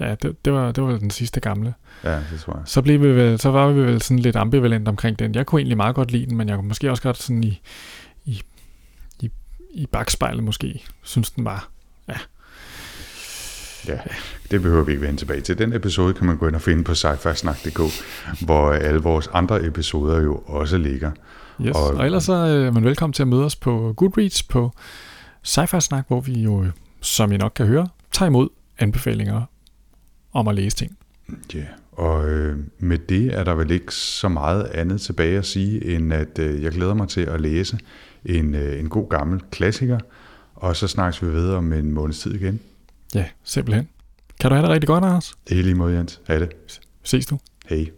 Ja, 0.00 0.14
det, 0.14 0.44
det, 0.44 0.52
var, 0.52 0.72
det 0.72 0.84
var 0.84 0.98
den 0.98 1.10
sidste 1.10 1.40
gamle. 1.40 1.74
Ja, 2.04 2.16
det 2.16 2.40
tror 2.40 2.56
jeg. 2.56 2.62
Så, 2.64 2.82
blev 2.82 3.00
vi 3.00 3.06
vel, 3.06 3.38
så 3.38 3.50
var 3.50 3.68
vi 3.68 3.80
vel 3.80 4.02
sådan 4.02 4.18
lidt 4.18 4.36
ambivalent 4.36 4.88
omkring 4.88 5.18
den. 5.18 5.34
Jeg 5.34 5.46
kunne 5.46 5.60
egentlig 5.60 5.76
meget 5.76 5.94
godt 5.94 6.10
lide 6.10 6.26
den, 6.26 6.36
men 6.36 6.48
jeg 6.48 6.56
kunne 6.56 6.68
måske 6.68 6.90
også 6.90 7.02
godt 7.02 7.16
sådan 7.16 7.44
i, 7.44 7.60
i, 8.24 8.42
i, 9.20 9.30
i 9.70 9.86
bagspejlet 9.86 10.44
måske 10.44 10.84
synes 11.02 11.30
den 11.30 11.44
var, 11.44 11.68
ja. 12.08 12.16
Ja, 13.88 13.98
det 14.50 14.62
behøver 14.62 14.84
vi 14.84 14.92
ikke 14.92 15.04
vende 15.04 15.16
tilbage 15.16 15.40
til. 15.40 15.58
Den 15.58 15.72
episode 15.72 16.14
kan 16.14 16.26
man 16.26 16.36
gå 16.36 16.48
ind 16.48 16.54
og 16.54 16.62
finde 16.62 16.84
på 16.84 16.94
sci 16.94 17.06
hvor 18.40 18.72
alle 18.72 19.00
vores 19.00 19.30
andre 19.32 19.64
episoder 19.64 20.22
jo 20.22 20.42
også 20.46 20.78
ligger. 20.78 21.10
Yes, 21.60 21.76
og, 21.76 21.94
og 21.94 22.04
ellers 22.04 22.24
så 22.24 22.32
er 22.32 22.70
man 22.70 22.84
velkommen 22.84 23.12
til 23.12 23.22
at 23.22 23.28
møde 23.28 23.44
os 23.44 23.56
på 23.56 23.94
Goodreads 23.96 24.42
på 24.42 24.72
sci 25.42 25.60
hvor 26.08 26.20
vi 26.20 26.32
jo, 26.32 26.66
som 27.00 27.32
I 27.32 27.36
nok 27.36 27.52
kan 27.56 27.66
høre, 27.66 27.88
tager 28.12 28.28
imod 28.28 28.48
anbefalinger 28.78 29.42
om 30.32 30.48
at 30.48 30.54
læse 30.54 30.76
ting. 30.76 30.98
Ja, 31.54 31.58
yeah. 31.58 31.68
og 31.92 32.28
øh, 32.28 32.58
med 32.78 32.98
det 32.98 33.34
er 33.34 33.44
der 33.44 33.54
vel 33.54 33.70
ikke 33.70 33.94
så 33.94 34.28
meget 34.28 34.64
andet 34.64 35.00
tilbage 35.00 35.38
at 35.38 35.46
sige, 35.46 35.84
end 35.96 36.12
at 36.12 36.38
øh, 36.38 36.62
jeg 36.62 36.72
glæder 36.72 36.94
mig 36.94 37.08
til 37.08 37.20
at 37.20 37.40
læse 37.40 37.78
en, 38.24 38.54
øh, 38.54 38.80
en 38.80 38.88
god 38.88 39.08
gammel 39.08 39.40
klassiker, 39.50 39.98
og 40.54 40.76
så 40.76 40.88
snakkes 40.88 41.22
vi 41.22 41.30
videre 41.30 41.56
om 41.56 41.72
en 41.72 41.92
måneds 41.92 42.18
tid 42.18 42.34
igen. 42.34 42.60
Ja, 43.14 43.24
simpelthen. 43.44 43.88
Kan 44.40 44.50
du 44.50 44.54
have 44.54 44.66
det 44.66 44.72
rigtig 44.74 44.88
godt, 44.88 45.04
Anders? 45.04 45.34
Det 45.48 45.58
er 45.58 45.62
lige 45.62 45.74
måde, 45.74 45.96
Jens. 45.96 46.20
Ha' 46.26 46.38
det. 46.38 46.80
Ses 47.02 47.26
du. 47.26 47.38
Hej. 47.68 47.90